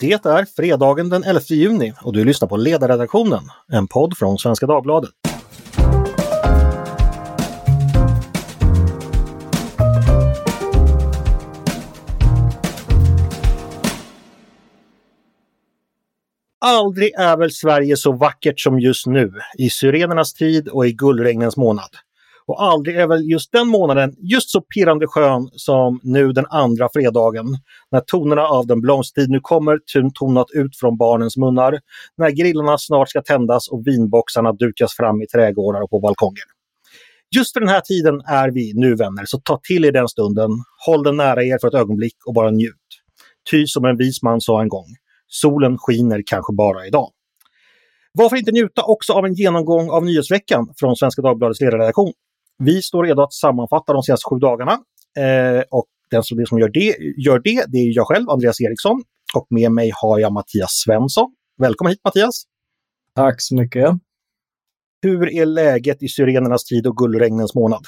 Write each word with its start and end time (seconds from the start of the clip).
Det 0.00 0.12
är 0.12 0.44
fredagen 0.56 1.08
den 1.08 1.24
11 1.24 1.40
juni 1.48 1.92
och 2.02 2.12
du 2.12 2.24
lyssnar 2.24 2.48
på 2.48 2.56
Ledarredaktionen, 2.56 3.42
en 3.72 3.88
podd 3.88 4.16
från 4.16 4.38
Svenska 4.38 4.66
Dagbladet. 4.66 5.10
Aldrig 16.60 17.12
är 17.14 17.36
väl 17.36 17.50
Sverige 17.50 17.96
så 17.96 18.12
vackert 18.12 18.60
som 18.60 18.80
just 18.80 19.06
nu, 19.06 19.32
i 19.58 19.70
syrenernas 19.70 20.34
tid 20.34 20.68
och 20.68 20.86
i 20.86 20.92
gullregnens 20.92 21.56
månad. 21.56 21.90
Och 22.50 22.62
aldrig 22.62 22.96
är 22.96 23.06
väl 23.06 23.30
just 23.30 23.52
den 23.52 23.68
månaden 23.68 24.14
just 24.18 24.50
så 24.50 24.60
pirrande 24.60 25.06
skön 25.06 25.48
som 25.52 26.00
nu 26.02 26.32
den 26.32 26.46
andra 26.46 26.88
fredagen, 26.92 27.46
när 27.90 28.00
tonerna 28.00 28.42
av 28.42 28.66
den 28.66 28.80
blomstertid 28.80 29.30
nu 29.30 29.40
kommer 29.40 29.78
tonat 30.14 30.46
ut 30.54 30.76
från 30.76 30.96
barnens 30.96 31.36
munnar, 31.36 31.80
när 32.16 32.30
grillarna 32.30 32.78
snart 32.78 33.10
ska 33.10 33.22
tändas 33.22 33.68
och 33.68 33.86
vinboxarna 33.86 34.52
dukas 34.52 34.96
fram 34.96 35.22
i 35.22 35.26
trädgårdar 35.26 35.80
och 35.80 35.90
på 35.90 36.00
balkonger. 36.00 36.44
Just 37.36 37.52
för 37.52 37.60
den 37.60 37.68
här 37.68 37.80
tiden 37.80 38.20
är 38.26 38.50
vi 38.50 38.72
nu 38.74 38.94
vänner, 38.94 39.24
så 39.26 39.40
ta 39.40 39.60
till 39.62 39.84
er 39.84 39.92
den 39.92 40.08
stunden, 40.08 40.50
håll 40.86 41.02
den 41.02 41.16
nära 41.16 41.44
er 41.44 41.58
för 41.60 41.68
ett 41.68 41.74
ögonblick 41.74 42.16
och 42.26 42.34
bara 42.34 42.50
njut. 42.50 42.74
Ty 43.50 43.66
som 43.66 43.84
en 43.84 43.96
vis 43.96 44.22
man 44.22 44.40
sa 44.40 44.62
en 44.62 44.68
gång, 44.68 44.86
solen 45.28 45.78
skiner 45.78 46.22
kanske 46.26 46.52
bara 46.52 46.86
idag. 46.86 47.10
Varför 48.12 48.36
inte 48.36 48.52
njuta 48.52 48.82
också 48.82 49.12
av 49.12 49.24
en 49.26 49.34
genomgång 49.34 49.90
av 49.90 50.04
nyhetsveckan 50.04 50.68
från 50.80 50.96
Svenska 50.96 51.22
Dagbladets 51.22 51.60
ledarredaktion? 51.60 52.12
Vi 52.64 52.82
står 52.82 53.04
redo 53.04 53.22
att 53.22 53.32
sammanfatta 53.32 53.92
de 53.92 54.02
senaste 54.02 54.28
sju 54.30 54.38
dagarna. 54.38 54.72
Eh, 55.18 55.62
och 55.70 55.86
den 56.10 56.22
som, 56.22 56.38
det 56.38 56.46
som 56.46 56.58
gör 56.58 56.68
det, 56.68 56.96
gör 57.16 57.38
det, 57.38 57.64
det 57.68 57.78
är 57.78 57.96
jag 57.96 58.06
själv, 58.06 58.30
Andreas 58.30 58.60
Eriksson. 58.60 59.02
Och 59.34 59.46
med 59.50 59.72
mig 59.72 59.90
har 59.94 60.18
jag 60.18 60.32
Mattias 60.32 60.70
Svensson. 60.84 61.34
Välkommen 61.58 61.90
hit 61.90 62.00
Mattias! 62.04 62.42
Tack 63.14 63.34
så 63.38 63.54
mycket! 63.54 63.90
Hur 65.02 65.34
är 65.34 65.46
läget 65.46 66.02
i 66.02 66.08
syrenernas 66.08 66.64
tid 66.64 66.86
och 66.86 66.96
gullregnens 66.96 67.54
månad? 67.54 67.84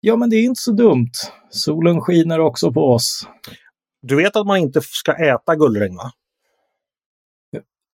Ja, 0.00 0.16
men 0.16 0.30
det 0.30 0.36
är 0.36 0.42
inte 0.42 0.60
så 0.60 0.72
dumt. 0.72 1.12
Solen 1.50 2.00
skiner 2.00 2.40
också 2.40 2.72
på 2.72 2.80
oss. 2.80 3.28
Du 4.02 4.16
vet 4.16 4.36
att 4.36 4.46
man 4.46 4.58
inte 4.58 4.80
ska 4.82 5.12
äta 5.12 5.56
gullregn, 5.56 5.96
va? 5.96 6.10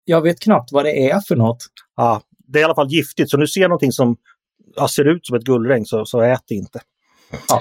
Jag 0.04 0.22
vet 0.22 0.40
knappt 0.40 0.72
vad 0.72 0.84
det 0.84 1.10
är 1.10 1.20
för 1.20 1.36
något. 1.36 1.66
Ja, 1.96 2.22
det 2.38 2.58
är 2.58 2.60
i 2.60 2.64
alla 2.64 2.74
fall 2.74 2.92
giftigt, 2.92 3.30
så 3.30 3.36
nu 3.36 3.46
ser 3.46 3.68
någonting 3.68 3.92
som 3.92 4.16
ja, 4.76 4.88
ser 4.88 5.04
ut 5.04 5.26
som 5.26 5.36
ett 5.36 5.44
gullregn 5.44 5.84
så, 5.84 6.04
så 6.04 6.20
ät 6.20 6.42
det 6.48 6.54
inte. 6.54 6.80
Ja. 7.48 7.60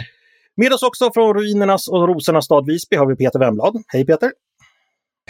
Med 0.56 0.74
oss 0.74 0.84
också 0.84 1.12
från 1.14 1.34
ruinernas 1.34 1.88
och 1.88 2.08
rosornas 2.08 2.46
stad 2.46 2.66
Visby 2.66 2.96
har 2.96 3.08
vi 3.08 3.16
Peter 3.16 3.40
Wemblad. 3.40 3.84
Hej 3.88 4.06
Peter! 4.06 4.32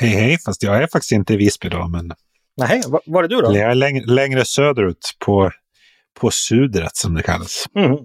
Hej 0.01 0.09
hej, 0.09 0.37
fast 0.45 0.63
jag 0.63 0.83
är 0.83 0.87
faktiskt 0.87 1.11
inte 1.11 1.33
i 1.33 1.37
Visby 1.37 1.69
då. 1.69 1.87
Men... 1.87 2.11
Nej, 2.57 2.81
var 3.05 3.23
är 3.23 3.27
du 3.27 3.41
då? 3.41 3.55
Jag 3.55 3.71
är 3.71 3.75
längre, 3.75 4.05
längre 4.05 4.45
söderut 4.45 5.15
på, 5.25 5.51
på 6.19 6.31
Sudret 6.31 6.95
som 6.95 7.13
det 7.13 7.23
kallas. 7.23 7.65
Mm. 7.75 7.97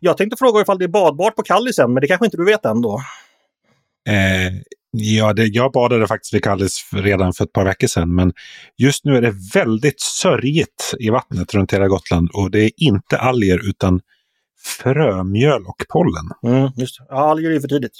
Jag 0.00 0.16
tänkte 0.16 0.36
fråga 0.38 0.60
ifall 0.60 0.78
det 0.78 0.84
är 0.84 0.88
badbart 0.88 1.36
på 1.36 1.42
Kallisen, 1.42 1.92
men 1.92 2.00
det 2.00 2.06
kanske 2.06 2.24
inte 2.24 2.36
du 2.36 2.44
vet 2.44 2.64
än 2.64 2.82
då? 2.82 3.00
Eh, 4.08 4.52
ja, 4.92 5.32
det, 5.32 5.46
jag 5.46 5.72
badade 5.72 6.06
faktiskt 6.06 6.34
vid 6.34 6.44
Kallis 6.44 6.90
redan 6.92 7.32
för 7.32 7.44
ett 7.44 7.52
par 7.52 7.64
veckor 7.64 7.86
sedan, 7.86 8.14
men 8.14 8.32
just 8.76 9.04
nu 9.04 9.16
är 9.16 9.22
det 9.22 9.34
väldigt 9.54 10.00
sörjigt 10.00 10.94
i 10.98 11.10
vattnet 11.10 11.54
runt 11.54 11.72
hela 11.72 11.88
Gotland 11.88 12.30
och 12.32 12.50
det 12.50 12.64
är 12.64 12.70
inte 12.76 13.18
alger 13.18 13.68
utan 13.68 14.00
frömjöl 14.62 15.66
och 15.66 15.84
pollen. 15.88 16.30
Mm, 16.42 16.70
just. 16.76 16.96
Ja, 17.08 17.30
alger 17.30 17.50
är 17.50 17.60
för 17.60 17.68
tidigt. 17.68 17.92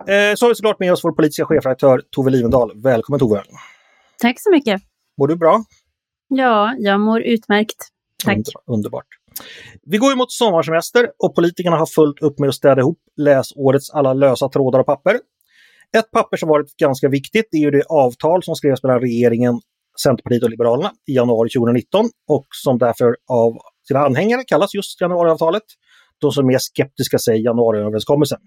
Eh, 0.00 0.34
så 0.34 0.44
har 0.44 0.48
vi 0.48 0.54
såklart 0.54 0.80
med 0.80 0.92
oss 0.92 1.04
vår 1.04 1.12
politiska 1.12 1.44
chefredaktör 1.44 2.02
Tove 2.10 2.30
Livendal. 2.30 2.82
Välkommen 2.82 3.20
Tove! 3.20 3.42
Tack 4.18 4.40
så 4.40 4.50
mycket! 4.50 4.82
Mår 5.18 5.28
du 5.28 5.36
bra? 5.36 5.64
Ja, 6.28 6.74
jag 6.78 7.00
mår 7.00 7.22
utmärkt. 7.22 7.88
Tack! 8.24 8.38
underbart! 8.66 9.06
Vi 9.82 9.98
går 9.98 10.10
ju 10.10 10.16
mot 10.16 10.32
sommarsemester 10.32 11.10
och 11.18 11.34
politikerna 11.34 11.76
har 11.76 11.86
fullt 11.86 12.22
upp 12.22 12.38
med 12.38 12.48
att 12.48 12.54
städa 12.54 12.80
ihop 12.80 12.98
läsårets 13.16 13.90
alla 13.90 14.12
lösa 14.12 14.48
trådar 14.48 14.78
och 14.78 14.86
papper. 14.86 15.18
Ett 15.98 16.10
papper 16.10 16.36
som 16.36 16.48
varit 16.48 16.76
ganska 16.76 17.08
viktigt 17.08 17.48
är 17.52 17.58
ju 17.58 17.70
det 17.70 17.82
avtal 17.88 18.42
som 18.42 18.54
skrevs 18.54 18.82
mellan 18.82 19.00
regeringen, 19.00 19.60
Centerpartiet 20.02 20.42
och 20.42 20.50
Liberalerna 20.50 20.92
i 21.06 21.14
januari 21.14 21.48
2019 21.50 22.10
och 22.28 22.46
som 22.50 22.78
därför 22.78 23.16
av 23.28 23.58
sina 23.88 24.00
anhängare 24.00 24.44
kallas 24.46 24.74
just 24.74 25.00
januariavtalet. 25.00 25.62
De 26.18 26.32
som 26.32 26.50
är 26.50 26.58
skeptiska 26.58 27.18
säger 27.18 27.44
januariöverenskommelsen. 27.44 28.38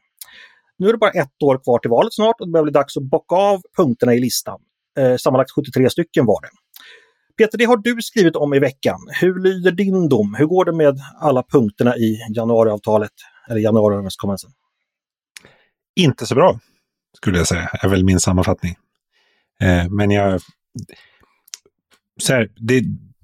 Nu 0.77 0.87
är 0.87 0.91
det 0.91 0.97
bara 0.97 1.11
ett 1.11 1.43
år 1.43 1.63
kvar 1.63 1.79
till 1.79 1.89
valet 1.89 2.13
snart 2.13 2.35
och 2.39 2.47
det 2.47 2.51
börjar 2.51 2.63
bli 2.63 2.71
dags 2.71 2.97
att 2.97 3.03
bocka 3.03 3.35
av 3.35 3.61
punkterna 3.77 4.13
i 4.13 4.19
listan. 4.19 4.59
Eh, 4.99 5.15
sammanlagt 5.15 5.51
73 5.51 5.89
stycken 5.89 6.25
var 6.25 6.41
det. 6.41 6.49
Peter, 7.37 7.57
det 7.57 7.65
har 7.65 7.77
du 7.77 8.01
skrivit 8.01 8.35
om 8.35 8.53
i 8.53 8.59
veckan. 8.59 8.99
Hur 9.21 9.39
lyder 9.39 9.71
din 9.71 10.09
dom? 10.09 10.35
Hur 10.37 10.45
går 10.45 10.65
det 10.65 10.73
med 10.73 10.99
alla 11.21 11.43
punkterna 11.43 11.97
i 11.97 12.17
januariavtalet, 12.35 13.11
eller 13.49 13.59
januariöverenskommelsen? 13.59 14.51
Inte 15.95 16.25
så 16.25 16.35
bra, 16.35 16.59
skulle 17.15 17.37
jag 17.37 17.47
säga, 17.47 17.69
är 17.81 17.87
väl 17.87 18.03
min 18.03 18.19
sammanfattning. 18.19 18.75
Eh, 19.61 19.89
men 19.89 20.11
jag... 20.11 20.41
Så 22.19 22.33
här, 22.33 22.49
det, 22.55 22.83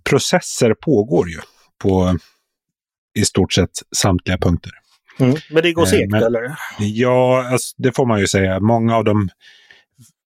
processer 0.09 0.73
pågår 0.73 1.29
ju 1.29 1.39
på 1.77 2.17
i 3.19 3.25
stort 3.25 3.53
sett 3.53 3.71
samtliga 3.95 4.37
punkter. 4.37 4.71
Mm, 5.19 5.35
men 5.49 5.63
det 5.63 5.73
går 5.73 5.85
segt, 5.85 6.13
eh, 6.13 6.19
eller? 6.19 6.55
Ja, 6.79 7.47
alltså, 7.51 7.75
det 7.77 7.91
får 7.95 8.05
man 8.05 8.19
ju 8.19 8.27
säga. 8.27 8.59
Många 8.59 8.95
av 8.95 9.03
dem, 9.03 9.29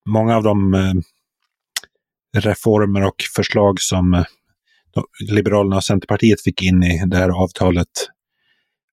många 0.09 0.35
av 0.35 0.43
de 0.43 0.73
eh, 0.73 0.93
reformer 2.37 3.03
och 3.03 3.23
förslag 3.35 3.81
som 3.81 4.13
eh, 4.13 4.25
Liberalerna 5.31 5.75
och 5.75 5.83
Centerpartiet 5.83 6.41
fick 6.41 6.61
in 6.61 6.83
i 6.83 7.03
det 7.05 7.17
här 7.17 7.29
avtalet 7.29 7.89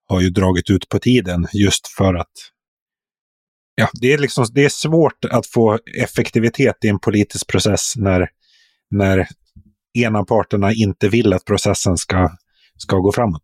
har 0.09 0.21
ju 0.21 0.31
dragit 0.31 0.71
ut 0.71 0.89
på 0.89 0.99
tiden 0.99 1.47
just 1.53 1.89
för 1.89 2.15
att 2.15 2.33
ja, 3.75 3.89
det, 4.01 4.13
är 4.13 4.19
liksom, 4.19 4.47
det 4.53 4.65
är 4.65 4.69
svårt 4.69 5.25
att 5.25 5.47
få 5.47 5.79
effektivitet 5.99 6.85
i 6.85 6.89
en 6.89 6.99
politisk 6.99 7.47
process 7.47 7.93
när, 7.97 8.29
när 8.91 9.29
ena 9.99 10.25
parterna 10.25 10.73
inte 10.73 11.09
vill 11.09 11.33
att 11.33 11.45
processen 11.45 11.97
ska, 11.97 12.31
ska 12.77 12.97
gå 12.97 13.13
framåt. 13.13 13.43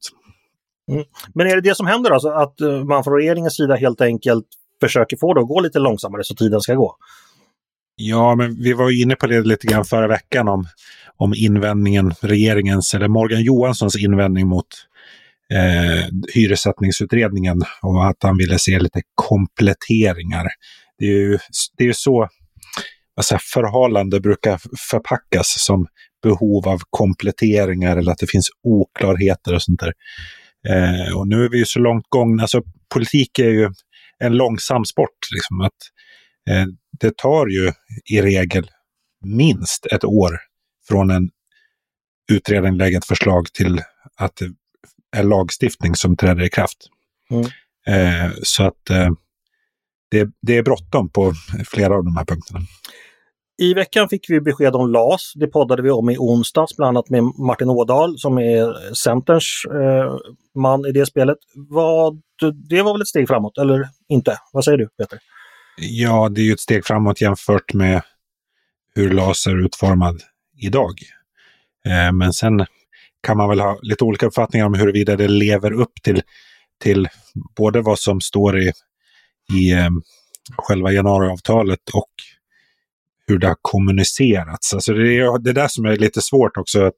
Mm. 0.90 1.04
Men 1.34 1.46
är 1.46 1.54
det 1.54 1.60
det 1.60 1.74
som 1.74 1.86
händer 1.86 2.10
alltså, 2.10 2.28
att 2.28 2.60
eh, 2.60 2.84
man 2.84 3.04
från 3.04 3.14
regeringens 3.14 3.56
sida 3.56 3.76
helt 3.76 4.00
enkelt 4.00 4.46
försöker 4.80 5.16
få 5.16 5.34
det 5.34 5.40
att 5.40 5.48
gå 5.48 5.60
lite 5.60 5.78
långsammare 5.78 6.24
så 6.24 6.34
tiden 6.34 6.60
ska 6.60 6.74
gå? 6.74 6.96
Ja, 7.96 8.34
men 8.34 8.62
vi 8.62 8.72
var 8.72 9.02
inne 9.02 9.16
på 9.16 9.26
det 9.26 9.40
lite 9.40 9.66
grann 9.66 9.84
förra 9.84 10.08
veckan 10.08 10.48
om, 10.48 10.66
om 11.16 11.34
invändningen, 11.36 12.14
regeringens, 12.20 12.94
eller 12.94 13.08
Morgan 13.08 13.42
Johanssons 13.42 13.96
invändning 13.96 14.48
mot 14.48 14.66
eh, 15.54 16.06
hyressättningsutredningen 16.34 17.62
och 17.82 18.06
att 18.06 18.16
han 18.22 18.36
ville 18.36 18.58
se 18.58 18.78
lite 18.78 19.02
kompletteringar. 19.14 20.46
Det 20.98 21.04
är 21.04 21.18
ju 21.18 21.38
det 21.76 21.84
är 21.84 21.92
så 21.92 22.28
alltså, 23.16 23.38
förhalande 23.54 24.20
brukar 24.20 24.60
förpackas 24.90 25.54
som 25.58 25.86
behov 26.22 26.68
av 26.68 26.80
kompletteringar 26.90 27.96
eller 27.96 28.12
att 28.12 28.18
det 28.18 28.30
finns 28.30 28.48
oklarheter 28.62 29.54
och 29.54 29.62
sånt 29.62 29.80
där. 29.80 29.92
Eh, 30.68 31.16
och 31.16 31.28
nu 31.28 31.44
är 31.44 31.48
vi 31.48 31.58
ju 31.58 31.64
så 31.64 31.78
långt 31.78 32.04
gångna, 32.08 32.42
alltså 32.42 32.62
politik 32.94 33.38
är 33.38 33.50
ju 33.50 33.70
en 34.18 34.32
långsam 34.32 34.84
sport. 34.84 35.18
Liksom, 35.34 35.60
att 35.60 35.76
Eh, 36.50 36.66
det 37.00 37.16
tar 37.16 37.46
ju 37.46 37.72
i 38.10 38.22
regel 38.22 38.70
minst 39.24 39.86
ett 39.86 40.04
år 40.04 40.38
från 40.88 41.10
en 41.10 41.30
utredning 42.32 42.76
lägger 42.76 42.98
ett 42.98 43.06
förslag 43.06 43.52
till 43.52 43.80
att 44.16 44.42
är 45.16 45.22
lagstiftning 45.22 45.94
som 45.94 46.16
träder 46.16 46.42
i 46.42 46.50
kraft. 46.50 46.78
Mm. 47.30 47.44
Eh, 47.86 48.32
så 48.42 48.62
att 48.64 48.90
eh, 48.90 49.10
det, 50.10 50.28
det 50.42 50.56
är 50.56 50.62
bråttom 50.62 51.10
på 51.10 51.32
flera 51.66 51.94
av 51.94 52.04
de 52.04 52.16
här 52.16 52.24
punkterna. 52.24 52.60
I 53.62 53.74
veckan 53.74 54.08
fick 54.08 54.30
vi 54.30 54.40
besked 54.40 54.74
om 54.74 54.92
LAS. 54.92 55.32
Det 55.34 55.46
poddade 55.46 55.82
vi 55.82 55.90
om 55.90 56.10
i 56.10 56.16
onsdags, 56.18 56.76
bland 56.76 56.88
annat 56.88 57.10
med 57.10 57.22
Martin 57.22 57.70
Ådahl 57.70 58.18
som 58.18 58.38
är 58.38 58.94
Centerns 58.94 59.64
eh, 59.70 60.16
man 60.54 60.86
i 60.86 60.92
det 60.92 61.06
spelet. 61.06 61.38
Vad, 61.54 62.22
det 62.68 62.82
var 62.82 62.92
väl 62.92 63.02
ett 63.02 63.08
steg 63.08 63.28
framåt, 63.28 63.58
eller 63.58 63.88
inte? 64.08 64.38
Vad 64.52 64.64
säger 64.64 64.78
du, 64.78 64.88
Peter? 64.88 65.18
Ja, 65.76 66.28
det 66.28 66.40
är 66.40 66.44
ju 66.44 66.52
ett 66.52 66.60
steg 66.60 66.86
framåt 66.86 67.20
jämfört 67.20 67.74
med 67.74 68.02
hur 68.94 69.10
LAS 69.10 69.46
är 69.46 69.64
utformad 69.64 70.22
idag. 70.56 70.94
Eh, 71.86 72.12
men 72.12 72.32
sen 72.32 72.66
kan 73.26 73.36
man 73.36 73.48
väl 73.48 73.60
ha 73.60 73.78
lite 73.82 74.04
olika 74.04 74.26
uppfattningar 74.26 74.66
om 74.66 74.74
huruvida 74.74 75.16
det 75.16 75.28
lever 75.28 75.72
upp 75.72 75.92
till, 76.02 76.22
till 76.82 77.08
både 77.56 77.80
vad 77.80 77.98
som 77.98 78.20
står 78.20 78.58
i, 78.58 78.72
i 79.52 79.72
eh, 79.72 79.88
själva 80.56 80.92
januariavtalet 80.92 81.88
och 81.92 82.10
hur 83.26 83.38
det 83.38 83.46
har 83.46 83.56
kommunicerats. 83.62 84.74
Alltså 84.74 84.92
det 84.92 85.18
är 85.18 85.38
det 85.38 85.52
där 85.52 85.68
som 85.68 85.84
är 85.84 85.96
lite 85.96 86.22
svårt 86.22 86.56
också. 86.56 86.82
att 86.84 86.94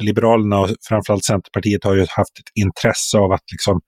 Liberalerna 0.00 0.58
och 0.58 0.70
framförallt 0.88 1.24
Centerpartiet 1.24 1.84
har 1.84 1.94
ju 1.94 2.00
haft 2.00 2.38
ett 2.38 2.50
intresse 2.54 3.18
av 3.18 3.32
att 3.32 3.52
liksom 3.52 3.80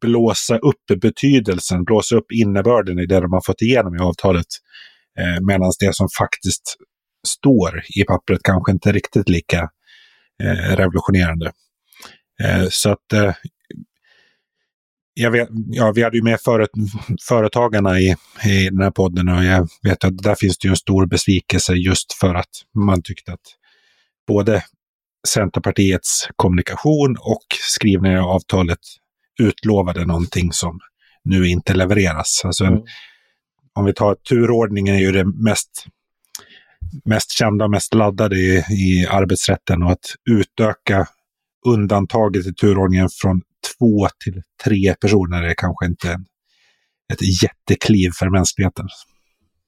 blåsa 0.00 0.58
upp 0.58 1.00
betydelsen, 1.00 1.84
blåsa 1.84 2.16
upp 2.16 2.32
innebörden 2.32 2.98
i 2.98 3.06
det 3.06 3.20
de 3.20 3.32
har 3.32 3.42
fått 3.46 3.62
igenom 3.62 3.96
i 3.96 3.98
avtalet. 3.98 4.46
Eh, 5.18 5.40
Medan 5.46 5.72
det 5.80 5.94
som 5.94 6.08
faktiskt 6.18 6.76
står 7.26 7.82
i 8.00 8.04
pappret 8.04 8.40
kanske 8.42 8.72
inte 8.72 8.88
är 8.88 8.92
riktigt 8.92 9.28
lika 9.28 9.58
eh, 9.58 9.68
revolutionerande. 10.76 11.52
Eh, 12.42 12.66
så 12.70 12.90
att 12.90 13.12
eh, 13.12 13.32
jag 15.14 15.30
vet, 15.30 15.48
ja, 15.66 15.92
vi 15.92 16.02
hade 16.02 16.16
ju 16.16 16.22
med 16.22 16.40
föret, 16.40 16.70
företagarna 17.28 18.00
i, 18.00 18.16
i 18.44 18.68
den 18.70 18.80
här 18.80 18.90
podden 18.90 19.28
och 19.28 19.44
jag 19.44 19.68
vet 19.82 20.04
att 20.04 20.18
där 20.18 20.34
finns 20.34 20.58
det 20.58 20.68
ju 20.68 20.70
en 20.70 20.76
stor 20.76 21.06
besvikelse 21.06 21.72
just 21.72 22.12
för 22.12 22.34
att 22.34 22.50
man 22.74 23.02
tyckte 23.02 23.32
att 23.32 23.56
både 24.26 24.64
Centerpartiets 25.28 26.28
kommunikation 26.36 27.16
och 27.20 27.44
skrivningen 27.60 28.18
av 28.18 28.30
avtalet 28.30 28.78
utlovade 29.40 30.06
någonting 30.06 30.52
som 30.52 30.80
nu 31.24 31.48
inte 31.48 31.74
levereras. 31.74 32.42
Alltså 32.44 32.64
en, 32.64 32.72
mm. 32.72 32.84
Om 33.74 33.84
vi 33.84 33.94
tar 33.94 34.14
turordningen 34.14 34.94
är 34.94 35.00
ju 35.00 35.12
det 35.12 35.24
mest, 35.24 35.86
mest 37.04 37.30
kända 37.30 37.68
mest 37.68 37.94
laddade 37.94 38.36
i, 38.36 38.64
i 38.70 39.06
arbetsrätten 39.10 39.82
och 39.82 39.90
att 39.90 40.14
utöka 40.30 41.06
undantaget 41.66 42.46
i 42.46 42.54
turordningen 42.54 43.08
från 43.22 43.40
två 43.78 44.08
till 44.24 44.42
tre 44.64 44.94
personer 45.00 45.42
är 45.42 45.54
kanske 45.54 45.86
inte 45.86 46.08
ett 47.12 47.42
jättekliv 47.42 48.10
för 48.18 48.30
mänskligheten. 48.30 48.88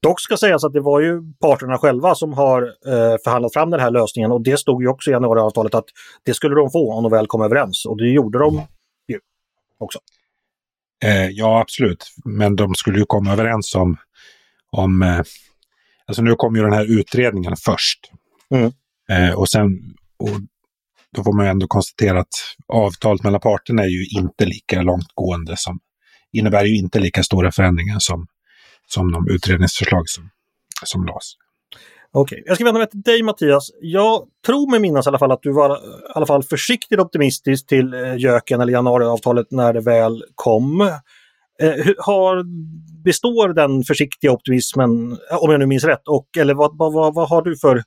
Dock 0.01 0.21
ska 0.21 0.37
sägas 0.37 0.63
att 0.63 0.73
det 0.73 0.81
var 0.81 0.99
ju 0.99 1.21
parterna 1.41 1.77
själva 1.77 2.15
som 2.15 2.33
har 2.33 2.61
eh, 2.63 3.15
förhandlat 3.23 3.53
fram 3.53 3.69
den 3.69 3.79
här 3.79 3.91
lösningen 3.91 4.31
och 4.31 4.41
det 4.41 4.57
stod 4.57 4.81
ju 4.83 4.87
också 4.87 5.09
i 5.09 5.13
januariavtalet 5.13 5.75
att 5.75 5.85
det 6.23 6.33
skulle 6.33 6.55
de 6.55 6.71
få 6.71 6.93
om 6.93 7.03
de 7.03 7.11
väl 7.11 7.27
kom 7.27 7.41
överens 7.41 7.85
och 7.85 7.97
det 7.97 8.09
gjorde 8.09 8.39
de 8.39 8.61
ju 9.07 9.19
också. 9.77 9.99
Eh, 11.03 11.27
ja, 11.27 11.61
absolut. 11.61 12.05
Men 12.25 12.55
de 12.55 12.75
skulle 12.75 12.99
ju 12.99 13.05
komma 13.05 13.33
överens 13.33 13.75
om... 13.75 13.97
om 14.71 15.01
eh, 15.01 15.21
alltså 16.07 16.21
nu 16.21 16.35
kom 16.35 16.55
ju 16.55 16.61
den 16.61 16.73
här 16.73 16.99
utredningen 16.99 17.55
först. 17.65 18.11
Mm. 18.51 18.71
Eh, 19.09 19.39
och 19.39 19.49
sen... 19.49 19.69
Och 20.19 20.29
då 21.15 21.23
får 21.23 21.33
man 21.33 21.45
ju 21.45 21.51
ändå 21.51 21.67
konstatera 21.67 22.19
att 22.19 22.33
avtalet 22.67 23.23
mellan 23.23 23.41
parterna 23.41 23.83
är 23.83 23.87
ju 23.87 24.05
inte 24.19 24.45
lika 24.45 24.81
långtgående 24.81 25.57
som... 25.57 25.79
innebär 26.31 26.65
ju 26.65 26.77
inte 26.77 26.99
lika 26.99 27.23
stora 27.23 27.51
förändringar 27.51 27.99
som, 27.99 28.27
som 28.87 29.11
de 29.11 29.27
utredningsförslag 29.29 30.09
som, 30.09 30.29
som 30.83 31.05
lades. 31.05 31.33
Okej, 32.11 32.43
jag 32.45 32.55
ska 32.55 32.65
vända 32.65 32.79
mig 32.79 32.89
till 32.89 33.01
dig 33.01 33.23
Mattias. 33.23 33.71
Jag 33.81 34.23
tror 34.45 34.71
mig 34.71 34.79
minnas 34.79 35.05
i 35.05 35.09
alla 35.09 35.19
fall 35.19 35.31
att 35.31 35.41
du 35.41 35.51
var 35.51 35.77
i 35.77 35.79
alla 36.15 36.25
fall 36.25 36.43
försiktigt 36.43 36.99
optimistisk 36.99 37.67
till 37.67 37.93
eh, 37.93 38.17
Jöken 38.17 38.61
eller 38.61 38.73
januariavtalet 38.73 39.47
när 39.51 39.73
det 39.73 39.81
väl 39.81 40.23
kom. 40.35 40.91
Eh, 41.61 41.93
har, 41.97 42.43
består 43.03 43.53
den 43.53 43.83
försiktiga 43.83 44.31
optimismen, 44.31 45.17
om 45.41 45.51
jag 45.51 45.59
nu 45.59 45.65
minns 45.65 45.83
rätt, 45.83 46.07
och, 46.07 46.27
eller 46.37 46.53
vad, 46.53 46.77
vad, 46.77 47.13
vad 47.13 47.29
har 47.29 47.41
du 47.41 47.57
för 47.57 47.83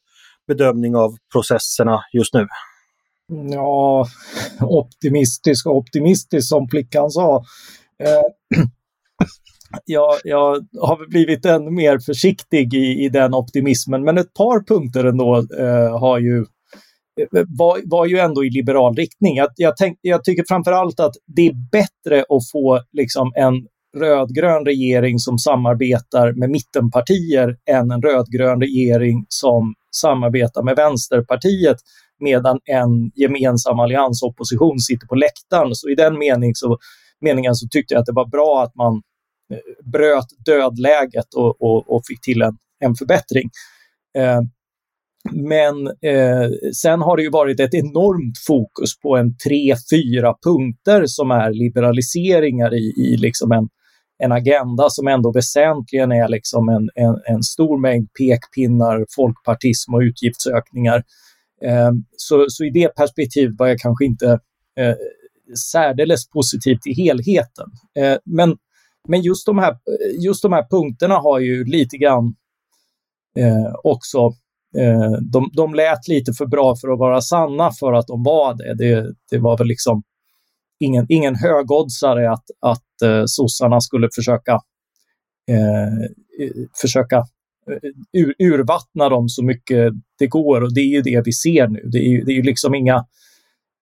bedömning 0.47 0.97
av 0.97 1.17
processerna 1.33 2.01
just 2.13 2.35
nu? 2.35 2.47
Ja, 3.51 4.07
optimistisk 4.61 5.67
och 5.67 5.77
optimistisk 5.77 6.49
som 6.49 6.69
flickan 6.69 7.11
sa. 7.11 7.45
Eh, 8.03 8.63
jag, 9.85 10.15
jag 10.25 10.67
har 10.81 11.09
blivit 11.09 11.45
ännu 11.45 11.71
mer 11.71 11.99
försiktig 11.99 12.75
i, 12.75 13.05
i 13.05 13.09
den 13.09 13.35
optimismen, 13.35 14.05
men 14.05 14.19
ett 14.19 14.35
par 14.35 14.67
punkter 14.67 15.05
ändå 15.05 15.37
eh, 15.59 15.99
har 15.99 16.19
ju 16.19 16.47
var, 17.31 17.81
var 17.85 18.07
ju 18.07 18.19
ändå 18.19 18.45
i 18.45 18.51
liberal 18.51 18.97
riktning. 18.97 19.37
Jag, 19.37 19.49
jag, 19.57 19.77
tänk, 19.77 19.99
jag 20.01 20.25
tycker 20.25 20.45
framförallt 20.49 21.01
att 21.01 21.15
det 21.27 21.47
är 21.47 21.55
bättre 21.73 22.21
att 22.21 22.51
få 22.53 22.81
liksom 22.93 23.33
en 23.37 23.67
rödgrön 23.97 24.65
regering 24.65 25.19
som 25.19 25.39
samarbetar 25.39 26.33
med 26.33 26.51
mittenpartier 26.51 27.57
än 27.71 27.91
en 27.91 28.03
rödgrön 28.03 28.61
regering 28.61 29.27
som 29.29 29.75
samarbetar 29.91 30.63
med 30.63 30.77
Vänsterpartiet 30.77 31.77
medan 32.21 32.59
en 32.65 33.11
gemensam 33.15 33.81
alliansopposition 33.81 34.79
sitter 34.79 35.07
på 35.07 35.15
läktaren. 35.15 35.75
Så 35.75 35.89
i 35.89 35.95
den 35.95 36.19
mening 36.19 36.55
så, 36.55 36.79
meningen 37.21 37.55
så 37.55 37.69
tyckte 37.71 37.95
jag 37.95 38.01
att 38.01 38.07
det 38.07 38.13
var 38.13 38.27
bra 38.27 38.63
att 38.63 38.75
man 38.75 39.03
eh, 39.53 39.91
bröt 39.93 40.27
dödläget 40.47 41.35
och, 41.37 41.63
och, 41.63 41.95
och 41.95 42.03
fick 42.07 42.21
till 42.21 42.43
en, 42.43 42.57
en 42.85 42.95
förbättring. 42.95 43.51
Eh, 44.19 44.41
men 45.33 45.87
eh, 45.87 46.51
sen 46.75 47.01
har 47.01 47.17
det 47.17 47.23
ju 47.23 47.31
varit 47.31 47.61
ett 47.61 47.75
enormt 47.75 48.39
fokus 48.47 48.99
på 49.01 49.17
en 49.17 49.37
tre, 49.37 49.75
fyra 49.91 50.35
punkter 50.45 51.07
som 51.07 51.31
är 51.31 51.51
liberaliseringar 51.53 52.75
i, 52.75 52.95
i 52.97 53.17
liksom 53.17 53.53
en, 53.53 53.69
en 54.19 54.33
agenda 54.33 54.91
som 54.91 55.09
ändå 55.09 55.33
väsentligen 55.33 56.13
är 56.13 56.29
liksom 56.29 56.69
en, 56.69 57.05
en, 57.05 57.21
en 57.27 57.43
stor 57.43 57.79
mängd 57.79 58.09
pekpinnar, 58.13 59.07
folkpartism 59.17 59.95
och 59.95 60.01
utgiftsökningar. 60.01 61.03
Eh, 61.65 61.91
så, 62.17 62.45
så 62.49 62.65
i 62.65 62.71
det 62.71 62.95
perspektivet 62.97 63.55
var 63.59 63.67
jag 63.67 63.79
kanske 63.79 64.05
inte 64.05 64.39
eh, 64.81 64.95
särdeles 65.73 66.29
positiv 66.29 66.77
till 66.83 66.97
helheten. 66.97 67.67
Eh, 67.99 68.17
men 68.25 68.57
men 69.09 69.23
just 69.23 69.47
de 69.47 69.59
här, 69.59 69.77
just 70.25 70.43
de 70.43 70.53
här 70.53 70.67
punkterna 70.71 71.15
har 71.15 71.39
ju 71.39 71.65
lite 71.65 71.97
grann 71.97 72.35
eh, 73.37 73.75
också 73.85 74.33
Eh, 74.79 75.11
de, 75.33 75.51
de 75.53 75.75
lät 75.75 76.09
lite 76.09 76.33
för 76.33 76.47
bra 76.47 76.77
för 76.77 76.89
att 76.89 76.99
vara 76.99 77.21
sanna 77.21 77.71
för 77.81 77.93
att 77.93 78.07
de 78.07 78.23
var 78.23 78.55
det. 78.55 78.75
Det, 78.75 79.15
det 79.31 79.39
var 79.39 79.59
väl 79.59 79.67
liksom 79.67 80.03
ingen, 80.81 81.07
ingen 81.09 81.35
högoddsare 81.35 82.33
att, 82.33 82.45
att 82.61 83.03
eh, 83.05 83.23
sossarna 83.27 83.81
skulle 83.81 84.09
försöka, 84.15 84.53
eh, 85.49 85.95
eh 86.43 86.51
försöka 86.81 87.17
eh, 87.71 87.91
ur, 88.13 88.35
urvattna 88.39 89.09
dem 89.09 89.29
så 89.29 89.45
mycket 89.45 89.93
det 90.19 90.27
går 90.27 90.61
och 90.61 90.75
det 90.75 90.81
är 90.81 90.95
ju 90.95 91.03
det 91.03 91.23
vi 91.25 91.33
ser 91.33 91.69
nu. 91.69 91.89
Det 91.93 91.99
är 91.99 92.11
ju, 92.11 92.25
det 92.25 92.33
är 92.33 92.37
ju 92.37 92.43
liksom 92.43 92.75
inga, 92.75 93.05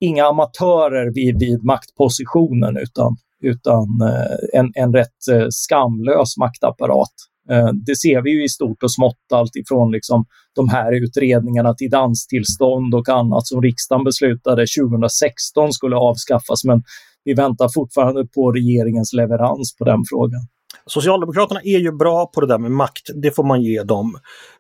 inga 0.01 0.25
amatörer 0.25 1.15
vid, 1.15 1.39
vid 1.39 1.65
maktpositionen 1.65 2.77
utan 2.77 3.17
utan 3.41 4.01
eh, 4.03 4.61
en, 4.61 4.73
en 4.75 4.93
rätt 4.93 5.29
eh, 5.33 5.47
skamlös 5.51 6.37
maktapparat. 6.37 7.13
Eh, 7.51 7.69
det 7.87 7.97
ser 7.97 8.23
vi 8.23 8.31
ju 8.31 8.45
i 8.45 8.49
stort 8.49 8.83
och 8.83 8.93
smått, 8.93 9.33
allt 9.33 9.57
ifrån 9.57 9.93
liksom 9.93 10.25
de 10.55 10.69
här 10.69 10.93
utredningarna 11.05 11.75
till 11.75 11.91
danstillstånd 11.91 12.95
och 12.95 13.09
annat 13.09 13.47
som 13.47 13.63
riksdagen 13.63 14.05
beslutade 14.05 14.67
2016 14.81 15.73
skulle 15.73 15.97
avskaffas, 15.97 16.65
men 16.65 16.83
vi 17.25 17.35
väntar 17.35 17.69
fortfarande 17.75 18.27
på 18.27 18.53
regeringens 18.53 19.13
leverans 19.13 19.77
på 19.77 19.85
den 19.85 20.05
frågan. 20.11 20.41
Socialdemokraterna 20.87 21.61
är 21.65 21.79
ju 21.79 21.93
bra 21.93 22.27
på 22.27 22.41
det 22.41 22.47
där 22.47 22.59
med 22.59 22.71
makt, 22.71 23.11
det 23.23 23.31
får 23.31 23.45
man 23.45 23.63
ge 23.63 23.83
dem. 23.83 24.19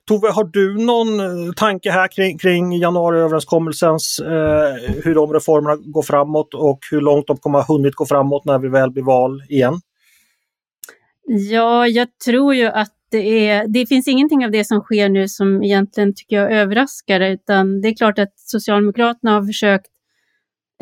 Tove, 0.08 0.30
har 0.30 0.44
du 0.44 0.84
någon 0.84 1.20
eh, 1.20 1.52
tanke 1.56 1.90
här 1.90 2.08
kring, 2.08 2.38
kring 2.38 2.72
januariöverenskommelsens, 2.72 4.18
eh, 4.18 4.94
hur 5.04 5.14
de 5.14 5.32
reformerna 5.32 5.76
går 5.76 6.02
framåt 6.02 6.54
och 6.54 6.78
hur 6.90 7.00
långt 7.00 7.26
de 7.26 7.36
kommer 7.36 7.58
ha 7.58 7.74
hunnit 7.74 7.94
gå 7.94 8.06
framåt 8.06 8.44
när 8.44 8.58
vi 8.58 8.68
väl 8.68 8.90
blir 8.90 9.02
val 9.02 9.42
igen? 9.48 9.80
Ja, 11.28 11.86
jag 11.86 12.18
tror 12.24 12.54
ju 12.54 12.66
att 12.66 12.92
det, 13.10 13.48
är, 13.48 13.68
det 13.68 13.86
finns 13.86 14.08
ingenting 14.08 14.44
av 14.44 14.50
det 14.50 14.64
som 14.64 14.80
sker 14.80 15.08
nu 15.08 15.28
som 15.28 15.62
egentligen 15.62 16.14
tycker 16.14 16.36
jag 16.36 16.52
överraskar, 16.52 17.20
utan 17.20 17.80
det 17.80 17.88
är 17.88 17.96
klart 17.96 18.18
att 18.18 18.32
Socialdemokraterna 18.36 19.32
har 19.32 19.46
försökt 19.46 19.86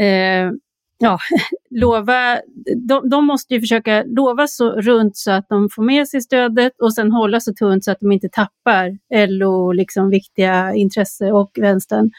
eh, 0.01 0.51
ja, 0.99 1.19
lova, 1.71 2.41
de, 2.89 3.09
de, 3.09 3.27
måste 3.27 3.55
ju 3.55 3.61
försöka 3.61 4.05
lova 4.07 4.47
så 4.47 4.71
runt 4.71 5.17
så 5.17 5.31
att 5.31 5.49
de 5.49 5.69
får 5.71 5.83
med 5.83 6.09
sig 6.09 6.21
stödet 6.21 6.73
och 6.83 6.95
sen 6.95 7.13
hålla 7.13 7.41
så 7.41 7.53
tunt 7.53 7.85
så 7.85 7.91
att 7.91 8.01
de 8.01 8.13
inte 8.13 8.29
tappar 8.29 8.99
LO, 9.27 9.73
liksom 9.73 10.11
viktiga 10.11 10.75
intresse 10.75 11.33
och 11.33 11.51
vänstern. 11.61 12.11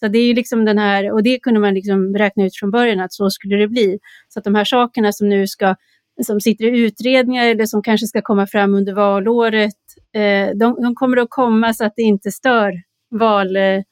Så 0.00 0.08
det 0.08 0.18
är 0.18 0.26
ju 0.26 0.34
liksom 0.34 0.64
den 0.64 0.78
här, 0.78 1.12
och 1.12 1.22
det 1.22 1.38
kunde 1.38 1.60
man 1.60 1.74
liksom 1.74 2.14
räkna 2.14 2.44
ut 2.44 2.56
från 2.56 2.70
början 2.70 3.00
att 3.00 3.12
så 3.12 3.30
skulle 3.30 3.56
det 3.56 3.68
bli. 3.68 3.98
Så 4.28 4.38
att 4.38 4.44
de 4.44 4.54
här 4.54 4.64
sakerna 4.64 5.12
som 5.12 5.28
nu 5.28 5.46
ska, 5.46 5.76
som 6.24 6.40
sitter 6.40 6.64
i 6.64 6.78
utredningar 6.78 7.46
eller 7.46 7.66
som 7.66 7.82
kanske 7.82 8.06
ska 8.06 8.22
komma 8.22 8.46
fram 8.46 8.74
under 8.74 8.94
valåret, 8.94 9.74
eh, 10.12 10.56
de, 10.56 10.82
de, 10.82 10.94
kommer 10.94 11.16
att 11.16 11.30
komma 11.30 11.74
så 11.74 11.84
att 11.84 11.92
det 11.96 12.02
inte 12.02 12.32
stör 12.32 12.82
val, 13.10 13.56
eh, 13.56 13.82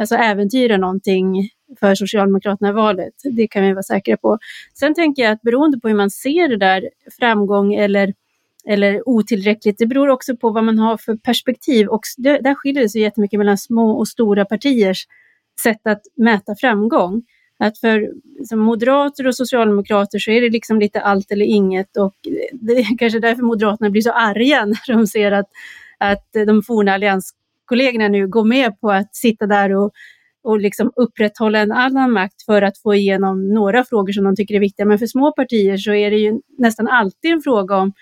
alltså 0.00 0.14
äventyrar 0.14 0.78
någonting 0.78 1.50
för 1.80 1.94
Socialdemokraterna 1.94 2.68
i 2.68 2.72
valet. 2.72 3.14
Det 3.24 3.48
kan 3.48 3.62
vi 3.62 3.72
vara 3.72 3.82
säkra 3.82 4.16
på. 4.16 4.38
Sen 4.74 4.94
tänker 4.94 5.22
jag 5.22 5.32
att 5.32 5.42
beroende 5.42 5.80
på 5.80 5.88
hur 5.88 5.94
man 5.94 6.10
ser 6.10 6.48
det 6.48 6.56
där, 6.56 6.90
framgång 7.18 7.74
eller, 7.74 8.14
eller 8.66 9.08
otillräckligt, 9.08 9.78
det 9.78 9.86
beror 9.86 10.08
också 10.08 10.36
på 10.36 10.50
vad 10.50 10.64
man 10.64 10.78
har 10.78 10.96
för 10.96 11.16
perspektiv. 11.16 11.86
Och 11.86 12.00
det, 12.16 12.38
där 12.38 12.54
skiljer 12.54 12.82
det 12.82 12.88
sig 12.88 13.00
jättemycket 13.00 13.38
mellan 13.38 13.58
små 13.58 13.90
och 13.90 14.08
stora 14.08 14.44
partiers 14.44 15.06
sätt 15.62 15.80
att 15.86 16.02
mäta 16.16 16.54
framgång. 16.60 17.22
Att 17.60 17.78
för 17.78 18.10
som 18.48 18.58
moderater 18.58 19.26
och 19.26 19.34
socialdemokrater 19.34 20.18
så 20.18 20.30
är 20.30 20.40
det 20.40 20.50
liksom 20.50 20.80
lite 20.80 21.00
allt 21.00 21.30
eller 21.30 21.46
inget 21.46 21.96
och 21.96 22.14
det 22.52 22.72
är 22.72 22.98
kanske 22.98 23.18
därför 23.18 23.42
Moderaterna 23.42 23.90
blir 23.90 24.02
så 24.02 24.12
arga 24.12 24.64
när 24.66 24.94
de 24.94 25.06
ser 25.06 25.32
att, 25.32 25.48
att 25.98 26.28
de 26.46 26.62
forna 26.62 26.94
allianskollegorna 26.94 28.08
nu 28.08 28.28
går 28.28 28.44
med 28.44 28.80
på 28.80 28.90
att 28.90 29.16
sitta 29.16 29.46
där 29.46 29.76
och 29.76 29.92
och 30.42 30.60
liksom 30.60 30.92
upprätthålla 30.96 31.58
en 31.58 31.72
annan 31.72 32.12
makt 32.12 32.42
för 32.42 32.62
att 32.62 32.78
få 32.78 32.94
igenom 32.94 33.48
några 33.54 33.84
frågor 33.84 34.12
som 34.12 34.24
de 34.24 34.36
tycker 34.36 34.54
är 34.54 34.60
viktiga. 34.60 34.86
Men 34.86 34.98
för 34.98 35.06
små 35.06 35.32
partier 35.32 35.76
så 35.76 35.92
är 35.92 36.10
det 36.10 36.16
ju 36.16 36.40
nästan 36.58 36.88
alltid 36.88 37.32
en 37.32 37.42
fråga 37.42 37.76
om 37.76 37.92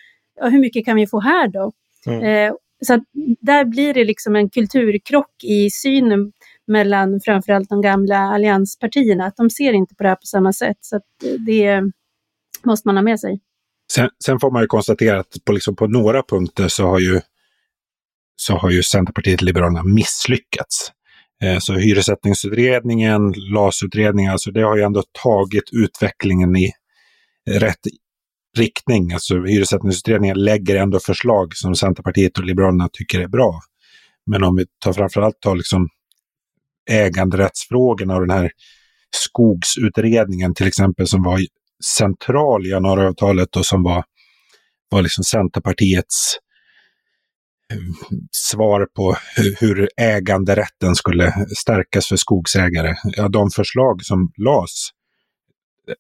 ja, 0.40 0.48
hur 0.48 0.60
mycket 0.60 0.84
kan 0.84 0.96
vi 0.96 1.06
få 1.06 1.20
här 1.20 1.48
då? 1.48 1.72
Mm. 2.06 2.22
Eh, 2.22 2.54
så 2.86 3.00
där 3.40 3.64
blir 3.64 3.94
det 3.94 4.04
liksom 4.04 4.36
en 4.36 4.50
kulturkrock 4.50 5.44
i 5.44 5.70
synen 5.70 6.32
mellan 6.68 7.20
framförallt 7.20 7.68
de 7.68 7.80
gamla 7.80 8.18
allianspartierna. 8.18 9.26
Att 9.26 9.36
de 9.36 9.50
ser 9.50 9.72
inte 9.72 9.94
på 9.94 10.02
det 10.02 10.08
här 10.08 10.16
på 10.16 10.26
samma 10.26 10.52
sätt. 10.52 10.76
Så 10.80 10.96
eh, 10.96 11.00
det 11.46 11.82
måste 12.64 12.88
man 12.88 12.96
ha 12.96 13.02
med 13.02 13.20
sig. 13.20 13.40
Sen, 13.92 14.10
sen, 14.24 14.40
får 14.40 14.50
man 14.50 14.62
ju 14.62 14.66
konstatera 14.66 15.20
att 15.20 15.36
på, 15.44 15.52
liksom 15.52 15.76
på 15.76 15.86
några 15.86 16.22
punkter 16.22 16.68
så 16.68 16.86
har 16.86 16.98
ju, 16.98 17.20
så 18.36 18.54
har 18.54 18.70
ju 18.70 18.82
Centerpartiet 18.82 19.42
Liberalerna 19.42 19.82
misslyckats. 19.82 20.92
Eh, 21.42 21.58
så 21.58 21.74
hyressättningsutredningen, 21.74 23.34
LAS-utredningen, 23.36 24.32
alltså 24.32 24.50
det 24.50 24.62
har 24.62 24.76
ju 24.76 24.82
ändå 24.82 25.02
tagit 25.22 25.64
utvecklingen 25.72 26.56
i 26.56 26.72
rätt 27.50 27.80
riktning. 28.56 29.12
Alltså 29.12 29.44
hyressättningsutredningen 29.44 30.44
lägger 30.44 30.76
ändå 30.76 31.00
förslag 31.00 31.56
som 31.56 31.74
Centerpartiet 31.74 32.38
och 32.38 32.44
Liberalerna 32.44 32.88
tycker 32.92 33.20
är 33.20 33.28
bra. 33.28 33.60
Men 34.26 34.44
om 34.44 34.56
vi 34.56 34.66
tar 34.84 34.92
framförallt 34.92 35.40
tar 35.40 35.56
liksom 35.56 35.88
äganderättsfrågorna 36.88 38.14
och 38.14 38.26
den 38.26 38.38
här 38.38 38.50
skogsutredningen 39.10 40.54
till 40.54 40.66
exempel 40.66 41.06
som 41.06 41.22
var 41.22 41.40
central 41.96 42.66
i 42.66 42.70
januariavtalet 42.70 43.56
och 43.56 43.66
som 43.66 43.82
var, 43.82 44.04
var 44.90 45.02
liksom 45.02 45.24
Centerpartiets 45.24 46.36
eh, 47.72 47.78
svar 48.32 48.88
på 48.96 49.16
hur 49.60 49.88
äganderätten 49.96 50.94
skulle 50.94 51.46
stärkas 51.58 52.06
för 52.06 52.16
skogsägare. 52.16 52.94
Ja, 53.04 53.28
de 53.28 53.50
förslag 53.50 54.04
som 54.04 54.32
lades 54.36 54.88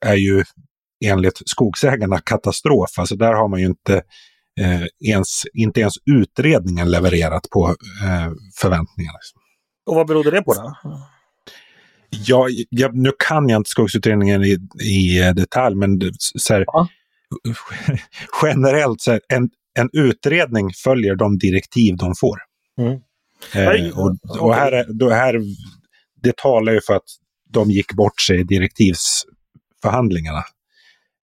är 0.00 0.16
ju 0.16 0.44
enligt 1.04 1.42
skogsägarna 1.46 2.18
katastrof. 2.18 2.98
Alltså 2.98 3.16
där 3.16 3.32
har 3.32 3.48
man 3.48 3.60
ju 3.60 3.66
inte, 3.66 4.02
eh, 4.60 5.10
ens, 5.10 5.42
inte 5.54 5.80
ens 5.80 5.94
utredningen 6.10 6.90
levererat 6.90 7.50
på 7.50 7.68
eh, 8.04 8.30
förväntningarna. 8.60 9.18
Liksom. 9.18 9.40
Och 9.88 9.94
vad 9.94 10.06
berodde 10.06 10.30
det 10.30 10.42
på 10.42 10.54
då? 10.54 10.76
Ja, 12.10 12.48
jag, 12.70 12.96
nu 12.96 13.12
kan 13.18 13.48
jag 13.48 13.60
inte 13.60 13.70
skogsutredningen 13.70 14.44
i, 14.44 14.58
i 14.82 15.32
detalj, 15.36 15.76
men 15.76 16.00
så 16.18 16.54
här, 16.54 16.64
ja. 16.66 16.88
generellt 18.42 19.00
så 19.00 19.10
här, 19.10 19.20
en, 19.28 19.50
en 19.78 19.88
utredning 19.92 20.70
följer 20.84 21.14
de 21.14 21.38
direktiv 21.38 21.96
de 21.96 22.14
får. 22.20 22.38
Mm. 22.78 23.00
Eh, 23.54 23.98
och, 23.98 24.16
och 24.40 24.54
här, 24.54 24.86
då 24.88 25.10
här, 25.10 25.40
det 26.22 26.36
talar 26.36 26.72
ju 26.72 26.80
för 26.86 26.94
att 26.94 27.04
de 27.50 27.70
gick 27.70 27.92
bort 27.92 28.20
sig 28.20 28.40
i 28.40 28.44
direktivsförhandlingarna. 28.44 30.42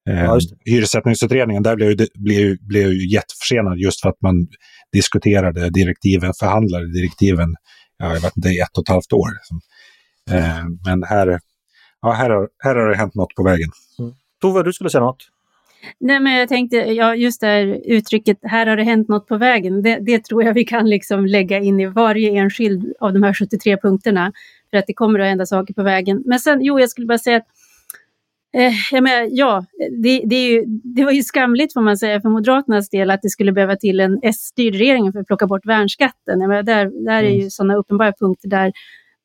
Eh, 0.09 0.23
ja, 0.23 0.39
hyressättningsutredningen, 0.65 1.63
där 1.63 1.75
blev, 1.75 1.97
blev, 2.15 2.57
blev 2.59 2.91
ju 2.91 3.13
jätteförsenad 3.13 3.77
just 3.77 4.01
för 4.01 4.09
att 4.09 4.21
man 4.21 4.47
diskuterade 4.91 5.69
direktiven, 5.69 6.33
förhandlade 6.39 6.93
direktiven, 6.93 7.55
ja, 7.97 8.13
jag 8.13 8.21
vet 8.21 8.37
inte, 8.37 8.49
i 8.49 8.59
ett 8.59 8.77
och 8.77 8.83
ett 8.83 8.89
halvt 8.89 9.13
år. 9.13 9.29
Eh, 10.31 10.65
men 10.85 11.03
här, 11.03 11.39
ja, 12.01 12.11
här, 12.11 12.29
har, 12.29 12.49
här 12.63 12.75
har 12.75 12.89
det 12.89 12.97
hänt 12.97 13.15
något 13.15 13.35
på 13.35 13.43
vägen. 13.43 13.69
Mm. 13.99 14.13
Tove, 14.41 14.63
du 14.63 14.73
skulle 14.73 14.89
säga 14.89 15.03
något? 15.03 15.29
Nej, 15.99 16.19
men 16.19 16.33
jag 16.33 16.49
tänkte, 16.49 16.77
ja, 16.77 17.15
just 17.15 17.41
det 17.41 17.47
här 17.47 17.81
uttrycket, 17.85 18.37
här 18.43 18.65
har 18.67 18.77
det 18.77 18.83
hänt 18.83 19.07
något 19.07 19.27
på 19.27 19.37
vägen, 19.37 19.81
det, 19.81 19.99
det, 20.01 20.25
tror 20.25 20.43
jag 20.43 20.53
vi 20.53 20.63
kan 20.63 20.89
liksom 20.89 21.25
lägga 21.25 21.59
in 21.59 21.79
i 21.79 21.85
varje 21.85 22.31
enskild 22.39 22.93
av 22.99 23.13
de 23.13 23.23
här 23.23 23.33
73 23.33 23.77
punkterna, 23.77 24.31
för 24.69 24.77
att 24.77 24.87
det 24.87 24.93
kommer 24.93 25.19
att 25.19 25.27
hända 25.27 25.45
saker 25.45 25.73
på 25.73 25.83
vägen. 25.83 26.23
Men 26.25 26.39
sen, 26.39 26.61
jo, 26.61 26.79
jag 26.79 26.89
skulle 26.89 27.07
bara 27.07 27.17
säga 27.17 27.37
att 27.37 27.47
Eh, 28.55 29.01
menar, 29.01 29.27
ja, 29.31 29.65
det, 30.03 30.21
det, 30.25 30.47
ju, 30.47 30.63
det, 30.67 31.03
var 31.03 31.11
ju 31.11 31.23
skamligt 31.23 31.73
får 31.73 31.81
man 31.81 31.97
säga 31.97 32.21
för 32.21 32.29
Moderaternas 32.29 32.89
del 32.89 33.11
att 33.11 33.21
det 33.21 33.29
skulle 33.29 33.51
behöva 33.51 33.75
till 33.75 33.99
en 33.99 34.19
S-styrd 34.23 34.75
regering 34.75 35.13
för 35.13 35.19
att 35.19 35.27
plocka 35.27 35.47
bort 35.47 35.65
värnskatten. 35.65 36.41
Jag 36.41 36.49
menar, 36.49 36.63
där, 36.63 37.05
där 37.05 37.23
är 37.23 37.29
ju 37.29 37.39
mm. 37.39 37.49
sådana 37.49 37.75
uppenbara 37.75 38.13
punkter 38.19 38.49
där, 38.49 38.73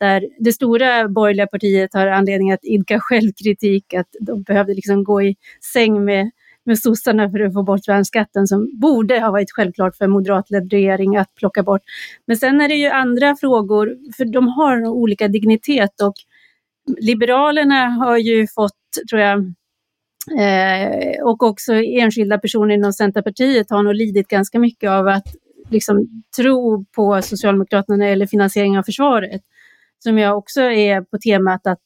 där 0.01 0.29
det 0.39 0.53
stora 0.53 1.09
borgerliga 1.09 1.47
partiet 1.47 1.95
har 1.95 2.07
anledning 2.07 2.53
att 2.53 2.65
idka 2.65 3.01
självkritik, 3.01 3.95
att 3.95 4.09
de 4.21 4.43
behövde 4.43 4.75
liksom 4.75 5.05
gå 5.05 5.23
i 5.23 5.37
säng 5.73 6.05
med, 6.05 6.31
med 6.65 6.79
sossarna 6.79 7.31
för 7.31 7.41
att 7.41 7.53
få 7.53 7.63
bort 7.63 7.89
värnskatten 7.89 8.47
som 8.47 8.81
borde 8.81 9.21
ha 9.21 9.31
varit 9.31 9.53
självklart 9.53 9.97
för 9.97 10.05
en 10.05 10.11
moderatledd 10.11 10.73
regering 10.73 11.17
att 11.17 11.35
plocka 11.35 11.63
bort. 11.63 11.83
Men 12.27 12.37
sen 12.37 12.61
är 12.61 12.69
det 12.69 12.75
ju 12.75 12.89
andra 12.89 13.37
frågor, 13.37 13.97
för 14.17 14.25
de 14.25 14.49
har 14.49 14.87
olika 14.87 15.29
dignitet 15.29 16.01
och 16.03 16.15
Liberalerna 16.99 17.87
har 17.87 18.17
ju 18.19 18.47
fått, 18.47 18.79
tror 19.11 19.23
jag, 19.23 19.39
eh, 20.39 21.23
och 21.23 21.43
också 21.43 21.73
enskilda 21.73 22.39
personer 22.39 22.75
inom 22.75 22.93
Centerpartiet 22.93 23.71
har 23.71 23.83
nog 23.83 23.95
lidit 23.95 24.29
ganska 24.29 24.59
mycket 24.59 24.91
av 24.91 25.09
att 25.09 25.27
liksom, 25.71 26.23
tro 26.37 26.85
på 26.85 27.23
Socialdemokraterna 27.23 27.97
när 27.97 28.05
det 28.05 28.11
gäller 28.11 28.27
finansiering 28.27 28.79
av 28.79 28.83
försvaret. 28.83 29.43
Som 29.99 30.19
jag 30.19 30.39
också 30.39 30.61
är 30.61 31.01
på 31.01 31.19
temat 31.19 31.67
att 31.67 31.79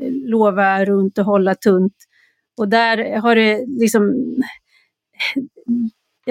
eh, 0.00 0.12
lova 0.12 0.84
runt 0.84 1.18
och 1.18 1.24
hålla 1.24 1.54
tunt. 1.54 1.94
Och 2.56 2.68
där 2.68 3.18
har 3.20 3.34
det 3.34 3.64
liksom 3.66 4.14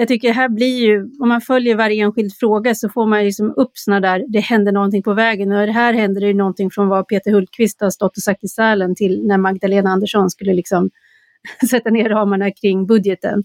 jag 0.00 0.08
tycker 0.08 0.32
här 0.32 0.48
blir 0.48 0.78
ju, 0.78 1.10
om 1.20 1.28
man 1.28 1.40
följer 1.40 1.76
varje 1.76 2.04
enskild 2.04 2.32
fråga 2.34 2.74
så 2.74 2.88
får 2.88 3.06
man 3.06 3.24
liksom 3.24 3.54
upp 3.56 3.70
sådana 3.74 4.00
där, 4.00 4.24
det 4.28 4.40
händer 4.40 4.72
någonting 4.72 5.02
på 5.02 5.14
vägen. 5.14 5.52
Och 5.52 5.58
här 5.58 5.92
händer 5.92 6.20
det 6.20 6.34
någonting 6.34 6.70
från 6.70 6.88
vad 6.88 7.08
Peter 7.08 7.30
Hultqvist 7.32 7.80
har 7.80 7.90
stått 7.90 8.16
och 8.16 8.22
sagt 8.22 8.44
i 8.44 8.48
Sälen 8.48 8.94
till 8.94 9.26
när 9.26 9.38
Magdalena 9.38 9.90
Andersson 9.90 10.30
skulle 10.30 10.54
liksom 10.54 10.90
sätta 11.70 11.90
ner 11.90 12.08
ramarna 12.08 12.50
kring 12.50 12.86
budgeten. 12.86 13.44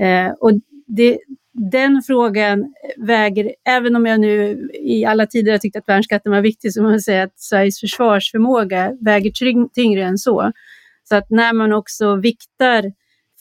Eh, 0.00 0.32
och 0.40 0.52
det, 0.86 1.18
den 1.72 2.02
frågan 2.06 2.74
väger, 2.96 3.54
även 3.64 3.96
om 3.96 4.06
jag 4.06 4.20
nu 4.20 4.68
i 4.74 5.04
alla 5.04 5.26
tider 5.26 5.52
har 5.52 5.58
tyckt 5.58 5.76
att 5.76 5.88
värnskatten 5.88 6.32
var 6.32 6.40
viktig, 6.40 6.72
så 6.72 6.82
måste 6.82 6.94
jag 6.94 7.02
säga 7.02 7.22
att 7.22 7.40
Sveriges 7.40 7.80
försvarsförmåga 7.80 8.92
väger 9.00 9.68
tyngre 9.74 10.04
än 10.04 10.18
så. 10.18 10.52
Så 11.08 11.16
att 11.16 11.30
när 11.30 11.52
man 11.52 11.72
också 11.72 12.16
viktar 12.16 12.92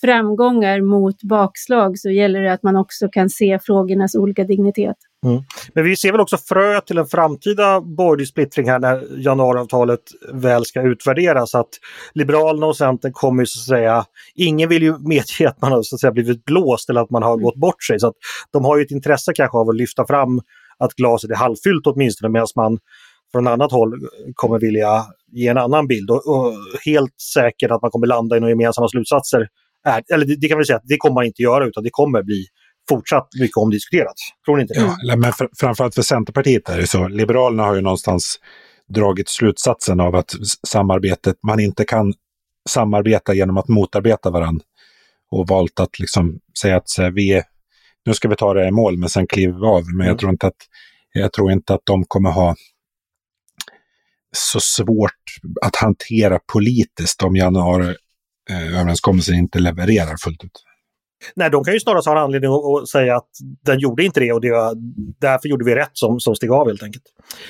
framgångar 0.02 0.82
mot 0.82 1.24
bakslag 1.24 2.00
så 2.00 2.10
gäller 2.10 2.42
det 2.42 2.54
att 2.54 2.64
man 2.64 2.76
också 2.76 3.10
kan 3.10 3.30
se 3.30 3.60
frågornas 3.64 4.16
olika 4.16 4.44
dignitet. 4.44 4.96
Mm. 5.26 5.44
Men 5.74 5.84
vi 5.84 5.96
ser 5.96 6.12
väl 6.12 6.22
också 6.22 6.38
frö 6.38 6.82
till 6.82 6.98
en 6.98 7.06
framtida 7.06 7.82
borgerlig 7.82 8.28
splittring 8.28 8.70
här 8.70 8.80
när 8.80 9.22
januariavtalet 9.22 10.00
väl 10.34 10.66
ska 10.66 10.82
utvärderas. 10.82 11.56
Att 11.56 11.70
Liberalerna 12.14 12.66
och 12.66 12.78
Centern 12.78 13.14
kommer 13.14 13.42
ju 13.42 13.46
så 13.46 13.60
att 13.60 13.78
säga, 13.78 14.06
ingen 14.36 14.70
vill 14.70 14.84
ju 14.84 14.98
medge 15.00 15.50
att 15.50 15.62
man 15.62 15.72
har 15.72 15.84
så 15.84 15.96
att 15.96 16.00
säga, 16.00 16.12
blivit 16.12 16.46
blåst 16.46 16.90
eller 16.90 17.02
att 17.02 17.10
man 17.10 17.24
har 17.24 17.34
mm. 17.34 17.44
gått 17.44 17.56
bort 17.56 17.84
sig. 17.84 18.00
Så 18.00 18.08
att 18.08 18.16
de 18.52 18.66
har 18.66 18.78
ju 18.78 18.84
ett 18.84 18.92
intresse 18.92 19.34
kanske 19.36 19.58
av 19.58 19.70
att 19.70 19.76
lyfta 19.76 20.08
fram 20.08 20.42
att 20.78 20.94
glaset 20.94 21.32
är 21.32 21.36
halvfyllt 21.36 21.88
åtminstone 21.88 22.30
medan 22.30 22.48
man 22.56 22.80
från 23.32 23.48
annat 23.48 23.72
håll 23.72 23.94
kommer 24.36 24.60
vilja 24.60 25.06
ge 25.32 25.48
en 25.48 25.58
annan 25.58 25.88
bild. 25.88 26.10
Och, 26.12 26.28
och 26.28 26.54
helt 26.86 27.22
säkert 27.34 27.72
att 27.72 27.82
man 27.82 27.92
kommer 27.92 28.08
landa 28.08 28.38
i 28.38 28.40
några 28.40 28.52
gemensamma 28.52 28.88
slutsatser 28.88 29.48
är, 29.86 30.04
eller 30.14 30.26
det, 30.26 30.36
det 30.36 30.48
kan 30.48 30.58
vi 30.58 30.66
säga 30.66 30.78
att 30.78 30.88
det 30.88 30.98
kommer 30.98 31.14
man 31.14 31.26
inte 31.26 31.42
göra 31.42 31.66
utan 31.66 31.84
det 31.84 31.90
kommer 31.92 32.24
bli 32.24 32.46
fortsatt 32.90 33.28
mycket 33.40 33.58
omdiskuterat. 33.58 34.16
Tror 34.46 34.56
ni 34.56 34.62
inte 34.62 34.74
det? 34.74 34.96
Ja, 35.02 35.16
men 35.16 35.34
för, 35.34 35.50
framförallt 35.60 35.96
för 35.96 36.02
Centerpartiet 36.02 36.70
är 36.70 36.78
det 36.78 36.88
så. 36.88 37.08
Liberalerna 37.08 37.64
har 37.64 37.76
ju 37.76 37.82
någonstans 37.82 38.40
dragit 38.88 39.30
slutsatsen 39.30 40.00
av 40.00 40.16
att 40.16 40.34
samarbetet, 40.68 41.36
man 41.48 41.60
inte 41.60 41.86
kan 41.86 42.14
samarbeta 42.70 43.34
genom 43.34 43.58
att 43.58 43.68
motarbeta 43.68 44.30
varandra. 44.30 44.66
Och 45.32 45.48
valt 45.48 45.80
att 45.80 46.00
liksom 46.00 46.40
säga 46.62 46.78
att 46.78 46.98
här, 46.98 47.12
vi 47.12 47.44
nu 48.06 48.14
ska 48.14 48.28
vi 48.28 48.36
ta 48.36 48.54
det 48.54 48.68
i 48.68 48.72
mål 48.72 48.98
men 48.98 49.10
sen 49.10 49.28
kliver 49.28 49.60
vi 49.60 49.66
av. 49.66 49.86
Men 49.86 49.96
mm. 49.96 50.08
jag, 50.08 50.20
tror 50.20 50.32
inte 50.32 50.48
att, 50.48 50.56
jag 51.14 51.34
tror 51.34 51.52
inte 51.52 51.74
att 51.74 51.82
de 51.84 52.06
kommer 52.06 52.32
ha 52.32 52.56
så 54.32 54.60
svårt 54.60 55.24
att 55.62 55.76
hantera 55.76 56.40
politiskt 56.54 57.24
om 57.24 57.36
januari, 57.36 57.96
eh, 58.50 58.80
överenskommelsen 58.80 59.36
inte 59.36 59.60
levererar 59.60 60.16
fullt 60.24 60.44
ut. 60.44 60.64
Nej, 61.36 61.50
de 61.50 61.64
kan 61.64 61.74
ju 61.74 61.80
snarare 61.80 62.14
ha 62.16 62.20
anledning 62.20 62.52
att 62.52 62.90
säga 62.90 63.16
att 63.16 63.30
den 63.66 63.80
gjorde 63.80 64.04
inte 64.04 64.20
det 64.20 64.34
och 64.34 64.42
det 64.42 64.52
var, 64.52 64.74
därför 65.20 65.50
gjorde 65.50 65.66
vi 65.66 65.76
rätt 65.76 65.92
som, 65.94 66.20
som 66.20 66.36
steg 66.36 66.52
av 66.52 66.68
helt 66.68 66.84
enkelt. 66.84 67.04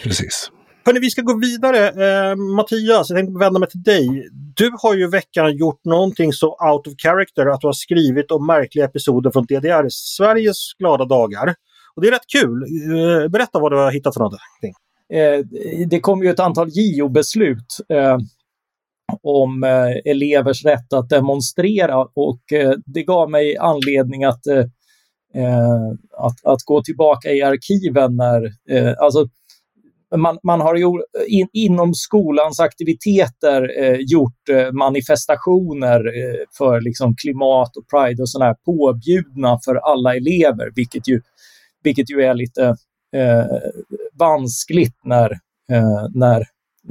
Precis. 0.03 0.51
Hörni, 0.85 0.99
vi 0.99 1.09
ska 1.09 1.21
gå 1.21 1.39
vidare. 1.39 1.87
Eh, 1.87 2.35
Mattias, 2.35 3.09
jag 3.09 3.17
tänkte 3.17 3.39
vända 3.39 3.59
mig 3.59 3.69
till 3.69 3.83
dig. 3.83 4.29
Du 4.55 4.71
har 4.81 4.95
ju 4.95 5.09
veckan 5.09 5.57
gjort 5.57 5.85
någonting 5.85 6.33
så 6.33 6.47
out 6.47 6.87
of 6.87 6.93
character 6.97 7.45
att 7.45 7.61
du 7.61 7.67
har 7.67 7.73
skrivit 7.73 8.31
om 8.31 8.47
märkliga 8.47 8.85
episoder 8.85 9.31
från 9.31 9.45
DDR, 9.45 9.85
Sveriges 9.89 10.73
glada 10.79 11.05
dagar. 11.05 11.55
Och 11.95 12.01
det 12.01 12.07
är 12.07 12.11
rätt 12.11 12.27
kul. 12.27 12.63
Eh, 12.63 13.27
berätta 13.29 13.59
vad 13.59 13.71
du 13.71 13.77
har 13.77 13.91
hittat 13.91 14.13
för 14.13 14.19
någonting. 14.19 14.73
Eh, 15.13 15.39
det 15.87 15.99
kom 15.99 16.23
ju 16.23 16.29
ett 16.29 16.39
antal 16.39 16.69
JO-beslut 16.71 17.77
eh, 17.89 18.17
om 19.23 19.63
eh, 19.63 20.11
elevers 20.11 20.65
rätt 20.65 20.93
att 20.93 21.09
demonstrera. 21.09 22.07
Och 22.13 22.53
eh, 22.53 22.73
det 22.85 23.03
gav 23.03 23.29
mig 23.29 23.57
anledning 23.57 24.23
att, 24.23 24.47
eh, 24.47 24.65
eh 25.35 25.91
att, 26.17 26.45
att, 26.45 26.63
gå 26.65 26.81
tillbaka 26.81 27.31
i 27.31 27.41
arkiven 27.41 28.15
när, 28.15 28.45
eh, 28.69 28.93
alltså, 28.97 29.27
man, 30.15 30.37
man 30.43 30.61
har 30.61 30.75
gjort, 30.75 31.01
eh, 31.19 31.37
in, 31.39 31.47
inom 31.53 31.93
skolans 31.93 32.59
aktiviteter 32.59 33.83
eh, 33.83 33.97
gjort 33.99 34.49
eh, 34.49 34.71
manifestationer 34.71 36.01
för 36.57 36.81
liksom, 36.81 37.15
klimat 37.15 37.77
och 37.77 37.87
pride 37.89 38.21
och 38.21 38.29
sådär 38.29 38.55
påbjudna 38.65 39.59
för 39.65 39.75
alla 39.75 40.15
elever, 40.15 40.71
vilket 40.75 41.07
ju 41.07 41.21
vilket 41.85 42.11
ju 42.11 42.21
är 42.21 42.33
lite 42.33 42.65
eh, 43.15 43.45
vanskligt 44.13 44.95
när, 45.03 45.31
eh, 45.71 46.07
när, 46.13 46.39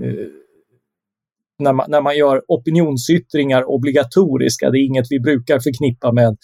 eh, 0.02 0.26
när, 1.58 1.72
man, 1.72 1.90
när 1.90 2.00
man 2.00 2.16
gör 2.16 2.42
opinionsyttringar 2.48 3.70
obligatoriska. 3.70 4.70
Det 4.70 4.78
är 4.78 4.86
inget 4.86 5.06
vi 5.10 5.20
brukar 5.20 5.58
förknippa 5.58 6.12
med, 6.12 6.36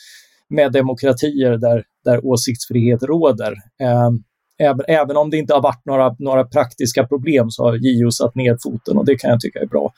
med 0.49 0.73
demokratier 0.73 1.57
där, 1.57 1.85
där 2.05 2.27
åsiktsfrihet 2.27 3.03
råder. 3.03 3.55
Ehm, 3.81 4.23
även, 4.59 4.85
även 4.89 5.17
om 5.17 5.31
det 5.31 5.37
inte 5.37 5.55
har 5.55 5.63
varit 5.63 5.85
några, 5.85 6.17
några 6.19 6.45
praktiska 6.45 7.07
problem 7.07 7.51
så 7.51 7.65
har 7.65 7.77
JO 7.77 8.11
satt 8.11 8.35
ner 8.35 8.57
foten 8.63 8.99
och 8.99 9.07
det 9.07 9.17
kan 9.17 9.31
jag 9.31 9.41
tycka 9.41 9.61
är 9.61 9.67
bra. 9.67 9.93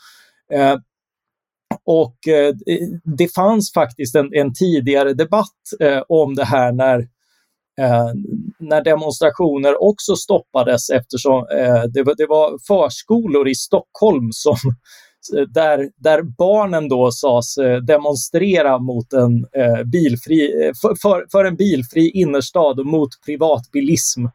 Ehm, 0.53 0.81
och 1.85 2.29
eh, 2.29 2.55
det 3.19 3.35
fanns 3.35 3.73
faktiskt 3.73 4.17
en, 4.17 4.35
en 4.35 4.55
tidigare 4.55 5.15
debatt 5.15 5.61
eh, 5.81 6.03
om 6.09 6.35
det 6.35 6.45
här 6.45 6.73
när, 6.73 7.09
eh, 7.81 8.09
när 8.59 8.85
demonstrationer 8.85 9.83
också 9.83 10.17
stoppades 10.17 10.91
eftersom 10.91 11.39
eh, 11.39 11.83
det, 11.83 12.03
var, 12.03 12.15
det 12.15 12.27
var 12.27 12.59
förskolor 12.67 13.49
i 13.49 13.55
Stockholm 13.55 14.33
som, 14.33 14.57
där, 15.55 15.91
där 15.97 16.23
barnen 16.23 16.89
då 16.89 17.11
sades 17.13 17.59
eh, 17.59 17.77
demonstrera 17.77 18.79
mot 18.79 19.13
en, 19.13 19.47
eh, 19.53 19.85
bilfri, 19.85 20.67
eh, 20.67 20.73
för, 20.83 20.95
för, 21.03 21.27
för, 21.33 21.45
en 21.45 21.57
bilfri 21.57 22.11
innerstad 22.11 22.81
och 22.81 22.87
mot 22.87 23.11
privatbilism. 23.27 24.27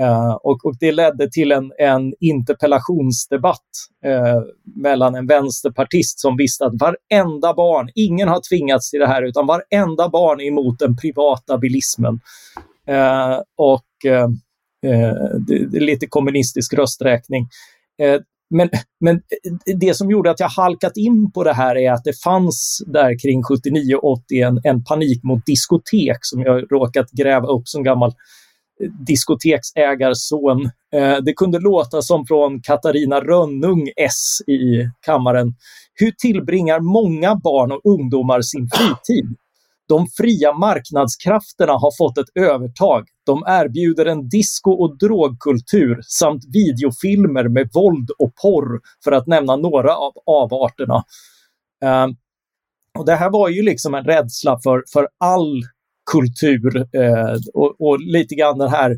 Uh, 0.00 0.32
och, 0.32 0.64
och, 0.64 0.74
det 0.80 0.92
ledde 0.92 1.30
till 1.30 1.52
en, 1.52 1.72
en 1.78 2.14
interpellationsdebatt 2.20 3.68
uh, 4.06 4.42
mellan 4.76 5.14
en 5.14 5.26
vänsterpartist 5.26 6.20
som 6.20 6.36
visste 6.36 6.66
att 6.66 6.72
varenda 6.80 7.54
barn, 7.54 7.90
ingen 7.94 8.28
har 8.28 8.40
tvingats 8.48 8.90
till 8.90 9.00
det 9.00 9.06
här, 9.06 9.22
utan 9.22 9.46
varenda 9.46 10.08
barn 10.08 10.40
är 10.40 10.44
emot 10.44 10.78
den 10.78 10.96
privata 10.96 11.58
bilismen. 11.58 12.20
Uh, 12.90 13.40
och 13.56 13.84
det, 15.46 15.66
det, 15.70 15.76
är 15.76 15.80
lite 15.80 16.06
kommunistisk 16.06 16.74
rösträkning. 16.74 17.48
men, 18.50 18.70
men 19.00 19.20
det 19.80 19.94
som 19.94 20.10
gjorde 20.10 20.30
att 20.30 20.40
jag 20.40 20.48
halkat 20.48 20.96
in 20.96 21.32
på 21.32 21.44
det 21.44 21.52
här 21.52 21.76
är 21.76 21.92
att 21.92 22.04
det 22.04 22.22
fanns 22.22 22.82
där 22.86 23.18
kring 23.18 23.42
79-80 23.42 24.46
en, 24.46 24.60
en 24.64 24.84
panik 24.84 25.22
mot 25.22 25.46
diskotek 25.46 26.18
som 26.20 26.40
jag 26.40 26.72
råkat 26.72 27.10
gräva 27.10 27.48
upp 27.48 27.68
som 27.68 27.82
gammal 27.82 28.12
diskoteksägarson. 28.88 30.64
Eh, 30.94 31.16
det 31.16 31.32
kunde 31.32 31.58
låta 31.58 32.02
som 32.02 32.26
från 32.26 32.62
Katarina 32.62 33.20
Rönnung 33.20 33.88
S 33.96 34.40
i 34.46 34.88
kammaren. 35.06 35.54
Hur 35.94 36.10
tillbringar 36.10 36.80
många 36.80 37.34
barn 37.34 37.72
och 37.72 37.80
ungdomar 37.84 38.42
sin 38.42 38.68
fritid? 38.72 39.36
De 39.88 40.06
fria 40.16 40.52
marknadskrafterna 40.52 41.72
har 41.72 41.96
fått 41.98 42.18
ett 42.18 42.28
övertag. 42.34 43.08
De 43.26 43.44
erbjuder 43.46 44.06
en 44.06 44.28
disco 44.28 44.70
och 44.70 44.98
drogkultur 44.98 46.00
samt 46.02 46.44
videofilmer 46.52 47.48
med 47.48 47.70
våld 47.74 48.10
och 48.18 48.34
porr, 48.42 48.80
för 49.04 49.12
att 49.12 49.26
nämna 49.26 49.56
några 49.56 49.96
av 49.96 50.12
avarterna. 50.26 51.04
Eh, 51.84 52.06
och 52.98 53.06
det 53.06 53.14
här 53.14 53.30
var 53.30 53.48
ju 53.48 53.62
liksom 53.62 53.94
en 53.94 54.04
rädsla 54.04 54.58
för, 54.62 54.84
för 54.92 55.08
all 55.18 55.62
kultur 56.12 56.76
eh, 56.76 57.36
och, 57.54 57.80
och, 57.80 58.00
lite 58.00 58.34
grann 58.34 58.58
den 58.58 58.70
här 58.70 58.96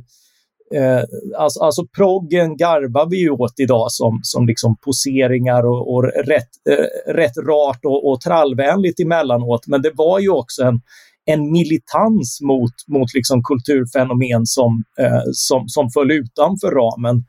Eh, 0.74 1.02
alltså, 1.38 1.60
alltså 1.60 1.82
proggen 1.96 2.56
garvar 2.56 3.10
vi 3.10 3.20
ju 3.20 3.30
åt 3.30 3.60
idag 3.60 3.92
som, 3.92 4.20
som 4.22 4.46
liksom 4.46 4.76
poseringar 4.84 5.66
och, 5.66 5.94
och 5.94 6.04
rätt, 6.04 6.52
eh, 6.70 7.12
rätt 7.12 7.36
rart 7.36 7.84
och, 7.84 8.10
och 8.10 8.20
trallvänligt 8.20 9.00
emellanåt. 9.00 9.66
Men 9.66 9.82
det 9.82 9.92
var 9.94 10.18
ju 10.20 10.28
också 10.28 10.62
en, 10.62 10.80
en 11.24 11.52
militans 11.52 12.40
mot, 12.42 12.72
mot 12.88 13.14
liksom 13.14 13.42
kulturfenomen 13.42 14.46
som, 14.46 14.82
eh, 14.98 15.22
som, 15.32 15.68
som 15.68 15.90
föll 15.90 16.10
utanför 16.10 16.70
ramen. 16.70 17.24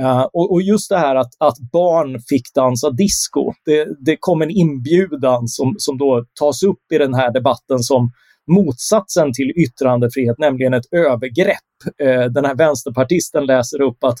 Uh, 0.00 0.26
och, 0.32 0.52
och, 0.52 0.62
just 0.62 0.88
det 0.90 0.98
här 0.98 1.16
att, 1.16 1.30
att 1.38 1.58
barn 1.72 2.20
fick 2.28 2.54
dansa 2.54 2.90
disco, 2.90 3.52
det, 3.64 3.88
det 4.04 4.16
kom 4.20 4.42
en 4.42 4.50
inbjudan 4.50 5.48
som, 5.48 5.74
som 5.78 5.98
då 5.98 6.24
tas 6.40 6.62
upp 6.62 6.92
i 6.94 6.98
den 6.98 7.14
här 7.14 7.32
debatten 7.32 7.78
som 7.78 8.10
motsatsen 8.46 9.32
till 9.32 9.50
yttrandefrihet, 9.50 10.38
nämligen 10.38 10.74
ett 10.74 10.92
övergrepp. 10.92 11.58
Eh, 12.02 12.24
den 12.24 12.44
här 12.44 12.54
vänsterpartisten 12.54 13.46
läser 13.46 13.80
upp 13.80 14.04
att 14.04 14.18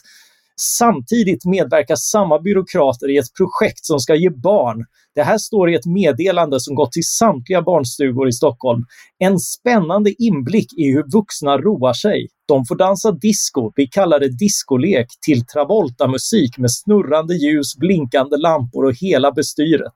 Samtidigt 0.60 1.44
medverkar 1.44 1.96
samma 1.96 2.38
byråkrater 2.38 3.10
i 3.10 3.16
ett 3.16 3.34
projekt 3.36 3.84
som 3.84 4.00
ska 4.00 4.14
ge 4.14 4.30
barn. 4.30 4.84
Det 5.14 5.22
här 5.22 5.38
står 5.38 5.70
i 5.70 5.74
ett 5.74 5.86
meddelande 5.86 6.60
som 6.60 6.74
gått 6.74 6.92
till 6.92 7.08
samtliga 7.18 7.62
barnstugor 7.62 8.28
i 8.28 8.32
Stockholm. 8.32 8.82
En 9.18 9.38
spännande 9.38 10.22
inblick 10.22 10.72
i 10.78 10.92
hur 10.92 11.12
vuxna 11.12 11.58
roar 11.58 11.92
sig. 11.92 12.28
De 12.48 12.64
får 12.64 12.76
dansa 12.76 13.12
disco, 13.12 13.72
vi 13.76 13.86
kallar 13.86 14.20
det 14.20 14.38
diskolek, 14.38 15.06
till 15.26 15.46
Travolta-musik 15.46 16.58
med 16.58 16.72
snurrande 16.72 17.34
ljus, 17.34 17.76
blinkande 17.76 18.36
lampor 18.36 18.84
och 18.84 18.94
hela 18.94 19.32
bestyret 19.32 19.92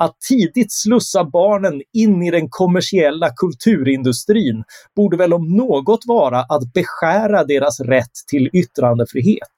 att 0.00 0.20
tidigt 0.28 0.72
slussa 0.72 1.24
barnen 1.24 1.82
in 1.92 2.22
i 2.22 2.30
den 2.30 2.48
kommersiella 2.50 3.30
kulturindustrin 3.30 4.64
borde 4.96 5.16
väl 5.16 5.32
om 5.32 5.56
något 5.56 6.00
vara 6.06 6.40
att 6.40 6.72
beskära 6.74 7.44
deras 7.44 7.80
rätt 7.80 8.14
till 8.30 8.50
yttrandefrihet. 8.52 9.48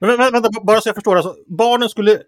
Men 0.00 0.16
vänta, 0.16 0.48
bara 0.62 0.80
så 0.80 0.88
jag 0.88 0.94
förstår. 0.94 1.16
Alltså, 1.16 1.34
barnen 1.58 1.88
skulle 1.88 2.18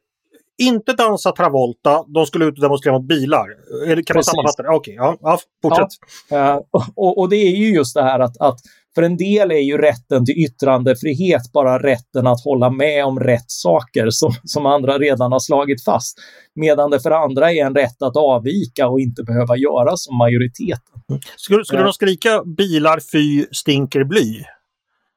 inte 0.59 0.93
dansa 0.93 1.33
Travolta, 1.33 2.05
de 2.15 2.27
skulle 2.27 2.45
ut 2.45 2.55
och 2.55 2.61
demonstrera 2.61 2.99
mot 2.99 3.09
bilar. 3.09 3.47
Kan 3.87 3.95
Precis. 3.95 4.15
man 4.15 4.25
sammanfatta 4.25 4.63
det? 4.63 4.69
Okej, 4.69 4.77
okay, 4.77 4.95
ja, 4.95 5.17
ja, 5.21 5.39
fortsätt. 5.63 5.89
Ja, 6.31 6.55
uh, 6.77 6.89
och, 6.95 7.19
och, 7.19 7.29
det 7.29 7.37
är 7.37 7.57
ju 7.57 7.75
just 7.75 7.95
det 7.95 8.03
här 8.03 8.21
att, 8.21 8.41
att 8.41 8.59
för 8.97 9.03
en 9.03 9.17
del 9.17 9.51
är 9.51 9.61
ju 9.61 9.79
rätten 9.79 10.25
till 10.25 10.35
yttrandefrihet 10.35 11.53
bara 11.53 11.83
rätten 11.83 12.27
att 12.27 12.45
hålla 12.45 12.71
med 12.71 13.05
om 13.05 13.21
rätt 13.21 13.51
saker 13.51 14.11
som, 14.11 14.33
som 14.45 14.67
andra 14.67 14.99
redan 14.99 15.33
har 15.33 15.39
slagit 15.39 15.85
fast. 15.85 16.19
Medan 16.55 16.91
det 16.91 17.01
för 17.01 17.11
andra 17.11 17.53
är 17.53 17.67
en 17.67 17.75
rätt 17.75 18.03
att 18.03 18.17
avvika 18.17 18.89
och 18.89 19.01
inte 19.01 19.23
behöva 19.23 19.57
göra 19.57 19.97
som 19.97 20.17
majoriteten. 20.17 21.01
Skulle, 21.37 21.65
skulle 21.65 21.83
de 21.83 21.93
skrika 21.93 22.45
bilar 22.45 23.01
fy 23.13 23.47
stinker 23.53 24.05
bly? 24.05 24.45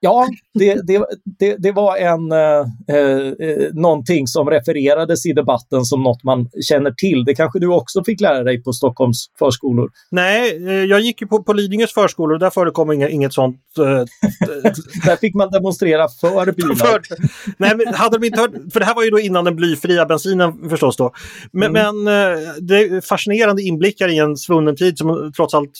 Ja, 0.01 0.27
det, 0.53 0.87
det, 0.87 1.05
det, 1.39 1.55
det 1.59 1.71
var 1.71 1.97
en, 1.97 2.31
eh, 2.31 2.97
eh, 2.97 3.73
någonting 3.73 4.27
som 4.27 4.49
refererades 4.49 5.25
i 5.25 5.33
debatten 5.33 5.85
som 5.85 6.03
något 6.03 6.23
man 6.23 6.49
känner 6.69 6.91
till. 6.91 7.25
Det 7.25 7.35
kanske 7.35 7.59
du 7.59 7.67
också 7.67 8.03
fick 8.03 8.21
lära 8.21 8.43
dig 8.43 8.63
på 8.63 8.73
Stockholms 8.73 9.25
förskolor? 9.39 9.89
Nej, 10.11 10.67
eh, 10.67 10.73
jag 10.73 10.99
gick 10.99 11.21
ju 11.21 11.27
på, 11.27 11.43
på 11.43 11.53
Lidingös 11.53 11.93
förskolor 11.93 12.33
och 12.33 12.39
där 12.39 12.49
förekom 12.49 12.91
inget, 12.91 13.09
inget 13.09 13.33
sånt. 13.33 13.57
Eh, 13.77 13.83
där 15.05 15.15
fick 15.15 15.35
man 15.35 15.51
demonstrera 15.51 16.07
för 16.21 16.51
bilar. 16.55 16.75
För, 16.75 17.01
nej, 17.57 17.75
men 17.75 17.93
hade 17.93 18.17
de 18.17 18.27
inte 18.27 18.41
hört, 18.41 18.51
för 18.73 18.79
det 18.79 18.85
här 18.85 18.95
var 18.95 19.03
ju 19.03 19.09
då 19.09 19.19
innan 19.19 19.45
den 19.45 19.55
blyfria 19.55 20.05
bensinen 20.05 20.69
förstås 20.69 20.97
då. 20.97 21.11
Men, 21.51 21.75
mm. 21.75 22.03
men 22.03 22.05
det 22.67 22.79
är 22.79 23.01
fascinerande 23.01 23.61
inblickar 23.61 24.07
i 24.07 24.17
en 24.17 24.37
svunnen 24.37 24.75
tid 24.75 24.97
som 24.97 25.31
trots 25.35 25.53
allt 25.53 25.71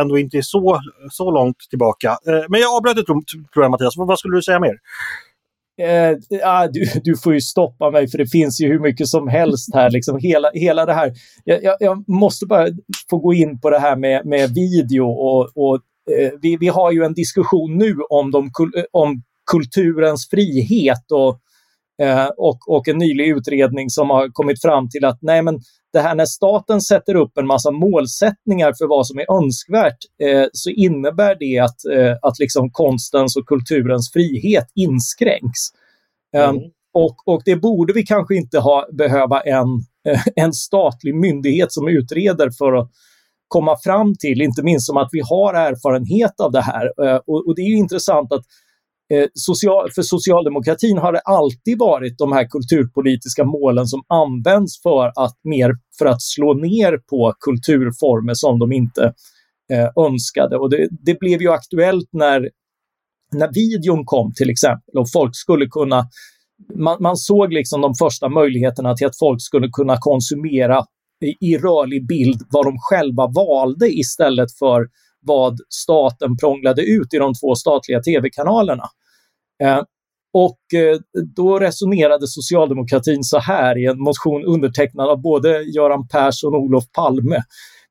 ändå 0.00 0.18
inte 0.18 0.36
är 0.36 0.42
så, 0.42 0.80
så 1.10 1.30
långt 1.30 1.58
tillbaka. 1.70 2.18
Men 2.48 2.60
jag 2.60 2.76
avbröt 2.76 2.98
ett 2.98 3.06
tror 3.06 3.63
jag 3.63 3.63
Mattias. 3.68 3.94
Vad 3.96 4.18
skulle 4.18 4.36
du 4.36 4.42
säga 4.42 4.60
mer? 4.60 4.78
Eh, 5.78 6.16
ah, 6.44 6.66
du, 6.66 6.84
du, 7.04 7.16
får 7.16 7.34
ju 7.34 7.40
stoppa 7.40 7.90
mig 7.90 8.08
för 8.08 8.18
det 8.18 8.26
finns 8.26 8.60
ju 8.60 8.68
hur 8.68 8.80
mycket 8.80 9.08
som 9.08 9.28
helst 9.28 9.74
här. 9.74 9.90
Liksom 9.90 10.18
hela, 10.18 10.50
hela 10.54 10.86
det 10.86 10.92
här. 10.92 11.12
Jag, 11.44 11.64
jag, 11.64 11.76
jag 11.80 12.08
måste 12.08 12.46
bara 12.46 12.68
få 13.10 13.18
gå 13.18 13.34
in 13.34 13.60
på 13.60 13.70
det 13.70 13.78
här 13.78 13.96
med, 13.96 14.26
med 14.26 14.50
video 14.50 15.04
och, 15.04 15.50
och 15.54 15.74
eh, 16.18 16.30
vi, 16.42 16.56
vi 16.56 16.68
har 16.68 16.92
ju 16.92 17.04
en 17.04 17.14
diskussion 17.14 17.78
nu 17.78 17.96
om, 18.10 18.30
de, 18.30 18.44
eh, 18.76 18.84
om 18.92 19.22
kulturens 19.50 20.28
frihet 20.30 21.12
och, 21.12 21.38
eh, 22.06 22.26
och, 22.36 22.58
och 22.68 22.88
en 22.88 22.98
nylig 22.98 23.28
utredning 23.28 23.90
som 23.90 24.10
har 24.10 24.28
kommit 24.32 24.62
fram 24.62 24.88
till 24.88 25.04
att 25.04 25.18
nej 25.22 25.42
men 25.42 25.60
det 25.94 26.00
här 26.00 26.14
när 26.14 26.26
staten 26.26 26.80
sätter 26.80 27.14
upp 27.14 27.38
en 27.38 27.46
massa 27.46 27.70
målsättningar 27.70 28.72
för 28.78 28.86
vad 28.86 29.06
som 29.06 29.18
är 29.18 29.32
önskvärt 29.32 29.98
eh, 30.22 30.46
så 30.52 30.70
innebär 30.70 31.36
det 31.38 31.58
att, 31.58 31.84
eh, 31.84 32.16
att 32.22 32.38
liksom 32.38 32.70
konstens 32.70 33.36
och 33.36 33.46
kulturens 33.46 34.12
frihet 34.12 34.66
inskränks. 34.74 35.60
Ehm, 36.36 36.50
mm. 36.50 36.56
Um, 36.56 36.70
och, 36.94 37.28
och 37.28 37.42
det 37.44 37.56
borde 37.56 37.92
vi 37.92 38.02
kanske 38.02 38.34
inte 38.34 38.58
ha, 38.58 38.88
behöva 38.92 39.40
en, 39.40 39.68
eh, 40.08 40.22
en 40.36 40.52
statlig 40.52 41.14
myndighet 41.14 41.72
som 41.72 41.88
utreder 41.88 42.50
för 42.58 42.72
att 42.72 42.90
komma 43.48 43.76
fram 43.84 44.14
till, 44.14 44.42
inte 44.42 44.62
minst 44.62 44.86
som 44.86 44.96
att 44.96 45.08
vi 45.12 45.20
har 45.20 45.54
erfarenhet 45.54 46.40
av 46.40 46.52
det 46.52 46.62
här. 46.62 46.84
Uh, 47.02 47.20
och, 47.26 47.46
och, 47.46 47.54
det 47.56 47.62
är 47.62 47.76
intressant 47.76 48.32
att 48.32 48.44
Eh, 48.44 48.63
Eh, 49.14 49.26
social, 49.34 49.90
för 49.94 50.02
socialdemokratin 50.02 50.98
har 50.98 51.12
det 51.12 51.20
alltid 51.20 51.78
varit 51.78 52.18
de 52.18 52.32
här 52.32 52.48
kulturpolitiska 52.48 53.44
målen 53.44 53.86
som 53.86 54.02
används 54.08 54.82
för 54.82 55.06
att, 55.06 55.38
mer, 55.44 55.72
för 55.98 56.06
att 56.06 56.22
slå 56.22 56.54
ner 56.54 56.98
på 57.10 57.34
kulturformer 57.40 58.34
som 58.34 58.58
de 58.58 58.72
inte 58.72 59.12
eh, 59.72 60.04
önskade. 60.06 60.56
Och 60.56 60.70
det, 60.70 60.88
det, 60.90 61.18
blev 61.20 61.42
ju 61.42 61.50
aktuellt 61.50 62.08
när, 62.12 62.50
när 63.32 63.52
videon 63.52 64.04
kom 64.04 64.32
till 64.34 64.50
exempel 64.50 64.98
och 64.98 65.12
folk 65.12 65.36
skulle 65.36 65.66
kunna 65.66 66.06
man, 66.74 66.96
man 67.00 67.16
såg 67.16 67.52
liksom 67.52 67.80
de 67.80 67.94
första 67.94 68.28
möjligheterna 68.28 68.94
till 68.94 69.06
att 69.06 69.18
folk 69.18 69.42
skulle 69.42 69.68
kunna 69.68 69.96
konsumera 70.00 70.84
i, 71.24 71.50
i 71.50 71.58
rörlig 71.58 72.06
bild 72.06 72.42
vad 72.50 72.66
de 72.66 72.74
själva 72.78 73.26
valde 73.26 73.88
istället 73.88 74.58
för 74.58 74.86
vad 75.20 75.58
staten 75.68 76.36
prånglade 76.36 76.82
ut 76.82 77.14
i 77.14 77.18
de 77.18 77.34
två 77.34 77.54
statliga 77.54 78.02
tv-kanalerna. 78.02 78.84
Eh, 79.64 79.82
och 80.32 80.58
eh, 80.80 80.98
då 81.36 81.58
resonerade 81.58 82.26
socialdemokratin 82.26 83.24
så 83.24 83.38
här 83.38 83.78
i 83.78 83.86
en 83.86 83.98
motion 83.98 84.44
undertecknad 84.44 85.08
av 85.08 85.22
både 85.22 85.62
Göran 85.62 86.08
Persson 86.08 86.54
och 86.54 86.60
Olof 86.60 86.84
Palme. 86.92 87.42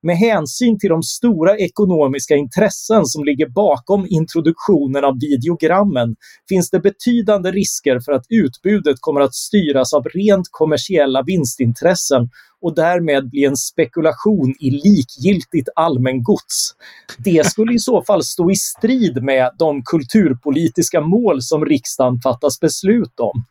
Med 0.06 0.18
hänsyn 0.18 0.80
till 0.80 0.90
de 0.90 1.04
stora 1.04 1.58
ekonomiska 1.58 2.36
intressen 2.36 3.06
som 3.06 3.24
ligger 3.24 3.50
bakom 3.50 4.08
introduktionen 4.10 5.04
av 5.04 5.20
videogrammen 5.20 6.16
finns 6.50 6.70
det 6.70 6.80
betydande 6.80 7.52
risker 7.52 8.00
för 8.00 8.12
att 8.12 8.26
utbudet 8.30 8.98
kommer 9.00 9.22
att 9.22 9.36
styras 9.36 9.94
av 9.94 10.04
rent 10.04 10.48
kommersiella 10.52 11.24
vinstintressen 11.24 12.30
och 12.62 12.76
därmed 12.76 13.30
bli 13.30 13.46
en 13.46 13.58
spekulation 13.58 14.56
i 14.60 14.70
likgiltigt 14.70 15.70
allmängods. 15.76 16.76
Det 17.18 17.46
skulle 17.46 17.74
i 17.74 17.80
så 17.80 18.04
fall 18.04 18.24
stå 18.24 18.52
i 18.52 18.56
strid 18.56 19.24
med 19.24 19.52
de 19.60 19.84
kulturpolitiska 19.84 21.02
mål 21.02 21.42
som 21.42 21.66
riksdagen 21.66 22.20
fattas 22.24 22.60
beslut 22.60 23.20
om. 23.20 23.46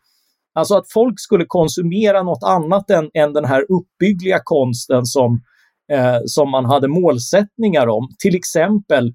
Alltså 0.55 0.75
att 0.75 0.91
folk 0.91 1.19
skulle 1.19 1.45
konsumera 1.47 2.23
något 2.23 2.43
annat 2.43 2.89
än, 2.89 3.09
än 3.13 3.33
den 3.33 3.45
här 3.45 3.65
uppbyggliga 3.69 4.39
konsten 4.43 5.05
som 5.05 5.41
eh, 5.91 6.19
som 6.25 6.51
man 6.51 6.65
hade 6.65 6.87
målsättningar 6.87 7.87
om. 7.87 8.09
Till 8.19 8.35
exempel 8.35 9.13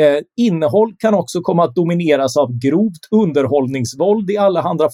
eh, 0.00 0.18
innehåll 0.36 0.94
kan 0.98 1.14
också 1.14 1.40
komma 1.40 1.64
att 1.64 1.74
domineras 1.74 2.36
av 2.36 2.58
grovt 2.58 3.08
underhållningsvåld 3.10 4.30
i 4.30 4.36
allehanda 4.36 4.88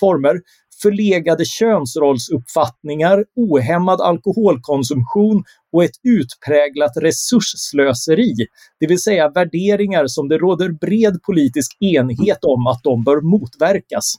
former, 0.00 0.40
förlegade 0.82 1.44
könsrollsuppfattningar, 1.44 3.24
ohämmad 3.36 4.00
alkoholkonsumtion 4.00 5.44
och 5.72 5.84
ett 5.84 5.96
utpräglat 6.02 6.92
resursslöseri. 6.96 8.34
Det 8.80 8.86
vill 8.86 9.02
säga 9.02 9.28
värderingar 9.28 10.06
som 10.06 10.28
det 10.28 10.38
råder 10.38 10.68
bred 10.68 11.22
politisk 11.22 11.76
enighet 11.80 12.44
om 12.44 12.66
att 12.66 12.82
de 12.82 13.04
bör 13.04 13.20
motverkas. 13.20 14.14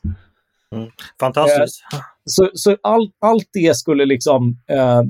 Mm. 0.75 0.89
Fantastiskt. 1.19 1.83
Eh, 1.93 1.99
så, 2.25 2.49
så 2.53 2.77
all, 2.81 3.11
allt 3.21 3.49
det 3.53 3.77
skulle 3.77 4.05
liksom 4.05 4.57
eh, 4.69 5.01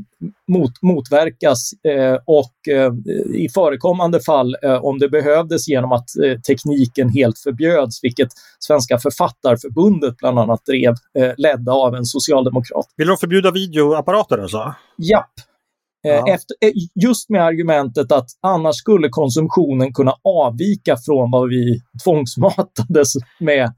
mot, 0.47 0.71
motverkas 0.81 1.71
eh, 1.87 2.17
och 2.25 2.73
eh, 2.75 2.93
i 3.35 3.49
förekommande 3.49 4.19
fall, 4.19 4.55
eh, 4.63 4.85
om 4.85 4.99
det 4.99 5.09
behövdes 5.09 5.67
genom 5.67 5.91
att 5.91 6.07
tekniken 6.47 7.09
helt 7.09 7.39
förbjöds, 7.39 8.03
vilket 8.03 8.29
Svenska 8.59 8.97
författarförbundet 8.97 10.17
bland 10.17 10.39
annat 10.39 10.65
drev, 10.65 10.93
ledda 11.37 11.71
av 11.71 11.95
en 11.95 12.05
socialdemokrat. 12.05 12.85
Vill 12.97 13.07
de 13.07 13.17
förbjuda 13.17 13.51
videoapparater 13.51 14.37
alltså? 14.37 14.75
Japp. 14.97 15.31
Efter, 16.27 16.55
just 17.03 17.29
med 17.29 17.43
argumentet 17.43 18.11
att 18.11 18.27
annars 18.41 18.75
skulle 18.75 19.09
konsumtionen 19.09 19.93
kunna 19.93 20.13
avvika 20.23 20.97
från 21.05 21.31
vad 21.31 21.49
vi 21.49 21.81
tvångsmatades 22.03 23.13
med 23.39 23.73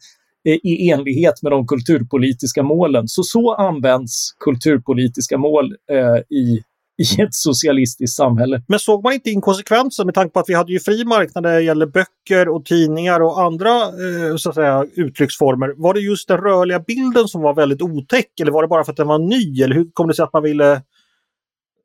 i 0.46 0.90
enlighet 0.90 1.44
med 1.44 1.52
de 1.52 1.68
kulturpolitiska 1.68 2.64
målen. 2.64 3.08
Så 3.08 3.24
så 3.24 3.54
används 3.54 4.32
kulturpolitiska 4.40 5.38
mål 5.38 5.76
eh, 5.92 6.38
i, 6.38 6.64
i 6.98 7.22
ett 7.22 7.34
socialistiskt 7.34 8.16
samhälle. 8.16 8.62
Men 8.68 8.80
såg 8.80 9.04
man 9.04 9.14
inte 9.14 9.30
inkonsekvensen 9.30 10.06
med 10.06 10.16
tanke 10.16 10.34
på 10.34 10.40
att 10.40 10.50
vi 10.50 10.54
hade 10.54 10.72
ju 10.72 10.80
fri 10.80 11.06
marknad 11.06 11.44
när 11.44 11.54
det 11.54 11.62
gäller 11.62 11.86
böcker 11.86 12.50
och 12.50 12.66
tidningar 12.66 13.20
och 13.20 13.42
andra 13.42 13.82
eh, 13.82 14.36
så 14.38 14.50
att 14.50 14.56
säga, 14.56 14.86
uttrycksformer. 14.96 15.74
Var 15.78 15.94
det 15.94 16.00
just 16.00 16.28
den 16.28 16.38
rörliga 16.38 16.80
bilden 16.80 17.28
som 17.28 17.42
var 17.42 17.54
väldigt 17.54 17.82
otäck 17.82 18.40
eller 18.42 18.52
var 18.52 18.62
det 18.62 18.68
bara 18.68 18.84
för 18.84 18.92
att 18.92 18.98
den 18.98 19.08
var 19.08 19.20
ny? 19.20 19.62
Eller 19.62 19.76
hur 19.76 19.90
kom 19.94 20.08
det 20.08 20.14
sig 20.14 20.24
att 20.24 20.34
man 20.34 20.44
ville 20.44 20.82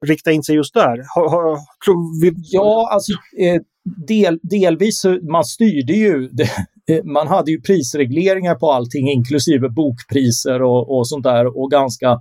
rikta 0.07 0.33
in 0.33 0.42
sig 0.42 0.55
just 0.55 0.75
där? 0.75 1.05
Har, 1.14 1.29
har, 1.29 2.20
vi... 2.20 2.33
Ja, 2.37 2.90
alltså 2.92 3.12
eh, 3.12 3.61
del, 4.09 4.38
delvis 4.42 5.05
man 5.31 5.44
styrde 5.44 5.92
ju 5.92 6.29
det, 6.33 6.49
Eh, 6.49 6.79
Eh, 6.90 7.05
man 7.05 7.29
hade 7.29 7.50
ju 7.50 7.61
prisregleringar 7.61 8.55
på 8.55 8.72
allting, 8.72 9.11
inklusive 9.11 9.68
bokpriser 9.68 10.62
och, 10.62 10.96
och 10.96 11.09
sånt 11.09 11.24
där 11.24 11.59
och 11.59 11.70
ganska 11.70 12.20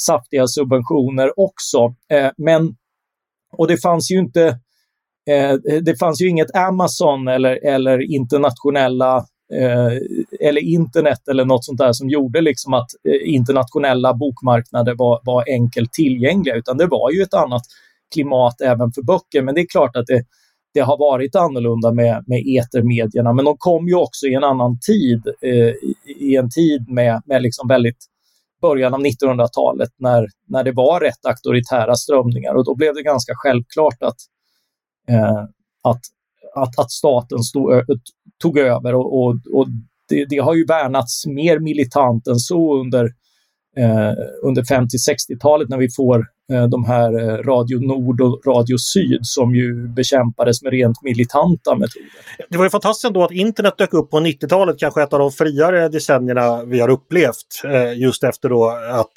saftiga 0.00 0.46
subventioner 0.46 1.40
också. 1.40 1.94
Eh, 2.12 2.30
men, 2.36 2.76
och 3.56 3.68
det 3.68 3.76
fanns 3.76 4.10
ju 4.10 4.18
inte, 4.18 4.46
eh, 5.30 5.54
det 5.82 5.98
fanns 5.98 6.20
ju 6.20 6.28
inget 6.28 6.56
Amazon 6.56 7.28
eller, 7.28 7.66
eller 7.66 8.14
internationella 8.14 9.16
eh, 9.52 9.92
eller 10.40 10.60
internet 10.60 11.28
eller 11.28 11.44
något 11.44 11.64
sånt 11.64 11.78
där 11.78 11.92
som 11.92 12.08
gjorde 12.08 12.40
liksom 12.40 12.74
att 12.74 12.90
eh, 13.08 13.34
internationella 13.34 14.14
bokmarknader 14.14 14.94
var, 14.94 15.20
var 15.24 15.44
enkelt 15.48 15.92
tillgängliga, 15.92 16.54
utan 16.54 16.76
det 16.76 16.86
var 16.86 17.10
ju 17.10 17.22
ett 17.22 17.34
annat 17.34 17.62
klimat 18.14 18.60
även 18.60 18.92
för 18.92 19.02
böcker. 19.02 19.42
Men 19.42 19.54
det 19.54 19.60
är 19.60 19.66
klart 19.66 19.96
att 19.96 20.06
det, 20.06 20.24
det 20.74 20.80
har 20.80 20.98
varit 20.98 21.36
annorlunda 21.36 21.92
med, 21.92 22.24
med 22.26 22.42
etermedierna, 22.46 23.32
men 23.32 23.44
de 23.44 23.56
kom 23.58 23.88
ju 23.88 23.94
också 23.94 24.26
i 24.26 24.34
en 24.34 24.44
annan 24.44 24.78
tid, 24.78 25.22
eh, 25.42 25.72
i 26.16 26.36
en 26.36 26.50
tid 26.50 26.88
med, 26.88 27.22
med 27.26 27.42
liksom 27.42 27.68
väldigt 27.68 28.06
början 28.60 28.94
av 28.94 29.00
1900-talet 29.00 29.90
när, 29.96 30.28
när 30.48 30.64
det 30.64 30.72
var 30.72 31.00
rätt 31.00 31.26
auktoritära 31.26 31.94
strömningar. 31.94 32.54
Och 32.54 32.64
då 32.64 32.74
blev 32.74 32.94
det 32.94 33.02
ganska 33.02 33.32
självklart 33.36 34.02
att, 34.02 34.16
eh, 35.08 35.42
att, 35.82 36.00
att, 36.54 36.78
att 36.78 36.90
staten 36.90 37.38
stod, 37.38 37.70
tog 38.42 38.58
över. 38.58 38.94
Och, 38.94 39.18
och, 39.18 39.34
och 39.52 39.66
det, 40.08 40.24
det, 40.24 40.38
har 40.38 40.54
ju 40.54 40.64
värnats 40.64 41.26
mer 41.26 41.58
militant 41.58 42.26
än 42.26 42.38
så 42.38 42.80
under, 42.80 43.04
eh, 43.76 44.12
under 44.42 44.62
50-60-talet 44.62 45.68
när 45.68 45.78
vi 45.78 45.88
får 45.96 46.26
de 46.48 46.84
här 46.84 47.12
eh, 47.12 47.36
Radio 47.36 47.78
Nord 47.78 48.20
och 48.20 48.46
Radio 48.46 48.76
Syd 48.78 49.20
som 49.22 49.54
ju 49.54 49.88
bekämpades 49.88 50.62
med 50.62 50.72
rent 50.72 51.02
militanta 51.02 51.74
metoder. 51.74 52.08
Det 52.50 52.56
var 52.56 52.64
ju 52.64 52.70
fantastiskt 52.70 53.04
ändå 53.04 53.24
att 53.24 53.30
internet 53.30 53.78
dök 53.78 53.94
upp 53.94 54.10
på 54.10 54.20
90-talet, 54.20 54.78
kanske 54.78 55.02
ett 55.02 55.12
av 55.12 55.18
de 55.18 55.32
friare 55.32 55.88
decennierna 55.88 56.64
vi 56.64 56.80
har 56.80 56.88
upplevt 56.88 57.64
eh, 57.64 57.98
just 57.98 58.24
efter 58.24 58.48
då 58.48 58.68
att 58.90 59.12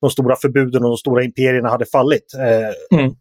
de 0.00 0.10
stora 0.10 0.36
förbuden 0.36 0.82
och 0.82 0.88
de 0.88 0.96
stora 0.96 1.24
imperierna 1.24 1.68
hade 1.68 1.86
fallit. 1.86 2.34
Mm. 2.92 3.14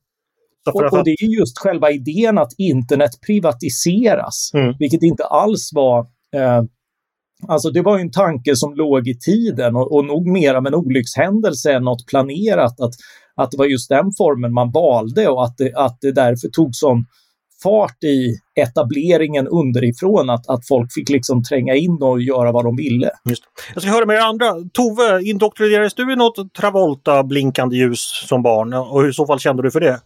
Och, 0.73 0.93
och, 0.93 1.03
det 1.03 1.11
är 1.11 1.39
just 1.39 1.57
själva 1.57 1.91
idén 1.91 2.37
att 2.37 2.51
internet 2.57 3.11
privatiseras, 3.25 4.51
mm. 4.53 4.75
vilket 4.79 5.03
inte 5.03 5.23
alls 5.23 5.69
var 5.73 5.99
eh, 6.35 6.63
Alltså 7.47 7.69
det 7.69 7.81
var 7.81 7.99
en 7.99 8.11
tanke 8.11 8.55
som 8.55 8.73
låg 8.73 9.07
i 9.07 9.19
tiden 9.19 9.75
och, 9.75 9.95
och 9.95 10.05
nog 10.05 10.27
mer 10.27 10.53
av 10.53 10.67
en 10.67 10.75
olyckshändelse 10.75 11.73
än 11.73 11.83
något 11.83 12.05
planerat 12.07 12.79
att 12.79 12.93
att 13.35 13.51
det 13.51 13.57
var 13.57 13.65
just 13.65 13.89
den 13.89 14.11
formen 14.17 14.53
man 14.53 14.71
valde 14.71 15.27
och 15.27 15.43
att 15.43 15.57
det, 15.57 15.73
att 15.75 15.97
det 16.01 16.11
därför 16.11 16.47
tog 16.47 16.75
sån 16.75 17.05
fart 17.63 18.03
i 18.03 18.37
etableringen 18.55 19.47
underifrån, 19.47 20.29
att, 20.29 20.49
att 20.49 20.67
folk 20.67 20.93
fick 20.93 21.09
liksom 21.09 21.43
tränga 21.43 21.75
in 21.75 21.97
och 22.01 22.21
göra 22.21 22.51
vad 22.51 22.65
de 22.65 22.75
ville. 22.75 23.09
Just. 23.29 23.43
Jag 23.73 23.83
ska 23.83 23.91
höra 23.91 24.05
med 24.05 24.15
er 24.15 24.21
andra. 24.21 24.53
Tove, 24.73 25.23
indoktrinerades 25.23 25.93
du 25.93 26.13
i 26.13 26.15
något 26.15 26.53
Travolta-blinkande 26.53 27.75
ljus 27.75 28.25
som 28.27 28.43
barn 28.43 28.73
och 28.73 29.07
i 29.07 29.13
så 29.13 29.27
fall 29.27 29.39
kände 29.39 29.63
du 29.63 29.71
för 29.71 29.79
det? 29.79 29.99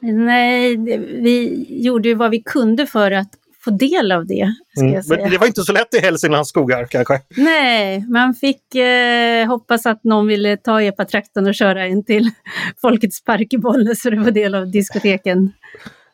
Nej, 0.00 0.76
vi 1.22 1.66
gjorde 1.68 2.14
vad 2.14 2.30
vi 2.30 2.42
kunde 2.42 2.86
för 2.86 3.10
att 3.10 3.30
få 3.66 3.70
del 3.70 4.12
av 4.12 4.26
det. 4.26 4.54
Mm. 4.80 5.02
Men 5.08 5.30
det 5.30 5.38
var 5.38 5.46
inte 5.46 5.62
så 5.62 5.72
lätt 5.72 5.94
i 5.94 5.98
Hälsinglands 5.98 6.48
skogar 6.48 6.86
kanske? 6.86 7.20
Nej, 7.36 8.06
man 8.08 8.34
fick 8.34 8.74
eh, 8.74 9.46
hoppas 9.46 9.86
att 9.86 10.04
någon 10.04 10.26
ville 10.26 10.56
ta 10.56 10.82
epatraktorn 10.82 11.46
och 11.46 11.54
köra 11.54 11.86
in 11.86 12.04
till 12.04 12.30
Folkets 12.82 13.24
park 13.24 13.52
i 13.52 13.58
Bollnäs 13.58 14.02
så 14.02 14.10
det 14.10 14.16
var 14.16 14.30
del 14.30 14.54
av 14.54 14.70
diskoteken. 14.70 15.52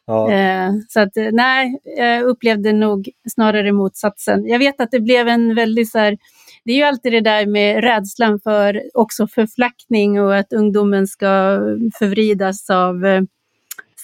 Ja. 0.06 0.32
Eh, 0.32 0.70
så 0.88 1.00
att 1.00 1.16
eh, 1.16 1.28
nej, 1.32 1.80
jag 1.84 2.22
upplevde 2.22 2.72
nog 2.72 3.08
snarare 3.34 3.72
motsatsen. 3.72 4.46
Jag 4.46 4.58
vet 4.58 4.80
att 4.80 4.90
det 4.90 5.00
blev 5.00 5.28
en 5.28 5.54
väldigt 5.54 5.90
så 5.90 5.98
här, 5.98 6.18
det 6.64 6.72
är 6.72 6.76
ju 6.76 6.82
alltid 6.82 7.12
det 7.12 7.20
där 7.20 7.46
med 7.46 7.84
rädslan 7.84 8.40
för 8.40 8.82
också 8.94 9.26
förflackning 9.26 10.20
och 10.20 10.36
att 10.36 10.52
ungdomen 10.52 11.06
ska 11.06 11.58
förvridas 11.98 12.70
av 12.70 13.06
eh, 13.06 13.22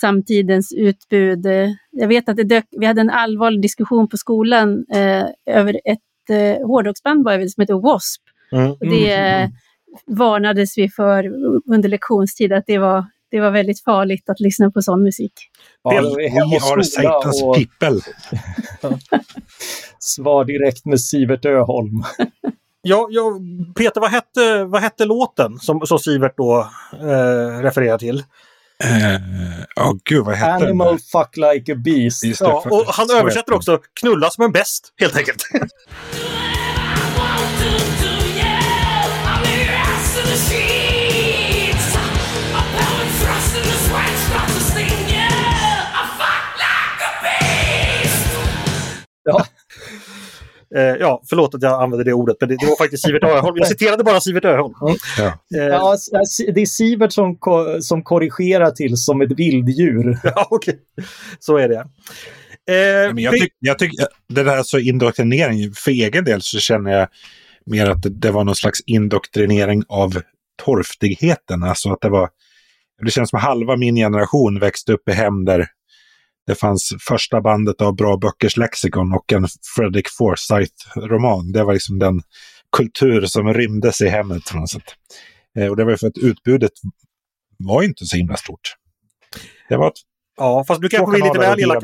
samtidens 0.00 0.72
utbud. 0.72 1.46
Jag 1.90 2.08
vet 2.08 2.28
att 2.28 2.36
det 2.36 2.44
dök, 2.44 2.64
vi 2.70 2.86
hade 2.86 3.00
en 3.00 3.10
allvarlig 3.10 3.62
diskussion 3.62 4.08
på 4.08 4.16
skolan 4.16 4.84
eh, 4.94 5.24
över 5.46 5.80
ett 5.84 6.30
eh, 6.30 6.66
hårdrocksband 6.66 7.24
som 7.24 7.60
heter 7.60 7.74
W.A.S.P. 7.74 8.56
Mm. 8.56 8.70
Och 8.70 8.86
det 8.86 9.14
mm. 9.14 9.50
varnades 10.06 10.78
vi 10.78 10.88
för 10.88 11.24
under 11.74 11.88
lektionstid 11.88 12.52
att 12.52 12.64
det 12.66 12.78
var, 12.78 13.06
det 13.30 13.40
var 13.40 13.50
väldigt 13.50 13.84
farligt 13.84 14.28
att 14.28 14.40
lyssna 14.40 14.70
på 14.70 14.82
sån 14.82 15.02
musik. 15.02 15.32
Ja, 15.82 16.14
vi 16.16 16.28
har 16.58 16.82
Satans 16.82 17.42
och... 17.42 17.56
pippel. 17.56 18.00
Svar 19.98 20.44
direkt 20.44 20.86
med 20.86 21.00
Sivert 21.00 21.44
Öholm. 21.44 22.02
Ja, 22.82 23.08
ja, 23.10 23.40
Peter, 23.78 24.00
vad 24.00 24.10
hette, 24.10 24.64
vad 24.64 24.80
hette 24.80 25.04
låten 25.04 25.58
som, 25.58 25.80
som 25.86 25.98
Sivert 25.98 26.36
då 26.36 26.68
eh, 26.92 27.62
refererar 27.62 27.98
till? 27.98 28.24
Eh, 28.84 29.84
oh, 29.84 29.92
gud, 30.04 30.24
vad 30.24 30.34
hette 30.34 30.52
Animal 30.52 30.88
den? 30.88 30.98
fuck 30.98 31.36
like 31.36 31.72
a 31.72 31.74
beast. 31.74 32.24
Just 32.24 32.40
ja, 32.40 32.64
och 32.70 32.84
han 32.86 33.10
översätter 33.10 33.52
också 33.52 33.80
knulla 34.00 34.30
som 34.30 34.44
en 34.44 34.52
bäst, 34.52 34.92
helt 34.96 35.16
enkelt. 35.16 35.42
Ja. 49.28 49.46
Eh, 50.76 50.82
ja, 50.82 51.22
förlåt 51.28 51.54
att 51.54 51.62
jag 51.62 51.82
använde 51.82 52.04
det 52.04 52.12
ordet, 52.12 52.36
men 52.40 52.48
det, 52.48 52.56
det 52.60 52.66
var 52.66 52.76
faktiskt 52.76 53.04
Sivert 53.04 53.24
Öholm. 53.24 53.56
Jag 53.56 53.66
citerade 53.66 54.04
bara 54.04 54.20
Sivert 54.20 54.44
Öholm. 54.44 54.74
Mm. 54.82 54.96
Ja. 55.18 55.26
Eh. 55.58 55.66
ja, 55.66 55.96
det 56.54 56.60
är 56.60 56.66
Sivert 56.66 57.12
som, 57.12 57.36
ko 57.36 57.82
som 57.82 58.02
korrigerar 58.02 58.70
till 58.70 58.96
som 58.96 59.20
ett 59.20 59.32
vilddjur. 59.32 60.18
Ja, 60.24 60.46
okej. 60.50 60.74
Okay. 60.74 61.06
Så 61.38 61.56
är 61.56 61.68
det. 61.68 61.78
Eh, 62.68 63.14
men 63.14 63.24
jag 63.24 63.32
tycker, 63.32 63.48
jag 63.58 63.78
tyck, 63.78 63.92
det 64.28 64.42
där 64.42 64.56
alltså 64.56 64.78
indoktrinering, 64.78 65.72
för 65.72 65.90
egen 65.90 66.24
del 66.24 66.42
så 66.42 66.58
känner 66.58 66.90
jag 66.90 67.08
mer 67.66 67.90
att 67.90 68.02
det, 68.02 68.08
det 68.08 68.30
var 68.30 68.44
någon 68.44 68.54
slags 68.54 68.80
indoktrinering 68.86 69.84
av 69.88 70.22
torftigheten. 70.64 71.62
Alltså 71.62 71.92
att 71.92 72.00
det 72.00 72.08
var, 72.08 72.28
det 73.04 73.10
känns 73.10 73.30
som 73.30 73.38
halva 73.38 73.76
min 73.76 73.96
generation 73.96 74.58
växte 74.58 74.92
upp 74.92 75.08
i 75.08 75.12
hem 75.12 75.44
där 75.44 75.66
det 76.48 76.54
fanns 76.54 76.94
första 77.08 77.40
bandet 77.40 77.80
av 77.80 77.96
Bra 77.96 78.16
Böckers 78.16 78.56
lexikon 78.56 79.12
och 79.12 79.32
en 79.32 79.46
Fredrik 79.76 80.06
Forsyth-roman. 80.18 81.52
Det 81.52 81.64
var 81.64 81.72
liksom 81.72 81.98
den 81.98 82.22
kultur 82.76 83.26
som 83.26 83.54
rymdes 83.54 84.00
i 84.00 84.08
hemmet. 84.08 84.42
På 84.52 84.58
något 84.58 84.70
sätt. 84.70 84.94
Eh, 85.58 85.66
och 85.66 85.76
det 85.76 85.84
var 85.84 85.96
för 85.96 86.06
att 86.06 86.18
utbudet 86.18 86.72
var 87.58 87.82
inte 87.82 88.04
så 88.04 88.16
himla 88.16 88.36
stort. 88.36 88.74
Det 89.68 89.76
var 89.76 89.88
ett 89.88 90.00
Ja, 90.38 90.64
fast 90.68 90.80
du 90.80 90.88
kanske 90.88 91.10
blir 91.10 91.24
lite 91.24 91.38
väl 91.38 91.60
elak. 91.60 91.82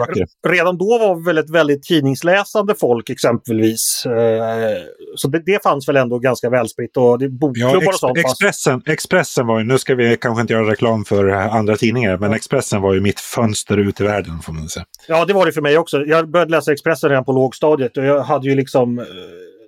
Redan 0.49 0.79
då 0.79 0.99
var 0.99 1.27
väl 1.27 1.38
ett 1.38 1.51
väldigt 1.51 1.83
tidningsläsande 1.83 2.75
folk 2.75 3.11
exempelvis. 3.11 4.07
Eh, 4.07 4.77
så 5.17 5.29
det, 5.29 5.43
det 5.47 5.62
fanns 5.62 5.88
väl 5.88 5.97
ändå 5.97 6.19
ganska 6.19 6.51
välspritt 6.51 6.97
och 6.97 7.19
det 7.19 7.29
bokklubbar 7.29 7.83
ja, 7.83 7.88
och 7.88 7.95
sånt. 7.95 8.19
Expressen, 8.19 8.83
Expressen 8.87 9.47
var 9.47 9.59
ju, 9.59 9.64
nu 9.64 9.79
ska 9.79 9.95
vi 9.95 10.17
kanske 10.17 10.40
inte 10.40 10.53
göra 10.53 10.71
reklam 10.71 11.05
för 11.05 11.29
andra 11.29 11.77
tidningar, 11.77 12.19
men 12.19 12.33
Expressen 12.33 12.83
var 12.83 12.95
ju 12.95 13.01
mitt 13.01 13.21
fönster 13.21 13.77
ut 13.77 14.01
i 14.01 14.05
världen 14.05 14.38
får 14.43 14.53
man 14.53 14.69
säga. 14.69 14.85
Ja, 15.09 15.25
det 15.25 15.33
var 15.33 15.47
det 15.47 15.53
för 15.53 15.62
mig 15.62 15.79
också. 15.79 16.05
Jag 16.05 16.31
började 16.31 16.51
läsa 16.51 16.73
Expressen 16.73 17.11
redan 17.11 17.25
på 17.25 17.33
lågstadiet 17.33 17.97
och 17.97 18.05
jag 18.05 18.23
hade 18.23 18.49
ju 18.49 18.55
liksom 18.55 18.99
eh, 18.99 19.05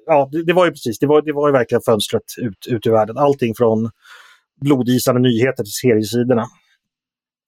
Ja, 0.06 0.28
det, 0.32 0.44
det 0.44 0.52
var 0.52 0.64
ju 0.64 0.70
precis, 0.70 0.98
det 0.98 1.06
var, 1.06 1.22
det 1.22 1.32
var 1.32 1.48
ju 1.48 1.52
verkligen 1.52 1.82
fönstret 1.86 2.22
ut, 2.42 2.66
ut 2.66 2.86
i 2.86 2.90
världen. 2.90 3.18
Allting 3.18 3.54
från 3.54 3.90
blodisande 4.60 5.20
nyheter 5.20 5.64
till 5.64 5.72
seriesidorna. 5.72 6.46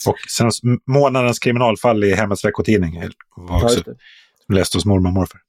Och 0.07 0.17
sen 0.37 0.51
månadens 0.87 1.39
kriminalfall 1.39 2.05
i 2.05 2.15
Hemmets 2.15 2.45
veckotidning 2.45 3.03
var 3.37 3.65
också 3.65 3.83
ja, 3.87 4.55
läst 4.55 4.75
hos 4.75 4.85
mormor 4.85 5.09
och 5.09 5.15
morfar. 5.15 5.41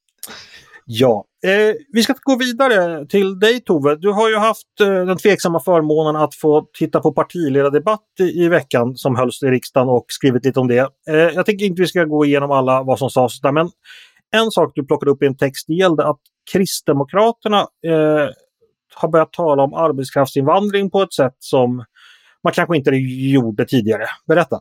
Ja, 0.91 1.25
eh, 1.43 1.75
vi 1.93 2.03
ska 2.03 2.13
gå 2.21 2.37
vidare 2.37 3.05
till 3.05 3.39
dig 3.39 3.59
Tove. 3.59 3.95
Du 3.95 4.11
har 4.11 4.29
ju 4.29 4.35
haft 4.35 4.81
eh, 4.81 5.05
den 5.05 5.17
tveksamma 5.17 5.59
förmånen 5.59 6.21
att 6.21 6.35
få 6.35 6.67
titta 6.73 6.99
på 6.99 7.11
partiledardebatt 7.11 8.05
i, 8.19 8.23
i 8.23 8.47
veckan 8.47 8.95
som 8.95 9.15
hölls 9.15 9.43
i 9.43 9.45
riksdagen 9.45 9.89
och 9.89 10.05
skrivit 10.07 10.45
lite 10.45 10.59
om 10.59 10.67
det. 10.67 10.89
Eh, 11.09 11.15
jag 11.15 11.45
tänker 11.45 11.65
inte 11.65 11.81
vi 11.81 11.87
ska 11.87 12.03
gå 12.03 12.25
igenom 12.25 12.51
alla 12.51 12.83
vad 12.83 12.99
som 12.99 13.09
sades 13.09 13.41
där, 13.41 13.51
men 13.51 13.69
en 14.31 14.51
sak 14.51 14.71
du 14.75 14.85
plockade 14.85 15.11
upp 15.11 15.23
i 15.23 15.25
en 15.25 15.37
text 15.37 15.69
gällde 15.69 16.07
att 16.07 16.19
Kristdemokraterna 16.51 17.59
eh, 17.59 18.29
har 18.95 19.07
börjat 19.11 19.33
tala 19.33 19.63
om 19.63 19.73
arbetskraftsinvandring 19.73 20.91
på 20.91 21.01
ett 21.01 21.13
sätt 21.13 21.35
som 21.39 21.85
man 22.43 22.53
kanske 22.53 22.77
inte 22.77 22.91
gjorde 23.31 23.65
tidigare. 23.65 24.05
Berätta! 24.27 24.55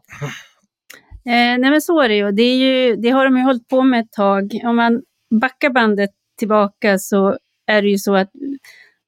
Eh, 1.28 1.58
nej 1.58 1.70
men 1.70 1.80
så 1.80 2.00
är 2.00 2.08
det 2.08 2.16
ju. 2.16 2.32
Det, 2.32 2.42
är 2.42 2.56
ju. 2.56 2.96
det 2.96 3.10
har 3.10 3.24
de 3.24 3.36
ju 3.36 3.42
hållit 3.42 3.68
på 3.68 3.82
med 3.82 4.00
ett 4.00 4.12
tag. 4.12 4.60
Om 4.64 4.76
man 4.76 5.02
backar 5.40 5.70
bandet 5.70 6.10
tillbaka 6.38 6.98
så 6.98 7.38
är 7.66 7.82
det 7.82 7.88
ju 7.88 7.98
så 7.98 8.16
att 8.16 8.30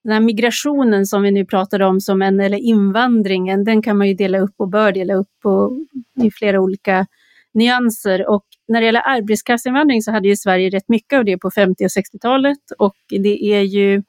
den 0.04 0.12
här 0.12 0.20
migrationen 0.20 1.06
som 1.06 1.22
vi 1.22 1.30
nu 1.30 1.44
pratar 1.44 1.80
om, 1.82 2.00
som 2.00 2.22
en, 2.22 2.40
eller 2.40 2.58
invandringen, 2.58 3.64
den 3.64 3.82
kan 3.82 3.98
man 3.98 4.08
ju 4.08 4.14
dela 4.14 4.38
upp 4.38 4.54
och 4.56 4.68
bör 4.68 4.92
dela 4.92 5.14
upp 5.14 5.28
på, 5.42 5.78
i 6.22 6.30
flera 6.30 6.60
olika 6.60 7.06
nyanser. 7.54 8.28
Och 8.28 8.44
när 8.68 8.80
det 8.80 8.86
gäller 8.86 9.08
arbetskraftsinvandring 9.08 10.02
så 10.02 10.12
hade 10.12 10.28
ju 10.28 10.36
Sverige 10.36 10.70
rätt 10.70 10.88
mycket 10.88 11.18
av 11.18 11.24
det 11.24 11.38
på 11.38 11.50
50 11.50 11.84
och 11.84 11.88
60-talet 11.88 12.58
och 12.78 12.96
det 13.08 13.44
är 13.54 13.62
ju 13.62 13.94
eh, 13.94 14.02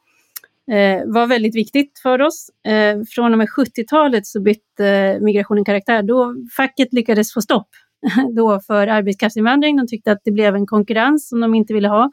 Eh, 0.72 1.02
var 1.06 1.28
väldigt 1.28 1.56
viktigt 1.56 2.00
för 2.04 2.22
oss. 2.22 2.50
Eh, 2.68 3.02
från 3.16 3.32
och 3.32 3.38
med 3.38 3.48
70-talet 3.48 4.28
så 4.28 4.42
bytte 4.42 4.88
eh, 4.88 5.20
migrationen 5.22 5.66
karaktär. 5.66 6.04
Då 6.04 6.36
facket 6.58 6.94
lyckades 6.94 7.34
få 7.34 7.42
stopp 7.42 7.68
då 8.36 8.60
för 8.68 8.88
arbetskraftsinvandring. 8.88 9.78
De 9.78 9.88
tyckte 9.88 10.12
att 10.12 10.22
det 10.24 10.32
blev 10.32 10.56
en 10.56 10.68
konkurrens 10.68 11.30
som 11.30 11.40
de 11.40 11.56
inte 11.56 11.74
ville 11.74 11.88
ha. 11.88 12.10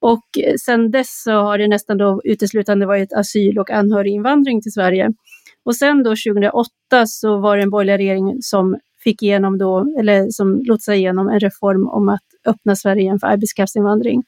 Och 0.00 0.38
eh, 0.44 0.54
sen 0.60 0.90
dess 0.90 1.22
så 1.22 1.32
har 1.32 1.58
det 1.58 1.68
nästan 1.68 1.98
då 1.98 2.20
uteslutande 2.24 2.86
varit 2.86 3.12
asyl 3.12 3.58
och 3.58 3.70
anhöriginvandring 3.70 4.62
till 4.62 4.72
Sverige. 4.72 5.12
Och 5.64 5.76
sen 5.76 6.02
då 6.02 6.10
2008 6.10 6.68
så 7.06 7.40
var 7.40 7.56
det 7.56 7.62
en 7.62 7.70
borgerlig 7.70 7.98
regering 7.98 8.36
som 8.40 8.76
fick 9.04 9.22
igenom 9.22 9.58
då, 9.58 9.94
eller 9.98 10.26
som 10.30 10.62
lotsade 10.64 10.96
igenom 10.96 11.28
en 11.28 11.40
reform 11.40 11.88
om 11.88 12.08
att 12.08 12.24
öppna 12.46 12.76
Sverige 12.76 13.02
igen 13.02 13.18
för 13.18 13.26
arbetskraftsinvandring. 13.26 14.22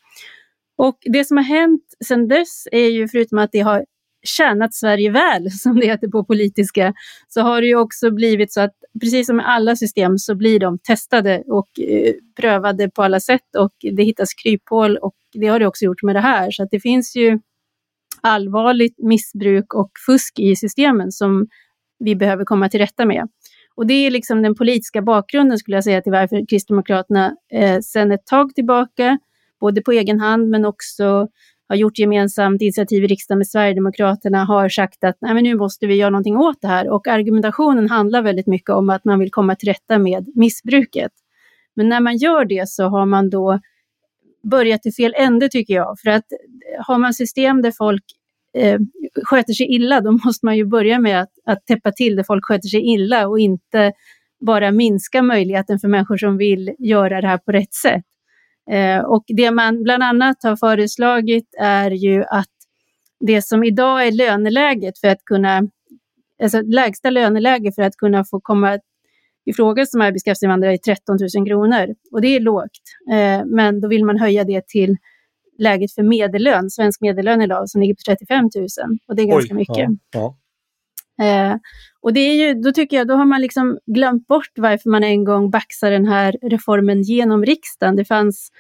Och 0.79 0.99
det 1.05 1.25
som 1.25 1.37
har 1.37 1.45
hänt 1.45 1.88
Sen 2.05 2.29
dess 2.29 2.69
är 2.73 2.89
ju, 2.89 3.09
förutom 3.09 3.39
att 3.39 3.53
det 3.53 3.61
har 3.61 3.85
tjänat 4.23 4.75
Sverige 4.75 5.11
väl, 5.11 5.51
som 5.53 5.81
det 5.81 5.87
heter 5.87 6.09
på 6.09 6.25
politiska, 6.25 6.95
så 7.29 7.41
har 7.41 7.61
det 7.61 7.67
ju 7.67 7.77
också 7.77 8.11
blivit 8.11 8.53
så 8.53 8.61
att 8.61 8.75
precis 9.01 9.27
som 9.27 9.37
med 9.37 9.49
alla 9.49 9.77
system 9.77 10.19
så 10.19 10.35
blir 10.35 10.61
de 10.61 10.79
testade 10.79 11.43
och 11.47 11.81
eh, 11.81 12.15
prövade 12.41 12.91
på 12.91 13.03
alla 13.03 13.21
sätt 13.21 13.57
och 13.59 13.73
det 13.97 14.03
hittas 14.03 14.35
kryphål 14.35 14.97
och 14.97 15.15
det 15.33 15.47
har 15.47 15.59
det 15.59 15.67
också 15.67 15.85
gjort 15.85 16.03
med 16.03 16.17
det 16.17 16.21
här. 16.21 16.51
Så 16.51 16.63
att 16.63 16.71
det 16.71 16.81
finns 16.81 17.17
ju 17.17 17.39
allvarligt 18.21 18.99
missbruk 18.99 19.75
och 19.75 19.91
fusk 20.07 20.39
i 20.39 20.57
systemen 20.57 21.13
som 21.13 21.47
vi 21.99 22.17
behöver 22.17 22.45
komma 22.45 22.69
till 22.69 22.81
rätta 22.81 23.07
med. 23.07 23.29
Och 23.75 23.87
det 23.87 23.95
är 23.95 24.11
liksom 24.11 24.43
den 24.43 24.55
politiska 24.55 25.03
bakgrunden 25.03 25.59
skulle 25.59 25.77
jag 25.77 25.85
säga 25.85 26.03
till 26.03 26.13
varför 26.13 26.47
Kristdemokraterna 26.49 27.37
eh, 27.53 27.81
sedan 27.81 28.13
ett 28.13 28.27
tag 28.27 28.55
tillbaka 28.55 29.19
både 29.61 29.83
på 29.83 29.93
egen 29.93 30.21
hand 30.21 30.49
men 30.49 30.65
också 30.65 31.29
har 31.69 31.77
gjort 31.77 31.99
gemensamt 31.99 32.63
initiativ 32.63 33.05
i 33.05 33.07
riksdagen 33.07 33.39
med 33.39 33.49
Sverigedemokraterna 33.49 34.45
har 34.45 34.69
sagt 34.69 35.05
att 35.05 35.17
Nej, 35.21 35.35
men 35.35 35.45
nu 35.45 35.55
måste 35.55 35.87
vi 35.87 35.95
göra 35.95 36.11
någonting 36.11 36.37
åt 36.37 36.61
det 36.61 36.69
här. 36.69 36.89
Och 36.89 37.07
argumentationen 37.07 37.89
handlar 37.91 38.23
väldigt 38.23 38.47
mycket 38.47 38.71
om 38.71 38.91
att 38.91 39.05
man 39.05 39.19
vill 39.19 39.31
komma 39.31 39.55
till 39.55 39.69
rätta 39.69 39.99
med 39.99 40.29
missbruket. 40.35 41.13
Men 41.77 41.89
när 41.89 42.01
man 42.01 42.17
gör 42.17 42.45
det 42.45 42.69
så 42.69 42.85
har 42.85 43.07
man 43.07 43.31
då 43.31 43.61
börjat 44.43 44.87
i 44.87 44.93
fel 44.93 45.15
ände 45.17 45.49
tycker 45.49 45.75
jag. 45.75 45.99
För 46.05 46.11
att 46.11 46.33
eh, 46.33 46.85
har 46.87 46.99
man 46.99 47.15
system 47.15 47.63
där 47.63 47.73
folk 47.79 48.05
eh, 48.55 48.81
sköter 49.25 49.53
sig 49.53 49.67
illa, 49.67 50.01
då 50.01 50.13
måste 50.25 50.47
man 50.47 50.57
ju 50.57 50.65
börja 50.65 50.99
med 50.99 51.21
att, 51.21 51.33
att 51.45 51.67
täppa 51.67 51.93
till 51.93 52.17
där 52.17 52.25
folk 52.25 52.45
sköter 52.45 52.69
sig 52.69 52.81
illa 52.81 53.29
och 53.29 53.39
inte 53.39 53.93
bara 54.41 54.71
minska 54.71 55.23
möjligheten 55.23 55.79
för 55.79 55.89
människor 55.89 56.17
som 56.17 56.37
vill 56.37 56.75
göra 56.79 57.21
det 57.21 57.27
här 57.27 57.39
på 57.39 57.53
rätt 57.53 57.75
sätt. 57.75 58.05
Eh, 58.71 59.01
och 59.01 59.25
det 59.27 59.51
man 59.51 59.83
bland 59.83 60.03
annat 60.03 60.37
har 60.43 60.57
föreslagit 60.57 61.55
är 61.61 61.91
ju 61.91 62.25
att 62.25 62.47
det 63.21 63.43
som 63.43 63.65
idag 63.65 64.07
är 64.07 64.13
löneläget 64.13 64.99
för 64.99 65.09
att 65.09 65.25
kunna, 65.25 65.69
alltså 66.43 66.63
lägsta 66.63 67.11
löneläge 67.11 67.73
för 67.73 67.83
att 67.83 67.97
kunna 67.97 68.25
få 68.25 68.41
komma 68.41 68.79
i 69.45 69.53
fråga 69.53 69.87
som 69.87 70.01
arbetskraftsinvandrare 70.01 70.73
är 70.73 70.77
13 70.77 71.17
000 71.37 71.47
kronor 71.47 71.95
och 72.13 72.21
det 72.21 72.37
är 72.37 72.41
lågt. 72.41 72.83
Eh, 73.13 73.45
men 73.47 73.81
då 73.81 73.89
vill 73.89 74.05
man 74.05 74.19
höja 74.19 74.45
det 74.45 74.69
till 74.69 74.97
läget 75.59 75.95
för 75.95 76.03
medellön, 76.03 76.71
svensk 76.71 77.01
medellön 77.01 77.43
idag 77.43 77.71
som 77.71 77.81
ligger 77.81 77.95
på 77.95 78.01
35 78.07 78.45
000 78.55 78.67
och 79.09 79.17
det 79.17 79.23
är 79.23 79.27
ganska 79.27 79.55
Oj, 79.55 79.59
mycket. 79.59 79.77
Ja, 79.77 79.97
ja. 80.13 80.38
Eh, 81.23 81.57
och 82.01 82.13
det 82.13 82.21
är 82.21 82.35
ju, 82.35 82.55
då 82.55 82.73
tycker 82.73 82.97
jag, 82.97 83.09
då 83.09 83.15
har 83.15 83.25
man 83.25 83.41
liksom 83.41 83.79
glömt 83.87 84.27
bort 84.27 84.53
varför 84.57 84.91
man 84.91 85.05
en 85.05 85.25
gång 85.25 85.51
baxade 85.51 85.93
den 85.93 86.07
här 86.07 86.37
reformen 86.43 87.03
genom 87.03 87.45
riksdagen. 87.45 87.97
Det 87.97 88.05
fanns, 88.05 88.51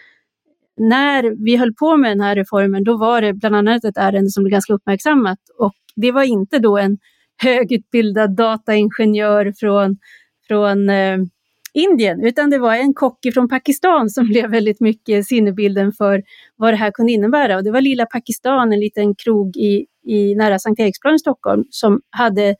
när 0.76 1.44
vi 1.44 1.56
höll 1.56 1.74
på 1.74 1.96
med 1.96 2.10
den 2.10 2.20
här 2.20 2.36
reformen, 2.36 2.84
då 2.84 2.96
var 2.96 3.22
det 3.22 3.32
bland 3.32 3.56
annat 3.56 3.84
ett 3.84 3.96
ärende 3.96 4.30
som 4.30 4.44
blev 4.44 4.52
ganska 4.52 4.72
uppmärksammat 4.72 5.38
och 5.58 5.74
det 5.96 6.12
var 6.12 6.22
inte 6.22 6.58
då 6.58 6.78
en 6.78 6.98
högutbildad 7.42 8.36
dataingenjör 8.36 9.52
från, 9.56 9.98
från 10.48 10.88
eh, 10.88 11.18
Indien, 11.74 12.24
utan 12.24 12.50
det 12.50 12.58
var 12.58 12.74
en 12.74 12.94
kock 12.94 13.18
från 13.34 13.48
Pakistan 13.48 14.10
som 14.10 14.26
blev 14.28 14.50
väldigt 14.50 14.80
mycket 14.80 15.26
sinnebilden 15.26 15.92
för 15.92 16.22
vad 16.56 16.72
det 16.72 16.76
här 16.76 16.90
kunde 16.90 17.12
innebära. 17.12 17.56
Och 17.56 17.64
det 17.64 17.70
var 17.70 17.80
lilla 17.80 18.06
Pakistan, 18.06 18.72
en 18.72 18.80
liten 18.80 19.14
krog 19.14 19.56
i, 19.56 19.86
i 20.08 20.34
nära 20.34 20.58
Sankt 20.58 20.80
Eriksplan 20.80 21.14
i 21.14 21.18
Stockholm, 21.18 21.64
som 21.70 22.00
hade 22.10 22.56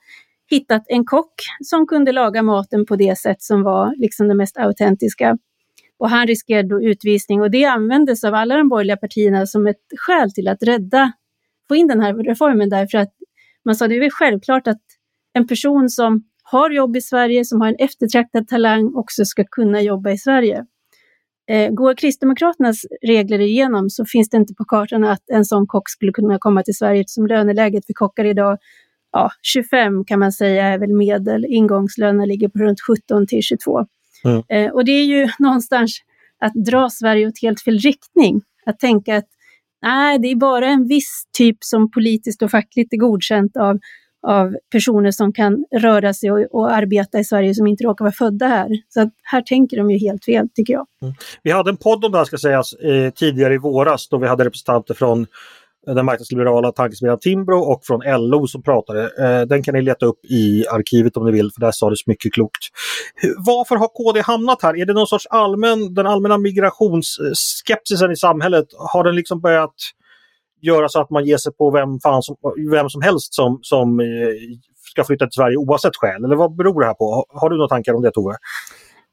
hittat 0.51 0.85
en 0.87 1.05
kock 1.05 1.35
som 1.65 1.87
kunde 1.87 2.13
laga 2.13 2.43
maten 2.43 2.87
på 2.87 2.97
det 2.97 3.19
sätt 3.19 3.43
som 3.43 3.63
var 3.63 3.95
liksom 3.97 4.29
det 4.29 4.35
mest 4.35 4.59
autentiska. 4.59 5.39
Och 5.99 6.11
han 6.11 6.27
riskerade 6.27 6.69
då 6.69 6.83
utvisning 6.83 7.41
och 7.41 7.51
det 7.51 7.65
användes 7.65 8.25
av 8.25 8.35
alla 8.35 8.57
de 8.57 8.69
borgerliga 8.69 8.97
partierna 8.97 9.47
som 9.47 9.67
ett 9.67 9.83
skäl 9.99 10.33
till 10.33 10.49
att 10.49 10.63
rädda, 10.63 11.13
få 11.69 11.77
in 11.77 11.87
den 11.87 12.01
här 12.01 12.15
reformen 12.15 12.69
därför 12.69 12.99
att 12.99 13.13
man 13.65 13.75
sa 13.75 13.89
det 13.89 13.97
är 13.97 14.01
väl 14.01 14.11
självklart 14.11 14.67
att 14.67 14.83
en 15.33 15.47
person 15.47 15.89
som 15.89 16.25
har 16.43 16.71
jobb 16.71 16.97
i 16.97 17.01
Sverige, 17.01 17.45
som 17.45 17.61
har 17.61 17.69
en 17.69 17.77
eftertraktad 17.79 18.49
talang 18.49 18.95
också 18.95 19.25
ska 19.25 19.45
kunna 19.51 19.81
jobba 19.83 20.11
i 20.11 20.19
Sverige. 20.19 20.67
Eh, 21.49 21.71
går 21.71 21.95
Kristdemokraternas 21.95 22.87
regler 23.03 23.39
igenom 23.39 23.91
så 23.91 24.05
finns 24.05 24.31
det 24.31 24.37
inte 24.37 24.55
på 24.55 24.65
kartan 24.65 25.05
att 25.05 25.31
en 25.33 25.45
sån 25.45 25.67
kock 25.67 25.91
skulle 25.91 26.13
kunna 26.13 26.39
komma 26.39 26.63
till 26.63 26.77
Sverige 26.77 27.01
eftersom 27.01 27.27
löneläget 27.27 27.87
för 27.87 27.93
kockar 27.93 28.25
idag 28.25 28.59
ja, 29.13 29.31
25 29.43 30.05
kan 30.05 30.19
man 30.19 30.33
säga 30.33 30.67
är 30.67 30.79
väl 30.79 30.93
medel. 30.93 31.45
Ingångslönen 31.45 32.29
ligger 32.29 32.49
på 32.49 32.59
runt 32.59 32.81
17 32.81 33.27
till 33.27 33.43
22. 33.43 33.87
Mm. 34.25 34.43
Eh, 34.49 34.73
och 34.73 34.85
det 34.85 34.93
är 34.93 35.05
ju 35.05 35.29
någonstans 35.39 35.99
att 36.41 36.53
dra 36.55 36.91
Sverige 36.91 37.27
åt 37.27 37.43
helt 37.43 37.61
fel 37.61 37.79
riktning. 37.79 38.41
Att 38.67 38.79
tänka 38.79 39.17
att 39.17 39.29
nej, 39.83 40.19
det 40.19 40.29
är 40.29 40.37
bara 40.37 40.67
en 40.67 40.89
viss 40.89 41.25
typ 41.39 41.57
som 41.61 41.91
politiskt 41.91 42.43
och 42.43 42.51
fackligt 42.51 42.93
är 42.93 42.97
godkänt 42.97 43.57
av, 43.57 43.79
av 44.29 44.57
personer 44.73 45.11
som 45.11 45.33
kan 45.33 45.65
röra 45.81 46.15
sig 46.15 46.31
och, 46.31 46.39
och 46.51 46.73
arbeta 46.73 47.19
i 47.19 47.25
Sverige 47.25 47.55
som 47.55 47.67
inte 47.67 47.85
råkar 47.85 48.05
vara 48.05 48.13
födda 48.13 48.47
här. 48.47 48.69
Så 48.89 49.01
att 49.01 49.09
här 49.23 49.43
tänker 49.43 49.77
de 49.77 49.91
ju 49.91 49.99
helt 49.99 50.25
fel, 50.25 50.49
tycker 50.55 50.73
jag. 50.73 50.87
Mm. 51.03 51.15
Vi 51.43 51.51
hade 51.51 51.71
en 51.71 51.77
podd 51.77 52.05
om 52.05 52.13
det 52.13 52.19
här 52.19 52.25
ska 52.25 52.39
sägas 52.39 52.73
eh, 52.73 53.11
tidigare 53.11 53.55
i 53.55 53.59
våras 53.59 54.09
då 54.09 54.19
vi 54.19 54.29
hade 54.29 54.45
representanter 54.45 54.95
från 54.95 55.27
eh, 55.89 55.95
den 55.95 56.05
marknadsliberala 56.05 56.73
tankesmedjan 56.73 57.19
Timbro 57.19 57.59
och 57.59 57.81
från 57.85 58.01
LO 58.31 58.47
som 58.47 58.63
pratade. 58.63 59.03
Eh, 59.03 59.47
den 59.47 59.63
kan 59.63 59.75
ni 59.75 59.83
leta 59.83 60.07
upp 60.07 60.25
i 60.25 60.65
arkivet 60.69 61.17
om 61.17 61.27
ni 61.27 61.33
vill, 61.33 61.51
för 61.55 61.61
där 61.61 61.73
sades 61.73 62.07
mycket 62.07 62.33
klokt. 62.33 62.63
Varför 63.47 63.77
har 63.77 63.89
KD 63.89 64.21
hamnat 64.21 64.63
här? 64.63 64.77
Är 64.77 64.87
det 64.87 64.93
någon 64.93 65.07
sorts 65.07 65.27
allmän, 65.27 65.95
den 65.95 66.07
allmänna 66.07 66.39
migrationsskepsisen 66.39 68.11
i 68.11 68.17
samhället, 68.17 68.67
har 68.93 69.05
den 69.05 69.15
liksom 69.15 69.41
börjat 69.41 69.75
göra 70.61 70.89
så 70.89 71.01
att 71.01 71.11
man 71.11 71.25
ger 71.25 71.37
sig 71.37 71.53
på 71.53 71.71
vem, 71.71 72.01
fan 72.01 72.23
som, 72.23 72.37
vem 72.71 72.89
som 72.89 73.03
helst 73.03 73.35
som, 73.35 73.59
som 73.63 74.01
eh, 74.01 74.07
ska 74.91 75.05
flytta 75.05 75.27
till 75.27 75.37
Sverige 75.37 75.57
oavsett 75.57 75.97
skäl? 75.97 76.25
Eller 76.25 76.37
vad 76.37 76.57
beror 76.57 76.81
det 76.81 76.87
här 76.87 76.95
på? 76.95 77.25
Har 77.29 77.51
du 77.51 77.57
några 77.57 77.69
tankar 77.69 77.95
om 77.95 78.03
det 78.03 78.11
Tove? 78.11 78.37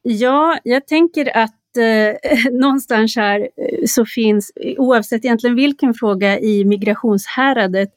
Ja, 0.01 0.57
jag 0.63 0.87
tänker 0.87 1.37
att 1.37 1.77
eh, 1.77 2.51
någonstans 2.51 3.15
här 3.15 3.39
eh, 3.39 3.85
så 3.87 4.05
finns, 4.05 4.51
oavsett 4.77 5.25
egentligen 5.25 5.55
vilken 5.55 5.93
fråga 5.93 6.39
i 6.39 6.65
migrationshäradet, 6.65 7.89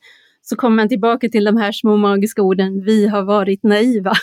så 0.43 0.57
kommer 0.57 0.77
man 0.77 0.89
tillbaka 0.89 1.29
till 1.29 1.45
de 1.45 1.57
här 1.57 1.73
små 1.73 1.97
magiska 1.97 2.43
orden, 2.43 2.85
vi 2.85 3.07
har 3.09 3.23
varit 3.23 3.63
naiva. 3.63 4.13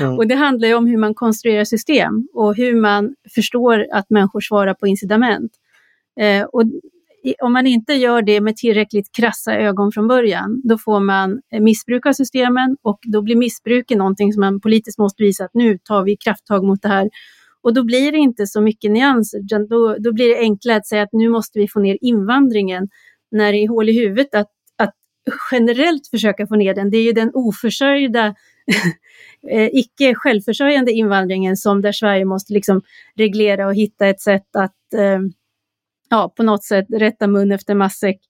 Mm. 0.00 0.18
Och 0.18 0.26
det 0.26 0.34
handlar 0.34 0.68
ju 0.68 0.74
om 0.74 0.86
hur 0.86 0.96
man 0.96 1.14
konstruerar 1.14 1.64
system 1.64 2.28
och 2.34 2.56
hur 2.56 2.80
man 2.80 3.14
förstår 3.34 3.86
att 3.92 4.10
människor 4.10 4.40
svarar 4.40 4.74
på 4.74 4.86
incitament. 4.86 5.52
Eh, 6.20 6.44
och 6.44 6.62
om 7.42 7.52
man 7.52 7.66
inte 7.66 7.92
gör 7.92 8.22
det 8.22 8.40
med 8.40 8.56
tillräckligt 8.56 9.12
krassa 9.16 9.54
ögon 9.54 9.92
från 9.92 10.08
början, 10.08 10.60
då 10.64 10.78
får 10.78 11.00
man 11.00 11.40
eh, 11.52 11.60
missbruka 11.60 12.14
systemen 12.14 12.76
och 12.82 12.98
då 13.02 13.22
blir 13.22 13.36
missbruk 13.36 13.90
någonting 13.90 14.32
som 14.32 14.40
man 14.40 14.60
politiskt 14.60 14.98
måste 14.98 15.22
visa 15.22 15.44
att 15.44 15.54
nu 15.54 15.78
tar 15.78 16.02
vi 16.02 16.16
krafttag 16.16 16.64
mot 16.64 16.82
det 16.82 16.88
här 16.88 17.08
och 17.66 17.74
då 17.74 17.84
blir 17.84 18.12
det 18.12 18.18
inte 18.18 18.46
så 18.46 18.60
mycket 18.60 18.90
nyanser, 18.90 19.38
utan 19.38 19.66
då, 19.66 19.96
då 19.98 20.12
blir 20.12 20.28
det 20.28 20.38
enklare 20.38 20.76
att 20.76 20.86
säga 20.86 21.02
att 21.02 21.12
nu 21.12 21.28
måste 21.28 21.58
vi 21.58 21.68
få 21.68 21.80
ner 21.80 21.98
invandringen, 22.00 22.88
när 23.30 23.52
det 23.52 23.58
är 23.58 23.68
hål 23.68 23.88
i 23.88 23.98
huvudet 23.98 24.34
att, 24.34 24.50
att 24.76 24.94
generellt 25.52 26.06
försöka 26.10 26.46
få 26.46 26.56
ner 26.56 26.74
den. 26.74 26.90
Det 26.90 26.96
är 26.96 27.02
ju 27.02 27.12
den 27.12 27.30
oförsörjda 27.34 28.26
eh, 29.50 29.68
icke 29.72 30.14
självförsörjande 30.14 30.92
invandringen 30.92 31.56
som 31.56 31.82
där 31.82 31.92
Sverige 31.92 32.24
måste 32.24 32.52
liksom 32.52 32.82
reglera 33.16 33.66
och 33.66 33.74
hitta 33.74 34.06
ett 34.06 34.20
sätt 34.20 34.56
att 34.56 34.94
eh, 34.94 35.20
ja, 36.08 36.32
på 36.36 36.42
något 36.42 36.64
sätt 36.64 36.86
rätta 36.92 37.26
mun 37.26 37.52
efter 37.52 37.74
matsäck. 37.74 38.20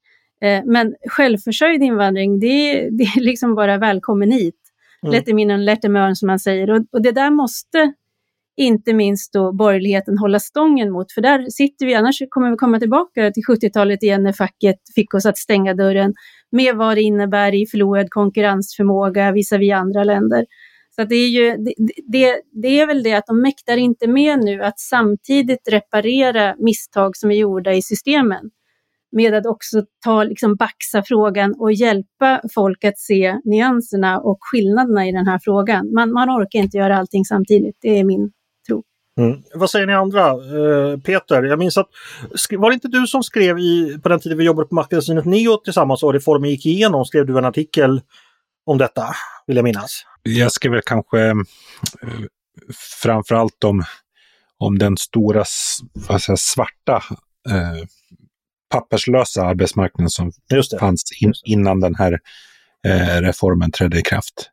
Eh, 0.40 0.62
men 0.64 0.94
självförsörjd 1.08 1.82
invandring, 1.82 2.40
det, 2.40 2.72
det 2.90 3.04
är 3.04 3.20
liksom 3.20 3.54
bara 3.54 3.78
välkommen 3.78 4.30
hit. 4.30 4.60
Mm. 5.02 5.12
Let 5.12 5.26
them 5.26 5.38
in 5.38 5.50
and 5.50 5.64
let 5.64 5.82
them 5.82 5.96
earn, 5.96 6.16
som 6.16 6.26
man 6.26 6.38
säger. 6.38 6.70
Och, 6.70 6.84
och 6.92 7.02
det 7.02 7.12
där 7.12 7.30
måste 7.30 7.92
inte 8.56 8.92
minst 8.92 9.32
då 9.32 9.52
borgerligheten 9.52 10.18
hålla 10.18 10.40
stången 10.40 10.90
mot. 10.90 11.12
För 11.12 11.20
där 11.20 11.50
sitter 11.50 11.86
vi, 11.86 11.94
annars 11.94 12.22
kommer 12.30 12.50
vi 12.50 12.56
komma 12.56 12.78
tillbaka 12.78 13.30
till 13.30 13.42
70-talet 13.44 14.02
igen 14.02 14.22
när 14.22 14.32
facket 14.32 14.76
fick 14.94 15.14
oss 15.14 15.26
att 15.26 15.38
stänga 15.38 15.74
dörren 15.74 16.14
med 16.50 16.76
vad 16.76 16.96
det 16.96 17.02
innebär 17.02 17.54
i 17.54 17.66
förlorad 17.66 18.10
konkurrensförmåga 18.10 19.32
visavi 19.32 19.72
andra 19.72 20.04
länder. 20.04 20.46
Så 20.96 21.04
det, 21.04 21.14
är 21.14 21.28
ju, 21.28 21.56
det, 21.56 21.74
det, 22.06 22.40
det, 22.52 22.80
är 22.80 22.86
väl 22.86 23.02
det 23.02 23.12
att 23.12 23.26
de 23.26 23.42
mäktar 23.42 23.76
inte 23.76 24.06
med 24.06 24.38
nu 24.44 24.62
att 24.62 24.80
samtidigt 24.80 25.68
reparera 25.68 26.54
misstag 26.58 27.16
som 27.16 27.30
är 27.30 27.34
gjorda 27.36 27.72
i 27.72 27.82
systemen 27.82 28.50
med 29.12 29.34
att 29.34 29.46
också 29.46 29.82
ta, 30.04 30.24
liksom 30.24 30.56
baxa 30.56 31.02
frågan 31.06 31.54
och 31.58 31.72
hjälpa 31.72 32.40
folk 32.54 32.84
att 32.84 32.98
se 32.98 33.40
nyanserna 33.44 34.20
och 34.20 34.38
skillnaderna 34.40 35.06
i 35.06 35.12
den 35.12 35.26
här 35.26 35.40
frågan. 35.42 35.92
Man, 35.92 36.12
man 36.12 36.30
orkar 36.30 36.58
inte 36.58 36.76
göra 36.76 36.98
allting 36.98 37.24
samtidigt, 37.24 37.76
det 37.80 37.98
är 37.98 38.04
min 38.04 38.32
Mm. 39.20 39.42
Vad 39.54 39.70
säger 39.70 39.86
ni 39.86 39.92
andra? 39.92 40.34
Uh, 40.34 41.00
Peter, 41.00 41.42
jag 41.42 41.58
minns 41.58 41.78
att 41.78 41.88
var 42.58 42.70
det 42.70 42.74
inte 42.74 42.88
du 42.88 43.06
som 43.06 43.22
skrev 43.22 43.58
i, 43.58 43.98
på 44.02 44.08
den 44.08 44.20
tiden 44.20 44.38
vi 44.38 44.44
jobbade 44.44 44.68
på 44.68 44.74
magasinet 44.74 45.24
Neo 45.24 45.56
tillsammans 45.56 46.02
och 46.02 46.12
reformen 46.12 46.50
gick 46.50 46.66
igenom, 46.66 47.04
skrev 47.04 47.26
du 47.26 47.38
en 47.38 47.44
artikel 47.44 48.00
om 48.66 48.78
detta, 48.78 49.02
vill 49.46 49.56
jag 49.56 49.64
minnas? 49.64 50.02
Jag 50.22 50.52
skrev 50.52 50.72
väl 50.72 50.82
kanske 50.86 51.30
uh, 51.32 51.42
framförallt 53.02 53.64
om, 53.64 53.84
om 54.58 54.78
den 54.78 54.96
stora 54.96 55.44
säga, 55.44 56.36
svarta 56.36 57.02
uh, 57.50 57.84
papperslösa 58.70 59.42
arbetsmarknaden 59.42 60.10
som 60.10 60.32
fanns 60.80 61.02
in, 61.20 61.32
innan 61.44 61.80
den 61.80 61.94
här 61.94 62.12
uh, 62.86 63.20
reformen 63.20 63.70
trädde 63.70 63.98
i 63.98 64.02
kraft. 64.02 64.50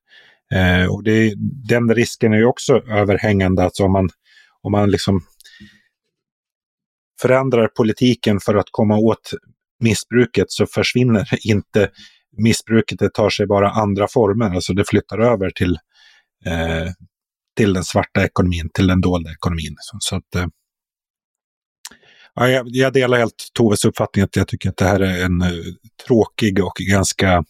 och 0.89 1.03
det, 1.03 1.33
den 1.69 1.95
risken 1.95 2.33
är 2.33 2.37
ju 2.37 2.45
också 2.45 2.73
överhängande, 2.73 3.63
alltså 3.63 3.83
om 3.83 3.91
man 3.91 4.09
om 4.63 4.71
man 4.71 4.91
liksom 4.91 5.21
förändrar 7.21 7.67
politiken 7.67 8.39
för 8.39 8.55
att 8.55 8.67
komma 8.71 8.97
åt 8.97 9.31
missbruket 9.79 10.51
så 10.51 10.65
försvinner 10.65 11.29
inte 11.47 11.89
missbruket, 12.37 12.99
det 12.99 13.09
tar 13.09 13.29
sig 13.29 13.47
bara 13.47 13.71
andra 13.71 14.07
former, 14.07 14.55
alltså 14.55 14.73
det 14.73 14.89
flyttar 14.89 15.19
över 15.19 15.49
till, 15.49 15.77
eh, 16.45 16.91
till 17.57 17.73
den 17.73 17.83
svarta 17.83 18.25
ekonomin, 18.25 18.69
till 18.73 18.87
den 18.87 19.01
dolda 19.01 19.31
ekonomin. 19.31 19.75
Så, 19.79 19.97
så 19.99 20.15
att, 20.15 20.35
eh, 20.35 20.47
ja, 22.33 22.49
jag, 22.49 22.65
jag, 22.67 22.93
delar 22.93 23.17
helt 23.17 23.49
Toves 23.53 23.85
uppfattning 23.85 24.23
att 24.23 24.35
jag 24.35 24.47
tycker 24.47 24.69
att 24.69 24.77
det 24.77 24.85
här 24.85 24.99
är 24.99 25.25
en 25.25 25.41
uh, 25.41 25.63
tråkig 26.07 26.63
och 26.63 26.75
ganska 26.75 27.33
eh, 27.33 27.43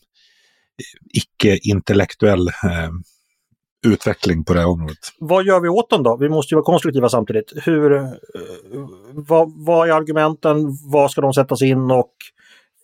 icke-intellektuell 1.13 2.47
eh, 2.47 2.89
utveckling 3.85 4.43
på 4.43 4.53
det 4.53 4.59
här 4.59 4.67
området. 4.67 4.97
Vad 5.19 5.45
gör 5.45 5.59
vi 5.59 5.69
åt 5.69 5.89
dem 5.89 6.03
då? 6.03 6.17
Vi 6.17 6.29
måste 6.29 6.53
ju 6.53 6.55
vara 6.55 6.65
konstruktiva 6.65 7.09
samtidigt. 7.09 7.53
Hur, 7.55 7.93
eh, 7.93 8.09
vad, 9.11 9.65
vad 9.65 9.89
är 9.89 9.93
argumenten? 9.93 10.77
Var 10.91 11.07
ska 11.07 11.21
de 11.21 11.33
sättas 11.33 11.61
in 11.61 11.91
och 11.91 12.13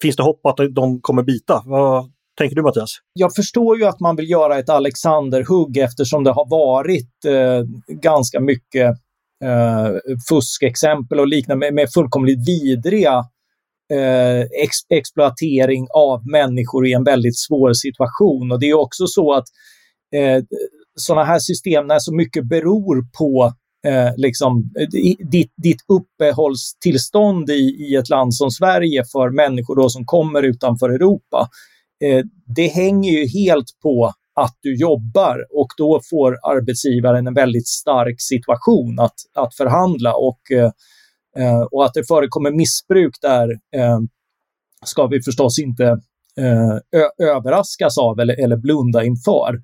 finns 0.02 0.16
det 0.16 0.24
hopp 0.24 0.46
att 0.46 0.58
de 0.76 1.02
kommer 1.02 1.24
bita? 1.24 1.64
Vad 1.66 2.12
tänker 2.38 2.56
du 2.56 2.62
Mattias? 2.62 2.90
Jag 3.14 3.36
förstår 3.36 3.78
ju 3.78 3.86
att 3.86 4.00
man 4.00 4.16
vill 4.16 4.30
göra 4.30 4.60
ett 4.60 4.70
Alexanderhugg 4.70 5.78
eftersom 5.78 6.24
det 6.24 6.32
har 6.32 6.50
varit 6.50 7.26
eh, 7.26 7.64
ganska 8.02 8.40
mycket 8.40 8.90
eh, 9.44 10.16
fuskexempel 10.30 11.20
och 11.20 11.28
liknande 11.28 11.66
med, 11.66 11.74
med 11.74 11.90
fullkomligt 11.94 12.48
vidriga 12.48 13.26
eh, 13.94 14.42
ex 14.42 14.76
exploatering 14.90 15.88
av 15.96 16.28
människor 16.32 16.88
i 16.88 16.94
en 16.94 17.04
väldigt 17.04 17.40
svår 17.40 17.74
situation. 17.74 18.52
Och 18.52 18.60
det 18.60 18.70
är 18.70 18.74
också 18.74 19.08
så 19.08 19.34
att 19.34 19.46
eh, 20.16 20.44
sådana 20.96 21.26
här 21.26 21.40
system 21.40 21.88
när 21.88 22.00
så 22.00 22.16
mycket 22.16 22.50
beror 22.50 23.06
på 23.18 23.54
eh, 23.88 24.12
liksom, 24.18 24.72
eh, 24.80 24.88
ditt, 25.32 25.54
ditt 25.58 25.82
uppehållstillstånd 25.88 27.50
i, 27.50 27.88
i 27.90 27.96
ett 27.96 28.10
land 28.10 28.36
som 28.36 28.52
Sverige 28.52 29.04
för 29.12 29.30
människor 29.30 29.76
då 29.76 29.90
som 29.90 30.06
kommer 30.06 30.44
utanför 30.44 30.90
Europa. 30.90 31.50
Eh, 32.04 32.26
det 32.56 32.68
hänger 32.68 33.12
ju 33.12 33.28
helt 33.28 33.80
på 33.84 34.14
att 34.36 34.58
du 34.62 34.76
jobbar 34.76 35.46
och 35.50 35.68
då 35.78 36.02
får 36.10 36.38
arbetsgivaren 36.44 37.28
en 37.28 37.34
väldigt 37.34 37.68
stark 37.68 38.16
situation 38.22 39.00
att, 39.00 39.16
att 39.36 39.56
förhandla 39.56 40.14
och, 40.16 40.52
eh, 40.52 40.72
eh 41.38 41.62
och 41.72 41.86
att 41.86 41.94
det 41.94 42.08
förekommer 42.08 42.52
missbruk 42.52 43.16
där 43.22 43.50
eh, 43.52 44.00
ska 44.86 45.08
vi 45.08 45.22
förstås 45.22 45.60
inte 45.60 45.86
eh, 46.38 47.28
överraskas 47.28 47.98
av 47.98 48.20
eller, 48.20 48.44
eller 48.44 48.58
blunda 48.58 49.04
inför. 49.04 49.62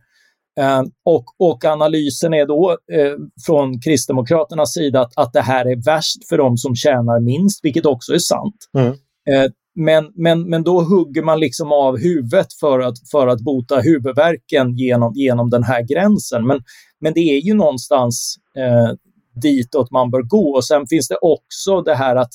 Eh, 0.59 0.83
och, 1.05 1.25
och, 1.39 1.65
analysen 1.65 2.33
är 2.33 2.45
då 2.45 2.71
eh, 2.71 3.15
från 3.45 3.81
Kristdemokraternas 3.81 4.73
sida 4.73 5.01
att, 5.01 5.11
att 5.15 5.33
det 5.33 5.41
här 5.41 5.65
är 5.65 5.85
värst 5.85 6.29
för 6.29 6.37
de 6.37 6.57
som 6.57 6.75
tjänar 6.75 7.19
minst, 7.19 7.59
vilket 7.63 7.85
också 7.85 8.13
är 8.13 8.19
sant. 8.19 8.55
Mm. 8.77 8.87
Eh, 9.29 9.51
men, 9.75 10.11
men, 10.15 10.49
men 10.49 10.63
då 10.63 10.81
hugger 10.81 11.23
man 11.23 11.39
liksom 11.39 11.71
av 11.71 11.97
huvudet 11.97 12.53
för 12.59 12.79
att, 12.79 12.95
för 13.11 13.27
att 13.27 13.39
bota 13.39 13.79
huvudvärken 13.79 14.77
genom, 14.77 15.13
genom 15.15 15.49
den 15.49 15.63
här 15.63 15.81
gränsen. 15.81 16.47
Men, 16.47 16.63
men 16.99 17.13
det 17.13 17.19
är 17.19 17.41
ju 17.41 17.53
någonstans 17.53 18.35
eh, 18.57 18.95
ditåt 19.41 19.91
man 19.91 20.11
bör 20.11 20.21
gå. 20.21 20.55
Och 20.55 20.65
sen 20.65 20.87
finns 20.87 21.07
det 21.07 21.17
också 21.21 21.81
det 21.81 21.95
här 21.95 22.15
att 22.15 22.31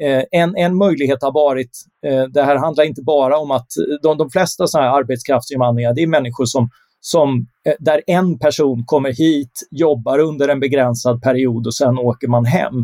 eh, 0.00 0.22
en, 0.30 0.56
en 0.56 0.76
möjlighet 0.76 1.22
har 1.22 1.32
varit, 1.32 1.70
eh, 2.06 2.24
det 2.24 2.42
här 2.42 2.56
handlar 2.56 2.84
inte 2.84 3.02
bara 3.02 3.38
om 3.38 3.50
att 3.50 3.68
de, 4.02 4.18
de 4.18 4.30
flesta 4.30 4.66
sådana 4.66 4.90
här 4.90 4.98
arbetskraftsinvandringar, 4.98 5.94
det 5.94 6.02
är 6.02 6.06
människor 6.06 6.44
som 6.44 6.68
som, 7.04 7.46
eh, 7.66 7.74
där 7.78 8.02
en 8.06 8.38
person 8.38 8.82
kommer 8.86 9.12
hit, 9.12 9.52
jobbar 9.70 10.18
under 10.18 10.48
en 10.48 10.60
begränsad 10.60 11.22
period 11.22 11.66
och 11.66 11.74
sen 11.74 11.98
åker 11.98 12.28
man 12.28 12.44
hem. 12.44 12.74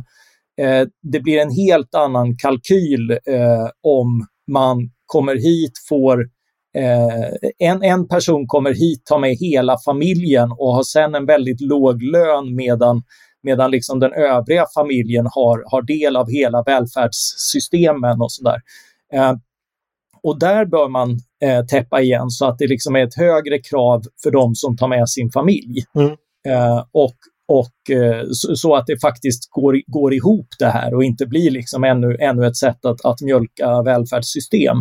Eh, 0.60 0.86
det 1.02 1.20
blir 1.20 1.38
en 1.38 1.50
helt 1.50 1.94
annan 1.94 2.36
kalkyl 2.36 3.10
eh, 3.10 3.68
om 3.82 4.26
man 4.52 4.90
kommer 5.06 5.34
hit, 5.34 5.72
får 5.88 6.20
eh, 6.76 7.68
en, 7.68 7.82
en 7.82 8.08
person 8.08 8.46
kommer 8.46 8.74
hit, 8.74 9.06
tar 9.06 9.18
med 9.18 9.36
hela 9.36 9.76
familjen 9.84 10.52
och 10.52 10.74
har 10.74 10.82
sen 10.82 11.14
en 11.14 11.26
väldigt 11.26 11.60
låg 11.60 12.02
lön 12.02 12.54
medan, 12.54 13.02
medan 13.42 13.70
liksom 13.70 14.00
den 14.00 14.12
övriga 14.12 14.66
familjen 14.74 15.26
har, 15.30 15.64
har 15.70 15.82
del 15.82 16.16
av 16.16 16.30
hela 16.30 16.62
välfärdssystemen 16.62 18.20
och 18.20 18.32
sådär. 18.32 18.60
Eh, 19.12 19.32
och 20.22 20.38
där 20.38 20.64
bör 20.64 20.88
man 20.88 21.18
eh, 21.42 21.64
täppa 21.64 22.00
igen 22.00 22.30
så 22.30 22.46
att 22.46 22.58
det 22.58 22.66
liksom 22.66 22.96
är 22.96 23.06
ett 23.06 23.16
högre 23.16 23.58
krav 23.58 24.02
för 24.22 24.30
de 24.30 24.54
som 24.54 24.76
tar 24.76 24.88
med 24.88 25.08
sin 25.08 25.30
familj. 25.30 25.84
Mm. 25.94 26.10
Eh, 26.48 26.84
och 26.92 27.16
och 27.48 27.96
eh, 27.96 28.24
så, 28.30 28.56
så, 28.56 28.74
att 28.74 28.86
det 28.86 29.00
faktiskt 29.00 29.50
går, 29.50 29.80
går 29.86 30.14
ihop 30.14 30.46
det 30.58 30.70
här 30.70 30.94
och 30.94 31.04
inte 31.04 31.26
blir 31.26 31.50
liksom 31.50 31.84
ännu, 31.84 32.16
ännu 32.20 32.46
ett 32.46 32.56
sätt 32.56 32.84
att, 32.84 33.04
att 33.04 33.20
mjölka 33.20 33.82
välfärdssystem. 33.82 34.76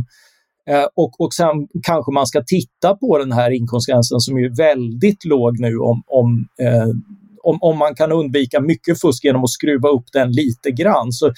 Eh, 0.70 0.86
och, 0.96 1.22
och 1.22 1.34
sen 1.34 1.68
kanske 1.84 2.12
man 2.12 2.28
ska 2.28 2.44
titta 2.48 2.96
på 2.96 3.18
den 3.18 3.32
här 3.32 3.52
inkomstgränsen 3.52 4.20
som 4.20 4.38
är 4.38 4.58
väldigt 4.58 5.26
låg 5.26 5.60
nu 5.60 5.78
om, 5.78 6.04
om, 6.08 6.48
eh, 6.62 6.88
om, 7.44 7.58
om 7.62 7.78
man 7.78 7.96
kan 7.96 8.12
undvika 8.12 8.62
mycket 8.62 9.02
fusk 9.02 9.24
genom 9.24 9.44
att 9.44 9.50
skruva 9.50 9.90
upp 9.90 10.06
den 10.14 10.32
lite 10.32 10.72
grann. 10.72 11.12
Så 11.12 11.32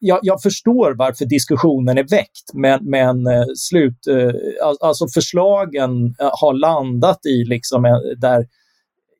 jag, 0.00 0.18
jag, 0.22 0.42
förstår 0.42 0.94
varför 0.98 1.24
diskussionen 1.24 1.98
är 1.98 2.08
väckt, 2.08 2.54
men, 2.54 2.90
men 2.90 3.26
eh, 3.26 3.44
slut, 3.56 4.06
eh, 4.06 4.32
alltså 4.80 5.06
förslagen 5.14 6.14
eh, 6.20 6.30
har 6.32 6.52
landat 6.54 7.26
i 7.26 7.44
liksom 7.44 7.82
där, 8.18 8.46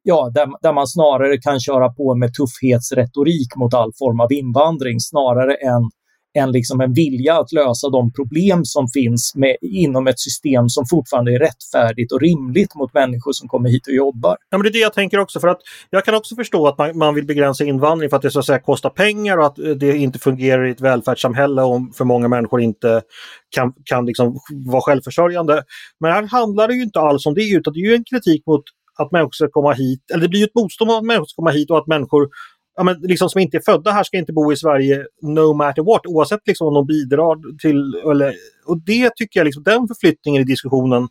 ja, 0.03 0.31
där, 0.35 0.49
där 0.63 0.73
man 0.73 0.87
snarare 0.87 1.39
kan 1.39 1.61
köra 1.61 1.89
på 1.89 2.15
med 2.15 2.31
tuffhetsretorik 2.35 3.57
mot 3.57 3.75
all 3.75 3.93
form 3.99 4.21
av 4.21 4.33
invandring 4.33 5.01
snarare 5.01 5.55
än 5.55 5.91
än 6.37 6.53
liksom 6.53 6.81
en 6.81 6.93
vilja 6.93 7.39
att 7.39 7.53
lösa 7.53 7.89
de 7.89 8.13
problem 8.13 8.65
som 8.65 8.89
finns 8.89 9.33
med, 9.35 9.57
inom 9.61 10.07
ett 10.07 10.21
system 10.21 10.69
som 10.69 10.87
fortfarande 10.87 11.35
är 11.35 11.39
rättfärdigt 11.39 12.13
och 12.13 12.21
rimligt 12.21 12.75
mot 12.75 12.95
människor 12.95 13.33
som 13.33 13.49
kommer 13.49 13.69
hit 13.69 13.87
och 13.87 13.95
jobbar. 13.95 14.37
Ja, 14.51 14.59
men 14.59 14.63
det 14.63 14.69
är 14.69 14.73
det 14.73 14.79
jag 14.79 14.93
tänker 14.93 15.19
också. 15.19 15.41
för 15.41 15.49
att 15.49 15.61
Jag 15.91 16.05
kan 16.05 16.15
också 16.15 16.37
förstå 16.37 16.69
att 16.69 16.79
man, 16.79 16.99
man 16.99 17.15
vill 17.15 17.27
begränsa 17.27 17.65
invandring 17.65 18.11
för 18.11 18.17
att 18.17 18.23
det 18.23 18.31
så 18.31 18.39
att 18.39 18.47
säga 18.47 18.59
kostar 18.59 18.91
pengar 18.91 19.39
och 19.39 19.47
att 19.47 19.59
eh, 19.59 19.71
det 19.71 19.97
inte 19.97 20.19
fungerar 20.19 20.67
i 20.67 20.71
ett 20.71 20.81
välfärdssamhälle 20.81 21.63
om 21.63 21.93
för 21.93 22.05
många 22.05 22.29
människor 22.29 22.61
inte 22.61 23.03
kan, 23.51 23.73
kan 23.85 24.07
liksom 24.07 24.39
vara 24.51 24.81
självförsörjande. 24.81 25.63
Men 26.01 26.13
här 26.13 26.23
handlar 26.23 26.69
det 26.69 26.75
ju 26.75 26.83
inte 26.83 27.01
alls 27.01 27.27
om 27.27 27.35
det, 27.35 27.51
utan 27.51 27.73
det 27.73 27.81
är 27.81 27.89
ju 27.89 27.95
en 27.95 28.05
kritik 28.05 28.43
mot 28.47 28.63
att 28.99 29.13
människor 29.13 29.31
ska 29.33 29.49
komma 29.49 29.73
hit, 29.73 30.11
eller 30.11 30.23
det 30.23 30.29
blir 30.29 30.45
ett 30.45 30.55
motstånd 30.55 30.89
mot 30.89 30.99
att 30.99 31.05
människor 31.05 31.27
ska 31.27 31.43
komma 31.43 31.51
hit 31.51 31.71
och 31.71 31.79
att 31.79 31.87
människor 31.87 32.29
ja, 32.77 32.83
men 32.83 33.01
liksom 33.01 33.29
som 33.29 33.41
inte 33.41 33.57
är 33.57 33.63
födda 33.65 33.91
här 33.91 34.05
ska 34.05 34.17
inte 34.17 34.33
bo 34.33 34.53
i 34.53 34.57
Sverige 34.57 35.07
no 35.23 35.55
matter 35.55 35.83
what, 35.83 36.07
oavsett 36.07 36.41
liksom 36.47 36.67
om 36.67 36.75
de 36.75 36.87
bidrar 36.87 37.59
till... 37.59 37.95
Eller, 38.11 38.35
och 38.67 38.79
det 38.79 39.11
tycker 39.17 39.41
jag, 39.41 39.45
liksom, 39.45 39.63
den 39.63 39.89
förflyttningen 39.89 40.43
i 40.43 40.45
diskussionen 40.45 41.09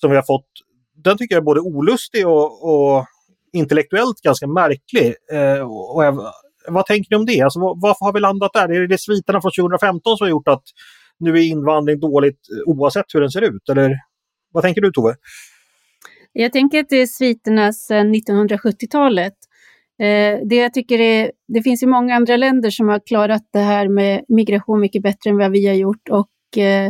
som 0.00 0.10
vi 0.10 0.16
har 0.16 0.22
fått, 0.22 0.48
den 1.04 1.18
tycker 1.18 1.34
jag 1.34 1.40
är 1.40 1.44
både 1.44 1.60
olustig 1.60 2.28
och, 2.28 2.70
och 2.70 3.06
intellektuellt 3.52 4.20
ganska 4.20 4.46
märklig. 4.46 5.14
Eh, 5.32 5.60
och 5.94 6.04
jag, 6.04 6.32
vad 6.68 6.86
tänker 6.86 7.10
ni 7.10 7.16
om 7.16 7.26
det? 7.26 7.40
Alltså, 7.40 7.58
varför 7.58 8.04
har 8.04 8.12
vi 8.12 8.20
landat 8.20 8.52
där? 8.52 8.72
Är 8.72 8.86
det 8.86 9.00
sviterna 9.00 9.40
från 9.40 9.52
2015 9.58 10.16
som 10.16 10.24
har 10.24 10.30
gjort 10.30 10.48
att 10.48 10.64
nu 11.18 11.30
är 11.30 11.42
invandring 11.42 12.00
dåligt 12.00 12.40
eh, 12.52 12.72
oavsett 12.72 13.14
hur 13.14 13.20
den 13.20 13.30
ser 13.30 13.42
ut? 13.42 13.68
Eller 13.68 13.90
vad 14.52 14.62
tänker 14.62 14.80
du 14.80 14.92
Tove? 14.92 15.14
Jag 16.32 16.52
tänker 16.52 16.80
att 16.80 16.88
det 16.88 16.96
är 16.96 17.06
sviterna 17.06 17.72
sedan 17.72 18.14
1970-talet. 18.14 19.34
Eh, 20.02 20.38
det 20.44 20.56
jag 20.56 20.74
tycker 20.74 21.00
är, 21.00 21.32
det 21.48 21.62
finns 21.62 21.82
ju 21.82 21.86
många 21.86 22.14
andra 22.14 22.36
länder 22.36 22.70
som 22.70 22.88
har 22.88 23.00
klarat 23.06 23.48
det 23.52 23.58
här 23.58 23.88
med 23.88 24.24
migration 24.28 24.80
mycket 24.80 25.02
bättre 25.02 25.30
än 25.30 25.38
vad 25.38 25.50
vi 25.52 25.66
har 25.66 25.74
gjort 25.74 26.08
och 26.08 26.58
eh, 26.58 26.86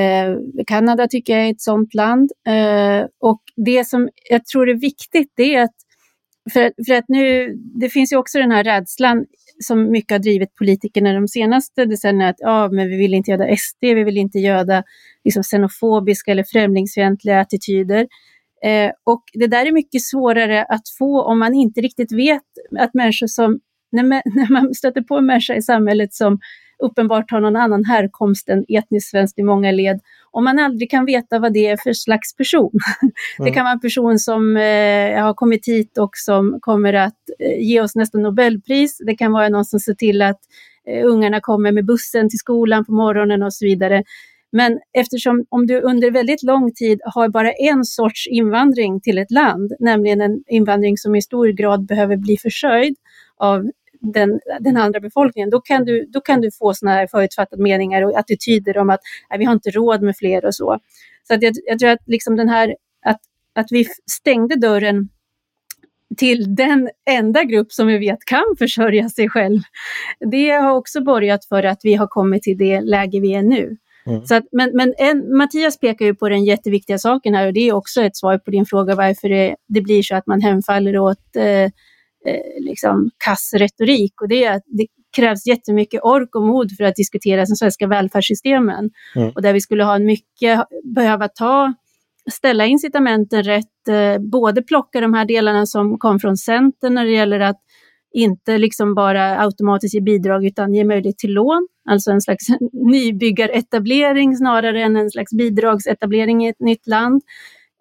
eh, 0.00 0.36
Kanada 0.66 1.08
tycker 1.08 1.36
jag 1.36 1.46
är 1.46 1.50
ett 1.50 1.60
sådant 1.60 1.94
land. 1.94 2.32
Eh, 2.48 3.06
och 3.20 3.42
det 3.56 3.88
som 3.88 4.08
jag 4.30 4.46
tror 4.46 4.70
är 4.70 4.74
viktigt 4.74 5.32
det 5.36 5.54
är 5.54 5.62
att, 5.62 5.74
för, 6.52 6.72
för 6.86 6.94
att 6.94 7.04
nu, 7.08 7.54
det 7.80 7.88
finns 7.88 8.12
ju 8.12 8.16
också 8.16 8.38
den 8.38 8.50
här 8.50 8.64
rädslan 8.64 9.24
som 9.58 9.90
mycket 9.90 10.10
har 10.10 10.18
drivit 10.18 10.54
politikerna 10.54 11.12
de 11.12 11.28
senaste 11.28 11.84
decennierna, 11.84 12.30
att 12.30 12.42
ah, 12.44 12.68
men 12.68 12.88
vi 12.88 12.96
vill 12.96 13.14
inte 13.14 13.30
göda 13.30 13.56
SD, 13.56 13.80
vi 13.80 14.04
vill 14.04 14.18
inte 14.18 14.38
göda 14.38 14.82
liksom, 15.24 15.42
xenofobiska 15.42 16.30
eller 16.30 16.44
främlingsfientliga 16.52 17.40
attityder. 17.40 18.06
Eh, 18.64 18.90
och 19.04 19.22
det 19.32 19.46
där 19.46 19.66
är 19.66 19.72
mycket 19.72 20.02
svårare 20.02 20.64
att 20.64 20.88
få 20.98 21.22
om 21.22 21.38
man 21.38 21.54
inte 21.54 21.80
riktigt 21.80 22.12
vet 22.12 22.42
att 22.78 22.94
människor 22.94 23.26
som, 23.26 23.60
när 23.92 24.02
man, 24.02 24.22
när 24.24 24.52
man 24.52 24.74
stöter 24.74 25.02
på 25.02 25.16
en 25.16 25.26
människa 25.26 25.54
i 25.54 25.62
samhället 25.62 26.14
som 26.14 26.38
uppenbart 26.78 27.30
har 27.30 27.40
någon 27.40 27.56
annan 27.56 27.84
härkomst 27.84 28.48
än 28.48 28.64
etniskt 28.68 29.10
svenskt 29.10 29.38
i 29.38 29.42
många 29.42 29.72
led, 29.72 30.00
om 30.30 30.44
man 30.44 30.58
aldrig 30.58 30.90
kan 30.90 31.04
veta 31.04 31.38
vad 31.38 31.52
det 31.52 31.66
är 31.66 31.76
för 31.76 31.92
slags 31.92 32.36
person. 32.36 32.70
Mm. 33.02 33.12
Det 33.44 33.50
kan 33.50 33.64
vara 33.64 33.72
en 33.72 33.80
person 33.80 34.18
som 34.18 34.56
eh, 34.56 35.22
har 35.22 35.34
kommit 35.34 35.68
hit 35.68 35.98
och 35.98 36.10
som 36.12 36.58
kommer 36.60 36.92
att 36.92 37.18
eh, 37.38 37.60
ge 37.60 37.80
oss 37.80 37.94
nästan 37.94 38.22
Nobelpris. 38.22 38.98
Det 39.06 39.14
kan 39.14 39.32
vara 39.32 39.48
någon 39.48 39.64
som 39.64 39.80
ser 39.80 39.94
till 39.94 40.22
att 40.22 40.40
eh, 40.88 41.06
ungarna 41.06 41.40
kommer 41.40 41.72
med 41.72 41.86
bussen 41.86 42.30
till 42.30 42.38
skolan 42.38 42.84
på 42.84 42.92
morgonen 42.92 43.42
och 43.42 43.54
så 43.54 43.64
vidare. 43.64 44.04
Men 44.56 44.80
eftersom 44.92 45.46
om 45.48 45.66
du 45.66 45.80
under 45.80 46.10
väldigt 46.10 46.42
lång 46.42 46.72
tid 46.72 47.00
har 47.04 47.28
bara 47.28 47.52
en 47.52 47.84
sorts 47.84 48.26
invandring 48.26 49.00
till 49.00 49.18
ett 49.18 49.30
land, 49.30 49.72
nämligen 49.80 50.20
en 50.20 50.44
invandring 50.46 50.96
som 50.96 51.14
i 51.14 51.22
stor 51.22 51.48
grad 51.48 51.86
behöver 51.86 52.16
bli 52.16 52.36
försörjd 52.36 52.96
av 53.36 53.70
den, 54.00 54.40
den 54.60 54.76
andra 54.76 55.00
befolkningen, 55.00 55.50
då 55.50 55.60
kan 55.60 55.84
du, 55.84 56.06
då 56.06 56.20
kan 56.20 56.40
du 56.40 56.50
få 56.50 56.74
sådana 56.74 56.96
här 56.96 57.06
förutfattade 57.06 57.62
meningar 57.62 58.02
och 58.02 58.18
attityder 58.18 58.78
om 58.78 58.90
att 58.90 59.00
nej, 59.30 59.38
vi 59.38 59.44
har 59.44 59.52
inte 59.52 59.70
råd 59.70 60.02
med 60.02 60.16
fler 60.16 60.44
och 60.44 60.54
så. 60.54 60.78
Så 61.28 61.34
att 61.34 61.42
jag, 61.42 61.54
jag 61.66 61.78
tror 61.78 61.90
att 61.90 62.02
liksom 62.06 62.36
den 62.36 62.48
här, 62.48 62.76
att, 63.06 63.20
att 63.54 63.66
vi 63.70 63.86
stängde 64.10 64.56
dörren 64.56 65.08
till 66.16 66.54
den 66.54 66.90
enda 67.10 67.44
grupp 67.44 67.72
som 67.72 67.86
vi 67.86 67.98
vet 67.98 68.24
kan 68.24 68.44
försörja 68.58 69.08
sig 69.08 69.28
själv. 69.28 69.60
Det 70.30 70.50
har 70.50 70.72
också 70.72 71.04
borgat 71.04 71.44
för 71.44 71.62
att 71.62 71.80
vi 71.82 71.94
har 71.94 72.06
kommit 72.06 72.42
till 72.42 72.58
det 72.58 72.80
läge 72.80 73.20
vi 73.20 73.34
är 73.34 73.42
nu. 73.42 73.76
Mm. 74.06 74.26
Så 74.26 74.34
att, 74.34 74.44
men 74.52 74.70
men 74.74 74.94
en, 74.98 75.36
Mattias 75.36 75.78
pekar 75.78 76.04
ju 76.04 76.14
på 76.14 76.28
den 76.28 76.44
jätteviktiga 76.44 76.98
saken 76.98 77.34
här 77.34 77.46
och 77.46 77.52
det 77.52 77.68
är 77.68 77.72
också 77.72 78.02
ett 78.02 78.16
svar 78.16 78.38
på 78.38 78.50
din 78.50 78.66
fråga 78.66 78.94
varför 78.94 79.28
det, 79.28 79.56
det 79.68 79.80
blir 79.80 80.02
så 80.02 80.16
att 80.16 80.26
man 80.26 80.40
hemfaller 80.40 80.98
åt 80.98 81.36
eh, 81.36 81.64
eh, 81.64 81.70
liksom 82.60 83.10
kass 83.24 83.54
retorik. 83.54 84.22
Och 84.22 84.28
det 84.28 84.44
är 84.44 84.56
att 84.56 84.62
det 84.66 84.86
krävs 85.16 85.46
jättemycket 85.46 86.00
ork 86.02 86.34
och 86.34 86.42
mod 86.42 86.76
för 86.76 86.84
att 86.84 86.94
diskutera 86.94 87.44
de 87.44 87.56
svenska 87.56 87.86
välfärdssystemen. 87.86 88.90
Mm. 89.16 89.30
Och 89.30 89.42
där 89.42 89.52
vi 89.52 89.60
skulle 89.60 89.84
ha 89.84 89.98
mycket, 89.98 90.64
behöva 90.94 91.28
ta, 91.28 91.74
ställa 92.32 92.66
incitamenten 92.66 93.42
rätt, 93.42 93.88
eh, 93.88 94.18
både 94.18 94.62
plocka 94.62 95.00
de 95.00 95.14
här 95.14 95.24
delarna 95.24 95.66
som 95.66 95.98
kom 95.98 96.20
från 96.20 96.36
Centern 96.36 96.94
när 96.94 97.04
det 97.04 97.12
gäller 97.12 97.40
att 97.40 97.60
inte 98.14 98.58
liksom 98.58 98.94
bara 98.94 99.38
automatiskt 99.40 99.94
ge 99.94 100.00
bidrag 100.00 100.46
utan 100.46 100.74
ge 100.74 100.84
möjlighet 100.84 101.18
till 101.18 101.32
lån, 101.32 101.68
alltså 101.90 102.10
en 102.10 102.20
slags 102.20 102.46
nybyggaretablering 102.72 104.36
snarare 104.36 104.82
än 104.82 104.96
en 104.96 105.10
slags 105.10 105.32
bidragsetablering 105.32 106.46
i 106.46 106.48
ett 106.48 106.60
nytt 106.60 106.86
land. 106.86 107.22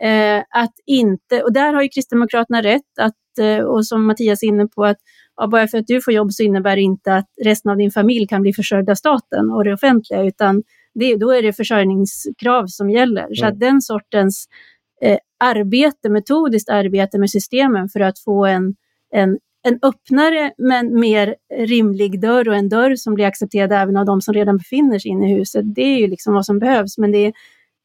Eh, 0.03 0.43
att 0.49 0.73
inte, 0.85 1.41
och 1.43 1.53
där 1.53 1.73
har 1.73 1.81
ju 1.81 1.89
Kristdemokraterna 1.89 2.61
rätt, 2.61 2.99
att, 2.99 3.39
eh, 3.39 3.65
och 3.65 3.85
som 3.85 4.05
Mattias 4.05 4.43
är 4.43 4.47
inne 4.47 4.67
på, 4.67 4.85
att 4.85 4.97
ja, 5.35 5.47
bara 5.47 5.67
för 5.67 5.77
att 5.77 5.87
du 5.87 6.01
får 6.01 6.13
jobb 6.13 6.31
så 6.31 6.43
innebär 6.43 6.75
det 6.75 6.81
inte 6.81 7.15
att 7.15 7.27
resten 7.43 7.71
av 7.71 7.77
din 7.77 7.91
familj 7.91 8.27
kan 8.27 8.41
bli 8.41 8.53
försörjd 8.53 8.89
av 8.89 8.95
staten 8.95 9.51
och 9.51 9.63
det 9.63 9.73
offentliga, 9.73 10.23
utan 10.23 10.63
det, 10.93 11.15
då 11.15 11.31
är 11.31 11.41
det 11.41 11.53
försörjningskrav 11.53 12.67
som 12.67 12.89
gäller. 12.89 13.23
Mm. 13.23 13.35
Så 13.35 13.45
att 13.45 13.59
den 13.59 13.81
sortens 13.81 14.47
eh, 15.01 15.17
arbete, 15.39 16.09
metodiskt 16.09 16.69
arbete 16.69 17.19
med 17.19 17.29
systemen 17.29 17.89
för 17.89 17.99
att 17.99 18.19
få 18.19 18.45
en, 18.45 18.75
en 19.13 19.37
en 19.63 19.79
öppnare 19.81 20.51
men 20.57 20.99
mer 20.99 21.35
rimlig 21.55 22.21
dörr 22.21 22.49
och 22.49 22.55
en 22.55 22.69
dörr 22.69 22.95
som 22.95 23.13
blir 23.13 23.25
accepterad 23.25 23.71
även 23.71 23.97
av 23.97 24.05
de 24.05 24.21
som 24.21 24.33
redan 24.33 24.57
befinner 24.57 24.99
sig 24.99 25.11
inne 25.11 25.31
i 25.31 25.35
huset. 25.35 25.75
Det 25.75 25.81
är 25.81 25.99
ju 25.99 26.07
liksom 26.07 26.33
vad 26.33 26.45
som 26.45 26.59
behövs. 26.59 26.97
Men 26.97 27.11
det 27.11 27.17
är, 27.17 27.33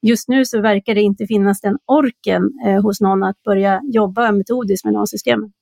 just 0.02 0.28
nu 0.28 0.44
så 0.44 0.60
verkar 0.60 0.94
det 0.94 1.02
inte 1.02 1.26
finnas 1.26 1.60
den 1.60 1.78
orken 1.86 2.42
eh, 2.66 2.82
hos 2.82 3.00
någon 3.00 3.22
att 3.22 3.42
börja 3.42 3.80
jobba 3.92 4.32
metodiskt 4.32 4.84
med 4.84 4.94
de 4.94 5.06
systemen. 5.06 5.52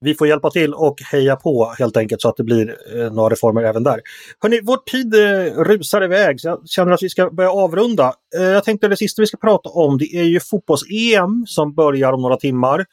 Vi 0.00 0.14
får 0.14 0.28
hjälpa 0.28 0.50
till 0.50 0.74
och 0.74 1.02
heja 1.12 1.36
på 1.36 1.74
helt 1.78 1.96
enkelt 1.96 2.22
så 2.22 2.28
att 2.28 2.36
det 2.36 2.44
blir 2.44 2.76
eh, 2.94 3.12
några 3.12 3.28
reformer 3.28 3.62
även 3.62 3.82
där. 3.82 4.00
Hörrni, 4.42 4.60
vår 4.62 4.76
tid 4.76 5.14
eh, 5.14 5.64
rusar 5.64 6.04
iväg 6.04 6.40
så 6.40 6.48
jag 6.48 6.68
känner 6.68 6.92
att 6.92 7.02
vi 7.02 7.08
ska 7.08 7.30
börja 7.30 7.50
avrunda. 7.50 8.12
Eh, 8.36 8.42
jag 8.42 8.64
tänkte 8.64 8.88
det 8.88 8.96
sista 8.96 9.22
vi 9.22 9.26
ska 9.26 9.36
prata 9.36 9.68
om 9.68 9.98
det 9.98 10.04
är 10.04 10.24
ju 10.24 10.40
fotbolls-EM 10.40 11.44
som 11.46 11.74
börjar 11.74 12.12
om 12.12 12.22
några 12.22 12.36
timmar. 12.36 12.84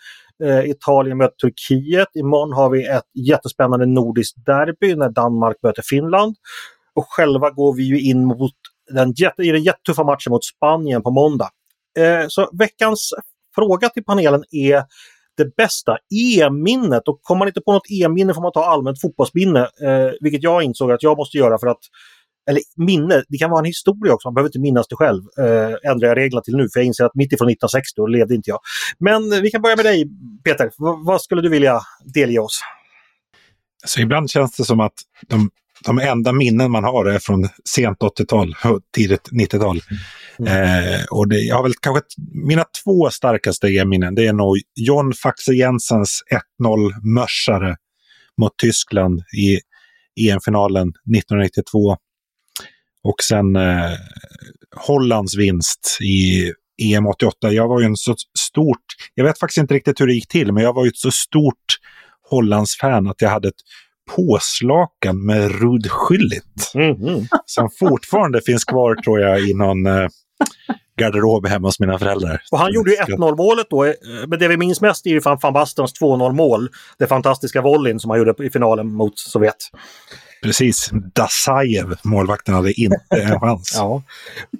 Eh, 0.43 0.69
Italien 0.69 1.17
möter 1.17 1.35
Turkiet. 1.35 2.07
Imorgon 2.13 2.53
har 2.53 2.69
vi 2.69 2.87
ett 2.87 3.03
jättespännande 3.13 3.85
nordiskt 3.85 4.45
derby 4.45 4.95
när 4.95 5.09
Danmark 5.09 5.57
möter 5.63 5.83
Finland. 5.85 6.35
Och 6.95 7.05
själva 7.09 7.49
går 7.49 7.75
vi 7.75 7.83
ju 7.83 8.01
in 8.01 8.25
mot 8.25 8.53
den, 8.91 9.13
jätte, 9.15 9.43
i 9.43 9.51
den 9.51 9.63
jättetuffa 9.63 10.03
matchen 10.03 10.31
mot 10.31 10.45
Spanien 10.45 11.03
på 11.03 11.11
måndag. 11.11 11.49
Eh, 11.99 12.25
så 12.27 12.49
veckans 12.53 13.13
fråga 13.55 13.89
till 13.89 14.03
panelen 14.03 14.43
är 14.51 14.83
det 15.37 15.55
bästa 15.55 15.97
EM-minnet 16.15 17.07
och 17.07 17.19
kommer 17.21 17.39
man 17.39 17.47
inte 17.47 17.61
på 17.61 17.73
något 17.73 17.91
EM-minne 17.91 18.33
får 18.33 18.41
man 18.41 18.51
ta 18.51 18.65
allmänt 18.65 19.01
fotbollsminne, 19.01 19.59
eh, 19.59 20.11
vilket 20.21 20.43
jag 20.43 20.63
insåg 20.63 20.91
att 20.91 21.03
jag 21.03 21.17
måste 21.17 21.37
göra 21.37 21.57
för 21.57 21.67
att 21.67 21.81
eller 22.49 22.61
minne, 22.77 23.23
det 23.27 23.37
kan 23.37 23.49
vara 23.49 23.59
en 23.59 23.65
historia 23.65 24.13
också, 24.13 24.27
man 24.27 24.33
behöver 24.33 24.49
inte 24.49 24.59
minnas 24.59 24.87
det 24.87 24.95
själv. 24.95 25.23
Eh, 25.39 25.91
ändrar 25.91 26.07
jag 26.07 26.17
reglerna 26.17 26.41
till 26.41 26.55
nu, 26.55 26.69
för 26.73 26.79
jag 26.79 26.87
inser 26.87 27.05
att 27.05 27.15
mitt 27.15 27.33
ifrån 27.33 27.49
1960 27.49 28.07
levde 28.07 28.35
inte 28.35 28.49
jag. 28.49 28.59
Men 28.99 29.41
vi 29.41 29.51
kan 29.51 29.61
börja 29.61 29.75
med 29.75 29.85
dig, 29.85 30.05
Peter. 30.43 30.65
V 30.65 30.71
vad 30.77 31.21
skulle 31.21 31.41
du 31.41 31.49
vilja 31.49 31.79
delge 32.13 32.39
oss? 32.39 32.59
Så 33.85 34.01
ibland 34.01 34.29
känns 34.29 34.57
det 34.57 34.63
som 34.63 34.79
att 34.79 34.93
de 35.27 35.49
de 35.85 35.99
enda 35.99 36.33
minnen 36.33 36.71
man 36.71 36.83
har 36.83 37.05
är 37.05 37.19
från 37.19 37.49
sent 37.69 37.99
80-tal 37.99 38.55
och 38.63 38.79
tidigt 38.95 39.29
90-tal. 39.31 39.79
Mm. 40.39 40.53
Eh, 40.53 41.05
och 41.11 41.27
det, 41.27 41.39
jag 41.39 41.55
har 41.55 41.63
väl 41.63 41.73
kanske 41.81 42.01
mina 42.33 42.65
två 42.83 43.09
starkaste 43.09 43.67
EM-minnen, 43.67 44.15
det 44.15 44.27
är 44.27 44.33
nog 44.33 44.57
John 44.75 45.13
Faxe 45.13 45.53
Jensens 45.53 46.23
1-0 46.61 47.05
mörsare 47.15 47.75
mot 48.37 48.57
Tyskland 48.57 49.19
i 49.19 49.59
EM-finalen 50.29 50.89
1992. 50.89 51.97
Och 53.03 53.23
sen 53.23 53.55
eh, 53.55 53.91
Hollands 54.75 55.37
vinst 55.37 55.97
i 56.01 56.51
EM 56.81 57.07
88. 57.07 57.51
Jag 57.51 57.67
var 57.67 57.79
ju 57.79 57.85
en 57.85 57.95
så 57.95 58.15
stort, 58.39 58.85
jag 59.13 59.25
vet 59.25 59.39
faktiskt 59.39 59.57
inte 59.57 59.73
riktigt 59.73 60.01
hur 60.01 60.07
det 60.07 60.13
gick 60.13 60.27
till, 60.27 60.53
men 60.53 60.63
jag 60.63 60.73
var 60.73 60.83
ju 60.83 60.89
ett 60.89 60.97
så 60.97 61.11
stort 61.11 61.65
Hollands-fan 62.29 63.07
att 63.07 63.21
jag 63.21 63.29
hade 63.29 63.47
ett 63.47 63.61
påslakan 64.15 65.25
med 65.25 65.51
Rud 65.51 65.85
Schüllit. 65.85 66.73
Mm 66.73 66.95
-hmm. 66.97 67.27
Som 67.45 67.69
fortfarande 67.79 68.41
finns 68.45 68.63
kvar 68.63 68.95
tror 68.95 69.19
jag 69.19 69.41
i 69.41 69.53
någon 69.53 69.85
eh, 69.85 70.07
garderob 70.99 71.47
hemma 71.47 71.67
hos 71.67 71.79
mina 71.79 71.99
föräldrar. 71.99 72.41
Och 72.51 72.59
han 72.59 72.73
gjorde 72.73 72.91
ju 72.91 72.97
1-0 72.97 73.37
målet 73.37 73.67
då, 73.69 73.85
eh, 73.85 73.93
men 74.27 74.39
det 74.39 74.47
vi 74.47 74.57
minns 74.57 74.81
mest 74.81 75.05
är 75.05 75.09
ju 75.09 75.19
van 75.19 75.53
Bastens 75.53 76.01
2-0 76.01 76.33
mål. 76.33 76.69
Det 76.99 77.07
fantastiska 77.07 77.61
volleyn 77.61 77.99
som 77.99 78.09
han 78.09 78.19
gjorde 78.19 78.45
i 78.45 78.49
finalen 78.49 78.93
mot 78.93 79.19
Sovjet. 79.19 79.69
Precis. 80.43 80.89
Dasajev, 81.15 81.95
målvakten, 82.03 82.55
hade 82.55 82.81
inte 82.81 82.97
en 83.09 83.39
chans. 83.39 83.71
ja. 83.77 84.03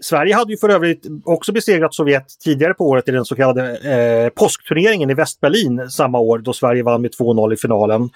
Sverige 0.01 0.35
hade 0.35 0.51
ju 0.51 0.57
för 0.57 0.69
övrigt 0.69 1.05
också 1.25 1.51
besegrat 1.51 1.95
Sovjet 1.95 2.25
tidigare 2.43 2.73
på 2.73 2.85
året 2.85 3.07
i 3.07 3.11
den 3.11 3.25
så 3.25 3.35
kallade 3.35 3.77
eh, 3.77 4.29
påskturneringen 4.29 5.09
i 5.09 5.13
Västberlin 5.13 5.89
samma 5.89 6.19
år 6.19 6.39
då 6.39 6.53
Sverige 6.53 6.83
vann 6.83 7.01
med 7.01 7.11
2-0 7.11 7.53
i 7.53 7.57
finalen. 7.57 8.09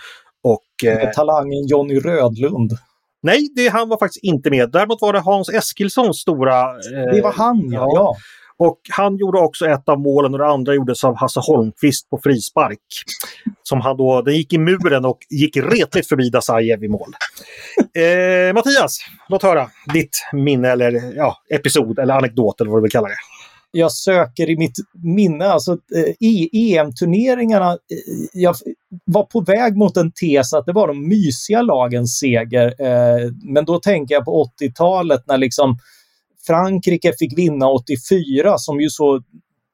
Och, 0.44 0.90
eh, 0.90 1.12
talangen 1.12 1.68
Jonny 1.68 2.00
Rödlund. 2.00 2.72
Nej, 3.22 3.50
det, 3.56 3.68
han 3.68 3.90
var 3.90 3.98
faktiskt 3.98 4.24
inte 4.24 4.50
med. 4.50 4.72
Däremot 4.72 5.02
var 5.02 5.14
det 5.14 5.20
Hans 5.20 5.50
Eskilssons 5.50 6.18
stora... 6.18 6.62
Eh, 6.70 7.14
det 7.14 7.22
var 7.22 7.34
han, 7.34 7.70
ja. 7.72 7.92
ja. 7.96 8.16
Och 8.60 8.80
han 8.90 9.18
gjorde 9.18 9.40
också 9.40 9.66
ett 9.66 9.90
av 9.90 10.00
målen 10.00 10.34
och 10.34 10.40
det 10.40 10.48
andra 10.48 10.74
gjordes 10.74 11.04
av 11.04 11.16
Hasse 11.16 11.40
Holmqvist 11.40 12.10
på 12.10 12.20
frispark. 12.24 12.80
Som 13.64 13.82
han 13.82 13.98
då, 13.98 14.22
den 14.22 14.36
gick 14.36 14.54
i 14.54 14.58
muren 14.58 15.06
och 15.06 15.18
gick 15.30 15.58
retligt 15.58 16.08
förbi 16.08 16.30
Dasajev 16.30 16.84
i 16.84 16.88
mål. 16.88 17.14
Eh, 17.78 18.54
Mattias, 18.54 19.00
låt 19.30 19.44
höra 19.44 19.70
ditt 19.94 20.18
minne 20.34 20.72
eller 20.72 21.16
ja, 21.16 21.38
episod 21.50 22.00
eller 22.00 22.14
anekdot 22.14 22.62
eller 22.62 22.72
vad 22.72 22.80
du 22.80 22.82
vill 22.82 22.92
kalla 22.92 23.08
det 23.08 23.18
jag 23.72 23.92
söker 23.92 24.50
i 24.50 24.58
mitt 24.58 24.78
minne, 25.04 25.46
alltså 25.46 25.72
eh, 25.72 26.14
i 26.20 26.50
EM-turneringarna, 26.54 27.72
eh, 27.72 27.78
jag 28.34 28.56
var 29.06 29.24
på 29.24 29.42
väg 29.42 29.78
mot 29.78 29.98
en 29.98 30.12
tes 30.12 30.54
att 30.54 30.66
det 30.66 30.74
var 30.74 30.88
de 30.88 31.08
mysiga 31.08 31.62
lagens 31.62 32.20
seger. 32.20 32.66
Eh, 32.82 33.32
men 33.44 33.66
då 33.66 33.80
tänker 33.80 34.16
jag 34.16 34.26
på 34.26 34.52
80-talet 34.62 35.24
när 35.28 35.38
liksom 35.38 35.78
Frankrike 36.48 37.14
fick 37.20 37.38
vinna 37.38 37.68
84 37.70 38.58
som 38.58 38.82
ju 38.82 38.90
så 38.90 39.22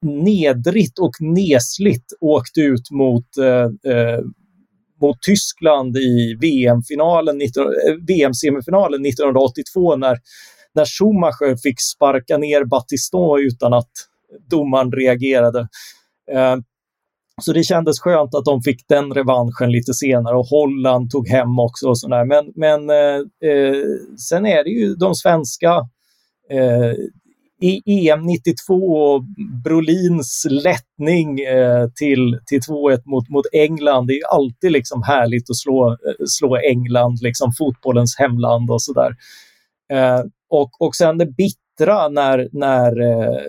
nedrigt 0.02 0.98
och 0.98 1.12
nesligt 1.20 2.06
åkte 2.20 2.60
ut 2.60 2.90
mot, 2.90 3.36
eh, 3.36 3.92
eh 3.92 4.20
mot 5.06 5.22
Tyskland 5.22 5.96
i 5.96 6.36
VM-semifinalen 6.40 7.38
VM-semifinalen 8.08 9.06
1982 9.06 9.96
när 9.96 10.18
när 10.74 10.84
Schumacher 10.84 11.56
fick 11.56 11.80
sparka 11.80 12.38
ner 12.38 12.64
Battiston 12.64 13.40
utan 13.40 13.72
att 13.72 13.90
domaren 14.50 14.92
reagerade. 14.92 15.68
Eh, 16.32 16.56
så 17.42 17.52
det 17.52 17.62
kändes 17.62 18.00
skönt 18.00 18.34
att 18.34 18.44
de 18.44 18.62
fick 18.62 18.88
den 18.88 19.14
revanschen 19.14 19.72
lite 19.72 19.94
senare 19.94 20.36
och 20.36 20.46
Holland 20.46 21.10
tog 21.10 21.28
hem 21.28 21.58
också. 21.58 21.88
Och 21.88 21.98
sådär. 21.98 22.24
Men, 22.24 22.52
men 22.54 22.90
eh, 22.90 23.16
eh 23.50 23.84
sen 24.30 24.46
är 24.46 24.64
det 24.64 24.70
ju 24.70 24.94
de 24.94 25.14
svenska 25.14 25.68
eh, 26.50 26.92
i 27.64 28.08
EM 28.08 28.26
92 28.26 28.74
och 28.74 29.24
Brolins 29.64 30.46
lättning 30.50 31.40
eh, 31.40 31.88
till, 31.88 32.38
till 32.46 32.60
2-1 32.60 33.00
mot, 33.04 33.28
mot 33.28 33.46
England. 33.52 34.06
Det 34.06 34.12
är 34.12 34.26
alltid 34.34 34.72
liksom 34.72 35.02
härligt 35.02 35.50
att 35.50 35.56
slå, 35.56 35.90
eh, 35.90 35.96
slå 36.26 36.56
England, 36.56 37.18
liksom 37.22 37.52
fotbollens 37.58 38.16
hemland 38.18 38.70
och 38.70 38.82
sådär. 38.82 39.10
Eh, 39.92 40.20
och, 40.50 40.70
och 40.80 40.94
sen 40.94 41.18
det 41.18 41.26
bittra 41.26 42.08
när, 42.08 42.48
när 42.52 43.00
eh, 43.00 43.42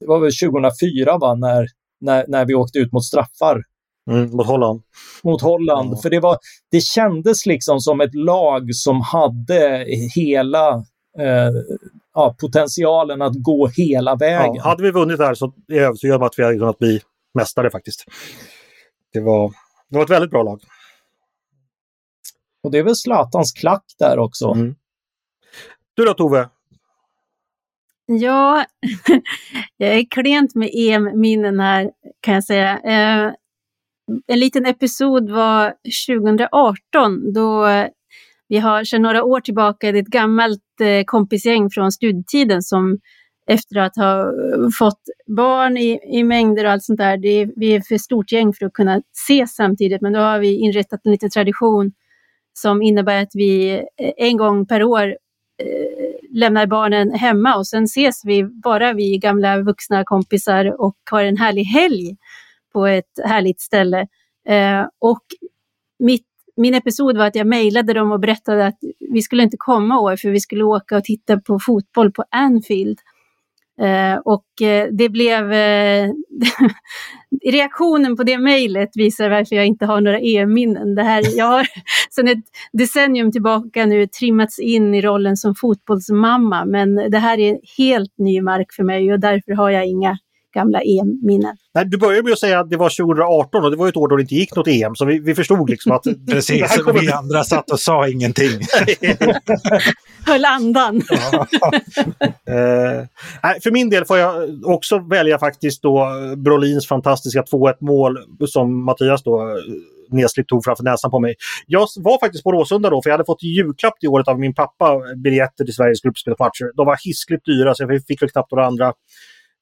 det 0.00 0.06
var 0.06 0.20
väl 0.20 0.32
2004 0.50 1.18
va, 1.18 1.34
när, 1.34 1.66
när, 2.00 2.24
när 2.28 2.44
vi 2.44 2.54
åkte 2.54 2.78
ut 2.78 2.92
mot 2.92 3.04
straffar. 3.04 3.62
Mm, 4.10 4.30
mot 4.30 4.46
Holland. 4.46 4.82
Mot 5.24 5.42
Holland. 5.42 5.86
Mm. 5.86 5.98
För 5.98 6.10
det, 6.10 6.20
var, 6.20 6.38
det 6.70 6.80
kändes 6.80 7.46
liksom 7.46 7.80
som 7.80 8.00
ett 8.00 8.14
lag 8.14 8.74
som 8.74 9.00
hade 9.00 9.86
hela 10.14 10.84
eh, 11.18 11.50
ja, 12.14 12.36
potentialen 12.40 13.22
att 13.22 13.42
gå 13.42 13.66
hela 13.66 14.16
vägen. 14.16 14.54
Ja, 14.54 14.62
hade 14.62 14.82
vi 14.82 14.90
vunnit 14.90 15.18
här 15.18 15.34
så 15.34 15.54
är 15.68 15.74
jag 15.74 15.84
övertygad 15.84 16.16
om 16.16 16.22
att 16.22 16.38
vi 16.38 16.42
hade 16.42 16.58
kunnat 16.58 16.78
bli 16.78 17.00
mästare 17.34 17.70
faktiskt. 17.70 18.04
Det 19.12 19.20
var, 19.20 19.52
det 19.88 19.96
var 19.96 20.04
ett 20.04 20.10
väldigt 20.10 20.30
bra 20.30 20.42
lag. 20.42 20.60
Och 22.62 22.70
det 22.70 22.78
är 22.78 22.82
väl 22.82 22.96
Zlatans 22.96 23.52
klack 23.52 23.84
där 23.98 24.18
också. 24.18 24.48
Mm. 24.48 24.74
Du 25.94 26.04
då 26.04 26.14
Tove? 26.14 26.48
Ja, 28.06 28.64
jag 29.76 29.94
är 29.94 30.06
klent 30.10 30.54
med 30.54 30.70
EM-minnen 30.74 31.60
här 31.60 31.90
kan 32.20 32.34
jag 32.34 32.44
säga. 32.44 32.78
Eh, 32.78 33.32
en 34.26 34.40
liten 34.40 34.66
episod 34.66 35.30
var 35.30 35.74
2018 36.08 37.32
då 37.32 37.66
vi 38.48 38.58
har 38.58 38.84
sedan 38.84 39.02
några 39.02 39.24
år 39.24 39.40
tillbaka 39.40 39.88
ett 39.88 40.06
gammalt 40.06 40.80
eh, 40.80 41.04
kompisgäng 41.04 41.70
från 41.70 41.92
studietiden 41.92 42.62
som 42.62 42.98
efter 43.46 43.76
att 43.76 43.96
ha 43.96 44.20
eh, 44.20 44.68
fått 44.78 45.02
barn 45.36 45.76
i, 45.76 46.18
i 46.18 46.24
mängder 46.24 46.64
och 46.64 46.70
allt 46.70 46.84
sånt 46.84 46.98
där, 46.98 47.16
det 47.16 47.28
är, 47.28 47.50
vi 47.56 47.74
är 47.74 47.80
för 47.80 47.98
stort 47.98 48.32
gäng 48.32 48.52
för 48.52 48.66
att 48.66 48.72
kunna 48.72 49.02
ses 49.28 49.54
samtidigt, 49.54 50.00
men 50.00 50.12
då 50.12 50.20
har 50.20 50.38
vi 50.38 50.58
inrättat 50.58 51.00
en 51.04 51.12
liten 51.12 51.30
tradition 51.30 51.92
som 52.52 52.82
innebär 52.82 53.22
att 53.22 53.34
vi 53.34 53.70
eh, 53.72 54.12
en 54.16 54.36
gång 54.36 54.66
per 54.66 54.82
år 54.82 55.14
Eh, 55.62 56.14
lämnar 56.30 56.66
barnen 56.66 57.10
hemma 57.10 57.56
och 57.56 57.66
sen 57.66 57.84
ses 57.84 58.24
vi 58.24 58.44
bara 58.44 58.92
vi 58.92 59.18
gamla 59.18 59.62
vuxna 59.62 60.04
kompisar 60.04 60.80
och 60.80 60.96
har 61.10 61.22
en 61.22 61.36
härlig 61.36 61.64
helg 61.64 62.16
på 62.72 62.86
ett 62.86 63.18
härligt 63.24 63.60
ställe. 63.60 64.06
Eh, 64.48 64.86
och 64.98 65.22
mitt, 65.98 66.26
min 66.58 66.74
episod 66.74 67.16
var 67.16 67.26
att 67.26 67.36
jag 67.36 67.46
mejlade 67.46 67.92
dem 67.92 68.12
och 68.12 68.20
berättade 68.20 68.66
att 68.66 68.78
vi 69.12 69.22
skulle 69.22 69.42
inte 69.42 69.56
komma 69.56 70.00
år 70.00 70.16
för 70.16 70.30
vi 70.30 70.40
skulle 70.40 70.64
åka 70.64 70.96
och 70.96 71.04
titta 71.04 71.40
på 71.40 71.58
fotboll 71.60 72.12
på 72.12 72.24
Anfield. 72.30 72.98
Eh, 73.80 74.18
och 74.24 74.62
eh, 74.62 74.88
det 74.92 75.08
blev... 75.08 75.52
Eh, 75.52 76.10
reaktionen 77.44 78.16
på 78.16 78.22
det 78.22 78.38
mejlet 78.38 78.88
visar 78.94 79.30
varför 79.30 79.56
jag 79.56 79.66
inte 79.66 79.86
har 79.86 80.00
några 80.00 80.18
EM-minnen. 80.18 80.96
jag 81.36 81.46
har 81.46 81.66
sedan 82.10 82.28
ett 82.28 82.44
decennium 82.72 83.32
tillbaka 83.32 83.86
nu 83.86 84.06
trimmats 84.06 84.58
in 84.58 84.94
i 84.94 85.02
rollen 85.02 85.36
som 85.36 85.54
fotbollsmamma, 85.54 86.64
men 86.64 86.94
det 87.10 87.18
här 87.18 87.38
är 87.38 87.58
helt 87.78 88.18
ny 88.18 88.40
mark 88.40 88.72
för 88.72 88.84
mig 88.84 89.12
och 89.12 89.20
därför 89.20 89.52
har 89.52 89.70
jag 89.70 89.86
inga 89.86 90.18
gamla 90.54 90.80
EM-minnen. 90.80 91.56
du 91.86 91.98
började 91.98 92.22
med 92.22 92.32
att 92.32 92.38
säga 92.38 92.60
att 92.60 92.70
det 92.70 92.76
var 92.76 92.88
2018 92.88 93.64
och 93.64 93.70
det 93.70 93.76
var 93.76 93.88
ett 93.88 93.96
år 93.96 94.08
då 94.08 94.16
det 94.16 94.22
inte 94.22 94.34
gick 94.34 94.56
något 94.56 94.68
EM, 94.68 94.94
så 94.94 95.04
vi, 95.04 95.18
vi 95.18 95.34
förstod 95.34 95.70
liksom 95.70 95.92
att... 95.92 96.02
Precis, 96.30 96.78
vi 97.00 97.12
andra 97.12 97.44
satt 97.44 97.70
och 97.70 97.80
sa 97.80 98.08
ingenting. 98.08 98.50
Höll 100.26 100.44
andan. 100.44 100.96
uh, 100.96 101.02
för 103.62 103.70
min 103.70 103.90
del 103.90 104.04
får 104.04 104.18
jag 104.18 104.50
också 104.64 104.98
välja 104.98 105.38
faktiskt 105.38 105.82
då 105.82 106.08
Brolins 106.36 106.88
fantastiska 106.88 107.42
2-1 107.42 107.74
mål 107.80 108.18
som 108.46 108.84
Mattias 108.84 109.22
då 109.22 109.40
eh, 109.40 109.56
nesligt 110.10 110.48
tog 110.48 110.64
framför 110.64 110.84
näsan 110.84 111.10
på 111.10 111.18
mig. 111.18 111.34
Jag 111.66 111.86
var 111.96 112.18
faktiskt 112.20 112.44
på 112.44 112.52
Råsunda 112.52 112.90
då, 112.90 113.02
för 113.02 113.10
jag 113.10 113.14
hade 113.14 113.24
fått 113.24 113.42
julklapp 113.42 113.94
i 114.00 114.06
året 114.06 114.28
av 114.28 114.38
min 114.38 114.54
pappa, 114.54 115.00
biljetter 115.16 115.64
till 115.64 115.74
Sveriges 115.74 116.00
gruppspelsmatcher. 116.00 116.76
De 116.76 116.86
var 116.86 116.98
hiskligt 117.04 117.44
dyra, 117.44 117.74
så 117.74 117.82
jag 117.82 118.04
fick 118.06 118.22
väl 118.22 118.30
knappt 118.30 118.52
några 118.52 118.66
andra 118.66 118.92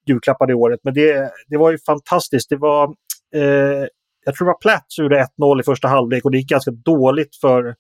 julklappar 0.06 0.46
det 0.46 0.54
året. 0.54 0.80
Men 0.82 0.94
det, 0.94 1.30
det 1.48 1.56
var 1.56 1.70
ju 1.70 1.78
fantastiskt. 1.78 2.50
Det 2.50 2.56
var, 2.56 2.84
eh, 3.34 3.86
jag 4.24 4.34
tror 4.34 4.46
det 4.46 4.52
var 4.52 4.60
Platt 4.60 4.84
som 4.88 5.04
gjorde 5.04 5.26
1-0 5.38 5.60
i 5.60 5.64
första 5.64 5.88
halvlek 5.88 6.24
och 6.24 6.30
det 6.30 6.38
gick 6.38 6.48
ganska 6.48 6.70
dåligt 6.70 7.36
för, 7.36 7.74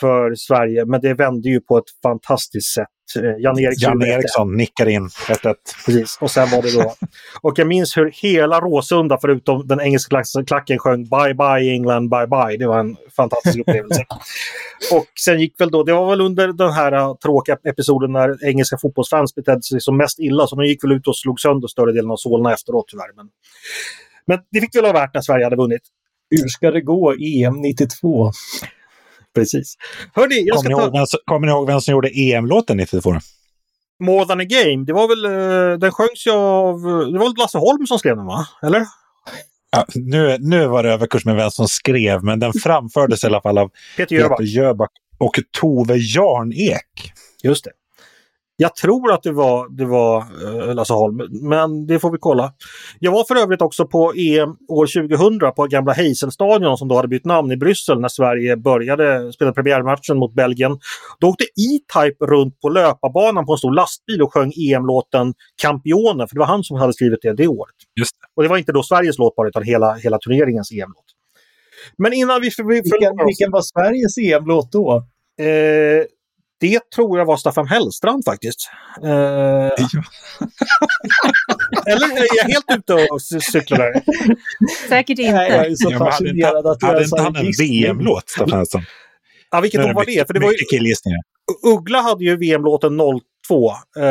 för 0.00 0.34
Sverige. 0.34 0.84
Men 0.84 1.00
det 1.00 1.14
vände 1.14 1.48
ju 1.48 1.60
på 1.60 1.78
ett 1.78 1.90
fantastiskt 2.02 2.74
sätt. 2.74 2.88
Eh, 3.16 3.34
Jan 3.38 3.58
Eriksson, 3.58 4.56
nickar 4.56 4.88
in 4.88 5.08
1-1. 5.08 5.54
Precis, 5.86 6.18
och 6.20 6.30
sen 6.30 6.50
var 6.50 6.62
det 6.62 6.82
då. 6.82 6.94
och 7.42 7.58
jag 7.58 7.66
minns 7.66 7.96
hur 7.96 8.10
hela 8.22 8.60
Råsunda, 8.60 9.18
förutom 9.20 9.66
den 9.66 9.80
engelska 9.80 10.22
klacken, 10.46 10.78
sjöng 10.78 11.08
Bye 11.08 11.34
bye 11.34 11.72
England, 11.72 12.08
bye 12.08 12.26
bye. 12.26 12.56
Det 12.56 12.66
var 12.66 12.80
en 12.80 12.96
fantastisk 13.16 13.58
upplevelse. 13.58 14.04
och 14.92 15.06
sen 15.24 15.40
gick 15.40 15.60
väl 15.60 15.70
då, 15.70 15.82
det 15.82 15.92
var 15.92 16.10
väl 16.10 16.20
under 16.20 16.48
den 16.48 16.72
här 16.72 16.94
uh, 16.94 17.14
tråkiga 17.16 17.56
episoden 17.64 18.12
när 18.12 18.44
engelska 18.48 18.78
fotbollsfans 18.78 19.34
betedde 19.34 19.62
sig 19.62 19.80
som 19.80 19.96
mest 19.96 20.18
illa, 20.18 20.46
så 20.46 20.56
de 20.56 20.64
gick 20.64 20.84
väl 20.84 20.92
ut 20.92 21.08
och 21.08 21.16
slog 21.16 21.40
sönder 21.40 21.68
större 21.68 21.92
delen 21.92 22.10
av 22.10 22.16
Solna 22.16 22.54
efteråt 22.54 22.84
tyvärr. 22.88 23.16
Men, 23.16 23.26
men 24.26 24.38
det 24.50 24.60
fick 24.60 24.74
väl 24.74 24.82
vara 24.82 24.92
värt 24.92 25.14
när 25.14 25.20
Sverige 25.20 25.44
hade 25.44 25.56
vunnit. 25.56 25.82
Hur 26.30 26.48
ska 26.48 26.70
det 26.70 26.80
gå 26.80 27.12
EM 27.12 27.60
92? 27.60 28.32
Precis. 29.34 29.74
Hörni, 30.14 30.46
jag 30.46 30.56
Kommer 30.56 30.70
ska 30.70 30.86
ni, 30.86 30.92
ta... 30.92 30.98
vem, 30.98 31.06
kommer 31.24 31.46
ni 31.46 31.52
ihåg 31.52 31.66
vem 31.66 31.80
som 31.80 31.92
gjorde 31.92 32.08
EM-låten 32.08 32.76
92? 32.76 33.14
More 34.00 34.24
than 34.24 34.40
a 34.40 34.44
game. 34.44 34.84
Det 34.84 34.92
var 34.92 35.08
väl, 35.08 35.24
eh, 35.24 35.78
den 35.78 35.92
sjöngs 35.92 36.26
ju 36.26 36.30
av, 36.30 36.80
det 37.12 37.18
var 37.18 37.26
väl 37.26 37.34
Lasse 37.38 37.58
Holm 37.58 37.86
som 37.86 37.98
skrev 37.98 38.16
den 38.16 38.26
va? 38.26 38.46
Eller? 38.62 38.86
Ja, 39.72 39.86
nu, 39.94 40.36
nu 40.40 40.66
var 40.66 40.82
det 40.82 40.92
överkurs 40.92 41.24
med 41.24 41.36
vem 41.36 41.50
som 41.50 41.68
skrev, 41.68 42.24
men 42.24 42.40
den 42.40 42.52
framfördes 42.52 43.24
i 43.24 43.26
alla 43.26 43.40
fall 43.40 43.58
av 43.58 43.70
Peter 43.96 44.16
Jöback. 44.16 44.38
Peter 44.38 44.50
Jöback 44.50 44.90
och 45.18 45.34
Tove 45.60 45.96
Jarnek. 45.96 47.12
Just 47.42 47.64
det. 47.64 47.70
Jag 48.62 48.76
tror 48.76 49.12
att 49.12 49.22
det 49.22 49.32
var, 49.32 49.68
det 49.76 49.84
var 49.84 50.16
eh, 50.18 50.74
Lasse 50.74 50.92
Holm, 50.94 51.20
men 51.42 51.86
det 51.86 51.98
får 51.98 52.10
vi 52.10 52.18
kolla. 52.20 52.52
Jag 52.98 53.12
var 53.12 53.24
för 53.24 53.36
övrigt 53.36 53.62
också 53.62 53.86
på 53.86 54.12
EM 54.16 54.56
år 54.68 55.08
2000 55.08 55.52
på 55.56 55.66
gamla 55.66 55.92
Heiselstadion 55.92 56.78
som 56.78 56.88
då 56.88 56.94
hade 56.94 57.08
bytt 57.08 57.24
namn 57.24 57.52
i 57.52 57.56
Bryssel 57.56 58.00
när 58.00 58.08
Sverige 58.08 58.56
började 58.56 59.32
spela 59.32 59.52
premiärmatchen 59.52 60.16
mot 60.18 60.34
Belgien. 60.34 60.78
Då 61.20 61.28
åkte 61.28 61.44
E-Type 61.44 62.24
runt 62.24 62.60
på 62.60 62.68
löparbanan 62.68 63.46
på 63.46 63.52
en 63.52 63.58
stor 63.58 63.74
lastbil 63.74 64.22
och 64.22 64.32
sjöng 64.34 64.52
EM-låten 64.72 65.34
Campione, 65.62 66.26
för 66.28 66.34
det 66.34 66.40
var 66.40 66.46
han 66.46 66.64
som 66.64 66.76
hade 66.76 66.92
skrivit 66.92 67.18
det 67.22 67.32
det 67.32 67.48
året. 67.48 67.74
Just 68.00 68.12
det. 68.20 68.26
Och 68.36 68.42
det 68.42 68.48
var 68.48 68.58
inte 68.58 68.72
då 68.72 68.82
Sveriges 68.82 69.18
låt 69.18 69.36
bara, 69.36 69.48
utan 69.48 69.62
hela, 69.62 69.94
hela 69.94 70.18
turneringens 70.18 70.72
EM-låt. 70.72 71.04
Men 71.98 72.12
innan 72.12 72.40
vi... 72.40 72.50
för- 72.50 72.64
vi 72.64 72.74
Vilken, 72.74 73.26
vilken 73.26 73.50
var 73.50 73.62
Sveriges 73.62 74.18
EM-låt 74.18 74.72
då? 74.72 75.04
Eh, 75.40 76.04
det 76.60 76.90
tror 76.94 77.18
jag 77.18 77.26
var 77.26 77.36
Staffan 77.36 77.66
Hellstrand 77.66 78.24
faktiskt. 78.24 78.70
Eh, 79.02 79.08
eller 81.86 82.06
är 82.16 82.26
jag 82.36 82.44
helt 82.44 82.70
ute 82.78 82.94
och 82.94 83.22
cyklar 83.22 83.78
där? 83.78 84.02
Säkert 84.88 85.18
Nej, 85.18 85.26
jag 85.26 85.44
inte. 85.44 85.54
är 85.56 85.74
så 85.74 85.90
Ja, 85.90 85.98
men 85.98 86.02
hade 86.02 86.28
inte, 86.28 86.44
fascinerad 86.44 86.66
att 86.66 86.82
hade 86.82 87.04
inte 87.04 87.16
har 87.16 87.24
han 87.24 87.36
en. 87.36 87.52
VM-låt, 87.58 88.30
Staffan 88.30 88.58
Hellström? 88.58 88.82
Ja, 89.50 89.60
vilket 89.60 89.80
år 89.84 89.94
var 89.94 90.04
det? 90.04 90.26
För 90.26 90.34
det 90.34 90.40
var 90.40 90.52
ju. 90.52 90.56
Uggla 91.62 92.00
hade 92.00 92.24
ju 92.24 92.36
VM-låten 92.36 92.96
02. 93.48 93.70
Eh, 93.70 94.02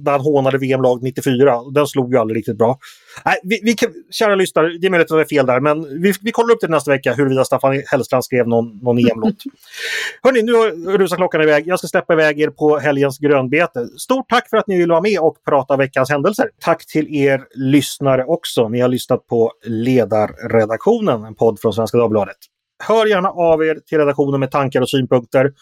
där 0.00 0.10
han 0.10 0.20
hånade 0.20 0.58
VM-lag 0.58 1.02
94. 1.02 1.62
Den 1.74 1.86
slog 1.86 2.12
ju 2.12 2.18
aldrig 2.18 2.38
riktigt 2.38 2.58
bra. 2.58 2.78
Nej, 3.24 3.36
vi, 3.42 3.60
vi, 3.62 3.74
kan- 3.74 3.92
kära 4.10 4.34
lyssnare, 4.34 4.78
det 4.78 4.86
är 4.86 4.90
möjligt 4.90 5.10
att 5.10 5.18
det 5.18 5.22
är 5.22 5.36
fel 5.36 5.46
där, 5.46 5.60
men 5.60 6.02
vi, 6.02 6.12
vi 6.22 6.32
kollar 6.32 6.54
upp 6.54 6.60
det 6.60 6.68
nästa 6.68 6.90
vecka 6.90 7.14
huruvida 7.14 7.44
Staffan 7.44 7.82
Hellstrand 7.86 8.24
skrev 8.24 8.48
någon, 8.48 8.78
någon 8.78 8.98
EM-låt. 8.98 9.34
Hörni, 10.22 10.42
nu 10.42 10.52
rusar 10.96 11.16
klockan 11.16 11.42
iväg. 11.42 11.66
Jag 11.66 11.78
ska 11.78 11.88
släppa 11.88 12.12
iväg 12.12 12.40
er 12.40 12.50
på 12.50 12.78
helgens 12.78 13.18
grönbete. 13.18 13.86
Stort 13.98 14.28
tack 14.28 14.50
för 14.50 14.56
att 14.56 14.66
ni 14.66 14.78
vill 14.78 14.90
vara 14.90 15.00
med 15.00 15.20
och 15.20 15.36
prata 15.48 15.76
veckans 15.76 16.10
händelser. 16.10 16.50
Tack 16.60 16.86
till 16.86 17.14
er 17.14 17.44
lyssnare 17.54 18.24
också. 18.24 18.68
Ni 18.68 18.80
har 18.80 18.88
lyssnat 18.88 19.26
på 19.26 19.52
Ledarredaktionen, 19.64 21.24
en 21.24 21.34
podd 21.34 21.60
från 21.60 21.72
Svenska 21.72 21.98
Dagbladet. 21.98 22.36
Hör 22.84 23.06
gärna 23.06 23.30
av 23.30 23.64
er 23.64 23.74
till 23.88 23.98
redaktionen 23.98 24.40
med 24.40 24.50
tankar 24.50 24.80
och 24.80 24.90
synpunkter. 24.90 25.52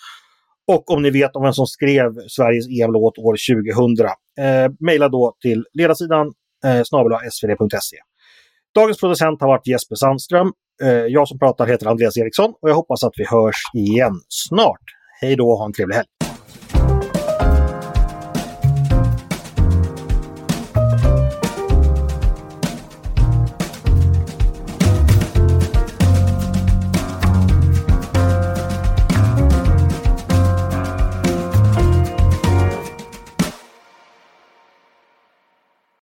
Och 0.69 0.91
om 0.91 1.03
ni 1.03 1.11
vet 1.11 1.37
om 1.37 1.43
vem 1.43 1.53
som 1.53 1.67
skrev 1.67 2.13
Sveriges 2.29 2.67
EM-låt 2.69 3.19
år 3.19 3.37
2000. 3.55 4.07
Eh, 4.07 4.71
mejla 4.81 5.09
då 5.09 5.37
till 5.43 5.65
ledarsidan 5.73 6.27
eh, 6.65 6.83
snabel-svd.se. 6.85 7.97
Dagens 8.75 9.01
producent 9.01 9.41
har 9.41 9.49
varit 9.49 9.67
Jesper 9.67 9.97
Sandström. 9.97 10.53
Eh, 10.83 10.89
jag 10.89 11.29
som 11.29 11.39
pratar 11.39 11.67
heter 11.67 11.87
Andreas 11.87 12.17
Eriksson 12.17 12.51
och 12.63 12.71
jag 12.71 12.75
hoppas 12.75 13.05
att 13.05 13.13
vi 13.17 13.25
hörs 13.25 13.57
igen 13.75 14.21
snart. 14.29 14.83
Hej 15.21 15.37
då 15.37 15.51
och 15.51 15.59
ha 15.59 15.67
en 15.67 15.73
trevlig 15.73 15.95
helg! 15.95 16.09